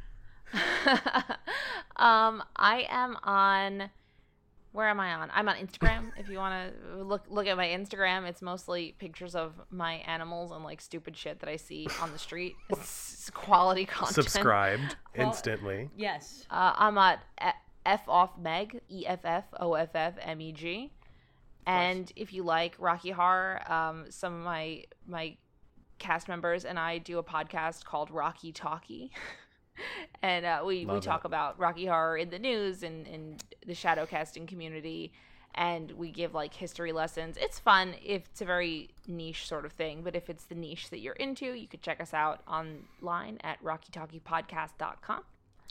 um, 1.97 2.43
I 2.57 2.87
am 2.89 3.17
on. 3.23 3.91
Where 4.73 4.89
am 4.89 4.99
I 4.99 5.15
on? 5.15 5.31
I'm 5.33 5.49
on 5.49 5.57
Instagram. 5.57 6.11
if 6.19 6.29
you 6.29 6.39
want 6.39 6.73
to 6.73 7.03
look 7.03 7.25
look 7.29 7.47
at 7.47 7.57
my 7.57 7.67
Instagram, 7.67 8.27
it's 8.29 8.43
mostly 8.43 8.95
pictures 8.99 9.35
of 9.35 9.55
my 9.71 9.95
animals 10.07 10.51
and 10.51 10.65
like 10.65 10.81
stupid 10.81 11.17
shit 11.17 11.41
that 11.41 11.49
I 11.49 11.57
see 11.57 11.87
on 12.01 12.13
the 12.13 12.19
street. 12.19 12.55
It's 12.71 13.31
quality 13.35 13.85
content. 13.85 14.15
subscribed 14.15 14.97
instantly. 15.15 15.91
yes. 15.97 16.47
Uh, 16.51 16.73
I'm 16.77 16.99
at 16.99 17.21
f 17.87 18.09
off 18.09 18.39
Meg 18.39 18.81
E 18.89 19.07
F 19.07 19.21
F 19.25 19.45
O 19.61 19.75
F 19.75 19.91
F 19.95 20.15
M 20.21 20.41
E 20.41 20.53
G. 20.53 20.93
And 21.67 22.13
if 22.15 22.33
you 22.35 22.43
like 22.43 22.77
Rocky 22.79 23.11
Horror, 23.11 23.61
um, 23.73 24.07
some 24.11 24.35
of 24.35 24.45
my 24.45 24.85
my 25.07 25.37
cast 25.99 26.29
members 26.29 26.65
and 26.65 26.79
I 26.79 26.99
do 26.99 27.19
a 27.19 27.23
podcast 27.23 27.85
called 27.85 28.11
Rocky 28.11 28.53
Talkie. 28.53 29.11
and 30.23 30.45
uh, 30.45 30.63
we, 30.65 30.87
we 30.87 31.01
talk 31.01 31.25
it. 31.25 31.27
about 31.27 31.59
Rocky 31.59 31.87
Horror 31.87 32.17
in 32.19 32.31
the 32.31 32.39
news 32.39 32.83
and 32.83 33.07
in 33.07 33.37
the 33.67 33.75
shadow 33.75 34.07
casting 34.07 34.47
community. 34.47 35.13
And 35.57 35.93
we 35.93 36.11
give 36.11 36.35
like 36.35 36.53
history 36.53 36.91
lessons. 36.91 37.37
It's 37.41 37.61
fun 37.61 37.95
if 38.05 38.27
it's 38.27 38.41
a 38.41 38.45
very 38.45 38.91
niche 39.07 39.47
sort 39.47 39.65
of 39.65 39.73
thing. 39.73 40.03
But 40.03 40.17
if 40.17 40.29
it's 40.29 40.45
the 40.45 40.57
niche 40.57 40.91
that 40.91 40.99
you're 40.99 41.15
into, 41.15 41.53
you 41.53 41.69
could 41.69 41.81
check 41.81 42.01
us 42.01 42.13
out 42.13 42.43
online 42.49 43.39
at 43.45 43.63
rockytalkiepodcast.com. 43.63 45.23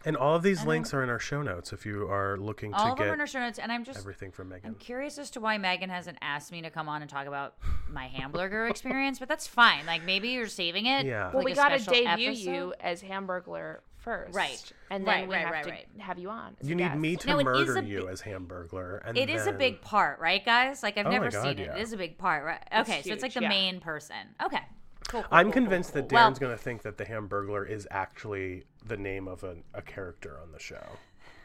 And 0.05 0.17
all 0.17 0.35
of 0.35 0.43
these 0.43 0.65
links 0.65 0.93
are 0.93 1.01
in 1.01 1.09
our 1.09 1.19
show 1.19 1.41
notes 1.41 1.71
if 1.71 1.85
you 1.85 2.09
are 2.09 2.37
looking 2.37 2.73
All 2.73 2.85
to 2.87 2.91
of 2.91 2.97
them 2.97 3.05
get 3.05 3.11
are 3.11 3.13
in 3.13 3.21
our 3.21 3.27
show 3.27 3.39
notes, 3.39 3.57
and 3.57 3.71
I'm 3.71 3.85
just 3.85 3.99
everything 3.99 4.31
from 4.31 4.49
Megan. 4.49 4.71
I'm 4.71 4.75
curious 4.75 5.17
as 5.17 5.29
to 5.31 5.39
why 5.39 5.57
Megan 5.57 5.89
hasn't 5.89 6.17
asked 6.21 6.51
me 6.51 6.61
to 6.61 6.69
come 6.69 6.89
on 6.89 7.01
and 7.01 7.09
talk 7.09 7.25
about 7.25 7.55
my 7.89 8.07
hamburger 8.07 8.67
experience, 8.67 9.19
but 9.19 9.29
that's 9.29 9.47
fine. 9.47 9.85
Like 9.85 10.03
maybe 10.03 10.29
you're 10.29 10.47
saving 10.47 10.87
it. 10.87 11.05
Yeah. 11.05 11.27
Well, 11.27 11.37
like, 11.37 11.45
we 11.45 11.53
got 11.53 11.69
to 11.69 11.79
special 11.79 12.03
debut 12.03 12.29
episode. 12.31 12.51
you 12.51 12.73
as 12.81 13.01
Hamburglar 13.01 13.79
first, 14.03 14.35
Right. 14.35 14.71
And 14.91 15.07
then 15.07 15.13
Right, 15.21 15.27
we 15.27 15.35
right, 15.35 15.43
have 15.45 15.53
right, 15.53 15.63
to 15.63 15.69
right. 15.71 15.87
have 15.99 16.19
you 16.19 16.29
on. 16.29 16.55
You 16.61 16.75
need 16.75 16.83
guest. 16.83 16.99
me 16.99 17.15
to 17.15 17.27
No, 17.27 17.43
murder 17.43 17.81
you 17.81 18.03
bi- 18.05 18.11
as 18.11 18.21
Hamburglar. 18.21 19.01
And 19.05 19.17
It 19.17 19.29
is 19.29 19.47
a 19.47 19.53
big 19.53 19.81
part, 19.81 20.19
right, 20.19 20.43
guys? 20.43 20.83
Like 20.83 20.97
I've 20.97 21.07
Oh 21.07 21.11
never 21.11 21.31
God, 21.31 21.41
seen 21.43 21.59
it. 21.59 21.69
It 21.75 21.79
is 21.81 21.93
a 21.93 21.97
big 21.97 22.17
part, 22.17 22.43
right? 22.45 22.61
Okay, 22.81 23.01
so 23.01 23.11
it's 23.13 23.23
like 23.23 23.33
the 23.33 23.41
yeah. 23.41 23.49
main 23.49 23.79
person. 23.79 24.15
Okay. 24.43 24.59
Cool, 25.07 25.21
cool, 25.23 25.29
I'm 25.31 25.47
cool, 25.47 25.53
convinced 25.53 25.93
cool, 25.93 26.01
that 26.03 26.09
cool. 26.09 26.17
Darren's 26.19 26.39
Well, 26.39 26.47
going 26.49 26.57
to 26.57 26.63
think 26.63 26.81
that 26.83 26.97
the 26.97 27.05
Hamburglar 27.05 27.69
is 27.69 27.87
actually 27.91 28.63
the 28.85 28.95
name 28.97 29.27
of 29.27 29.43
a, 29.43 29.57
a 29.73 29.81
character 29.81 30.39
on 30.41 30.51
the 30.51 30.59
show, 30.59 30.83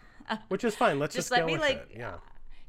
which 0.48 0.62
is 0.64 0.74
fine. 0.76 0.98
Let's 0.98 1.14
just, 1.14 1.28
Just 1.28 1.32
let 1.32 1.40
go 1.40 1.46
me, 1.46 1.52
with 1.54 1.62
like, 1.62 1.76
it. 1.90 1.96
Yeah. 1.96 2.14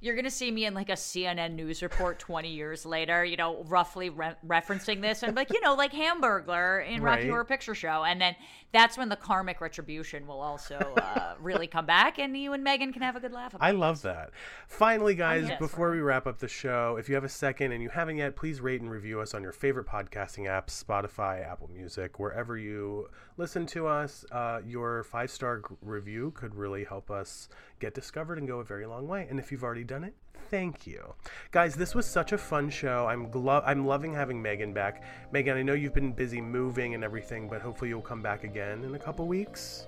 You're 0.01 0.15
gonna 0.15 0.31
see 0.31 0.49
me 0.49 0.65
in 0.65 0.73
like 0.73 0.89
a 0.89 0.93
CNN 0.93 1.55
news 1.55 1.81
report 1.81 2.19
20 2.19 2.49
years 2.49 2.85
later, 2.85 3.25
you 3.25 3.35
know, 3.37 3.63
roughly 3.67 4.09
re- 4.09 4.35
referencing 4.47 5.01
this, 5.01 5.23
and 5.23 5.35
like, 5.35 5.51
you 5.51 5.59
know, 5.61 5.75
like 5.75 5.91
Hamburglar 5.91 6.87
in 6.87 7.01
Rocky 7.01 7.23
Right. 7.23 7.29
Horror 7.29 7.45
Picture 7.45 7.75
Show, 7.75 8.03
and 8.03 8.21
then 8.21 8.35
that's 8.71 8.97
when 8.97 9.09
the 9.09 9.15
karmic 9.15 9.61
retribution 9.61 10.27
will 10.27 10.39
also 10.39 10.77
uh, 10.77 11.33
really 11.41 11.67
come 11.67 11.85
back, 11.85 12.19
and 12.19 12.37
you 12.37 12.53
and 12.53 12.63
Megan 12.63 12.93
can 12.93 13.01
have 13.01 13.15
a 13.15 13.19
good 13.19 13.33
laugh. 13.33 13.53
About 13.53 13.65
I 13.65 13.71
love 13.71 14.01
that. 14.03 14.29
Finally, 14.67 15.15
guys, 15.15 15.47
yes. 15.47 15.59
before 15.59 15.91
we 15.91 15.99
wrap 15.99 16.27
up 16.27 16.39
the 16.39 16.47
show, 16.47 16.95
if 16.97 17.09
you 17.09 17.15
have 17.15 17.23
a 17.23 17.29
second 17.29 17.71
and 17.71 17.81
you 17.81 17.89
haven't 17.89 18.17
yet, 18.17 18.35
please 18.35 18.61
rate 18.61 18.81
and 18.81 18.89
review 18.89 19.19
us 19.19 19.33
on 19.33 19.41
your 19.41 19.51
favorite 19.51 19.87
podcasting 19.87 20.45
apps 20.45 20.83
Spotify, 20.83 21.45
Apple 21.45 21.69
Music, 21.73 22.19
wherever 22.19 22.57
you 22.57 23.09
listen 23.39 23.65
to 23.65 23.87
us. 23.87 24.25
Uh, 24.31 24.59
your 24.67 25.03
five 25.03 25.31
star 25.31 25.61
review 25.81 26.31
could 26.35 26.53
really 26.53 26.83
help 26.83 27.09
us 27.09 27.47
get 27.79 27.93
discovered 27.93 28.37
and 28.37 28.47
go 28.47 28.59
a 28.59 28.63
very 28.63 28.85
long 28.85 29.07
way. 29.07 29.25
And 29.29 29.39
if 29.39 29.51
you've 29.51 29.63
already 29.63 29.85
done 29.85 30.03
it, 30.03 30.13
thank 30.51 30.85
you. 30.85 31.15
Guys, 31.51 31.73
this 31.73 31.95
was 31.95 32.05
such 32.05 32.33
a 32.33 32.37
fun 32.37 32.69
show. 32.69 33.07
I'm, 33.07 33.31
glo- 33.31 33.63
I'm 33.65 33.87
loving 33.87 34.13
having 34.13 34.41
Megan 34.41 34.73
back. 34.73 35.03
Megan, 35.31 35.57
I 35.57 35.63
know 35.63 35.73
you've 35.73 35.93
been 35.93 36.11
busy 36.11 36.41
moving 36.41 36.93
and 36.93 37.03
everything, 37.03 37.47
but 37.47 37.61
hopefully 37.61 37.89
you'll 37.89 38.01
come 38.01 38.21
back 38.21 38.43
again 38.43 38.83
in 38.83 38.93
a 38.93 38.99
couple 38.99 39.25
weeks. 39.25 39.87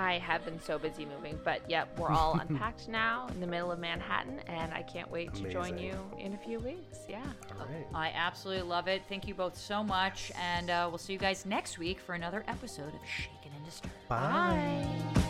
I 0.00 0.18
have 0.18 0.46
been 0.46 0.58
so 0.58 0.78
busy 0.78 1.04
moving, 1.04 1.38
but 1.44 1.60
yep, 1.68 1.98
we're 1.98 2.08
all 2.08 2.40
unpacked 2.48 2.88
now 2.88 3.26
in 3.28 3.40
the 3.40 3.46
middle 3.46 3.70
of 3.70 3.78
Manhattan, 3.78 4.40
and 4.46 4.72
I 4.72 4.82
can't 4.82 5.10
wait 5.10 5.34
to 5.34 5.50
join 5.50 5.76
you 5.76 5.94
in 6.18 6.32
a 6.32 6.38
few 6.38 6.58
weeks. 6.58 7.00
Yeah. 7.06 7.22
All 7.58 7.66
right. 7.66 7.86
I 7.94 8.10
absolutely 8.14 8.66
love 8.66 8.88
it. 8.88 9.02
Thank 9.10 9.28
you 9.28 9.34
both 9.34 9.58
so 9.58 9.84
much, 9.84 10.32
and 10.40 10.70
uh, 10.70 10.86
we'll 10.88 10.98
see 10.98 11.12
you 11.12 11.18
guys 11.18 11.44
next 11.44 11.78
week 11.78 12.00
for 12.00 12.14
another 12.14 12.44
episode 12.48 12.94
of 12.94 13.00
Shaken 13.06 13.52
and 13.54 13.64
Disturbed. 13.66 13.94
Bye. 14.08 14.86
Bye. 15.14 15.29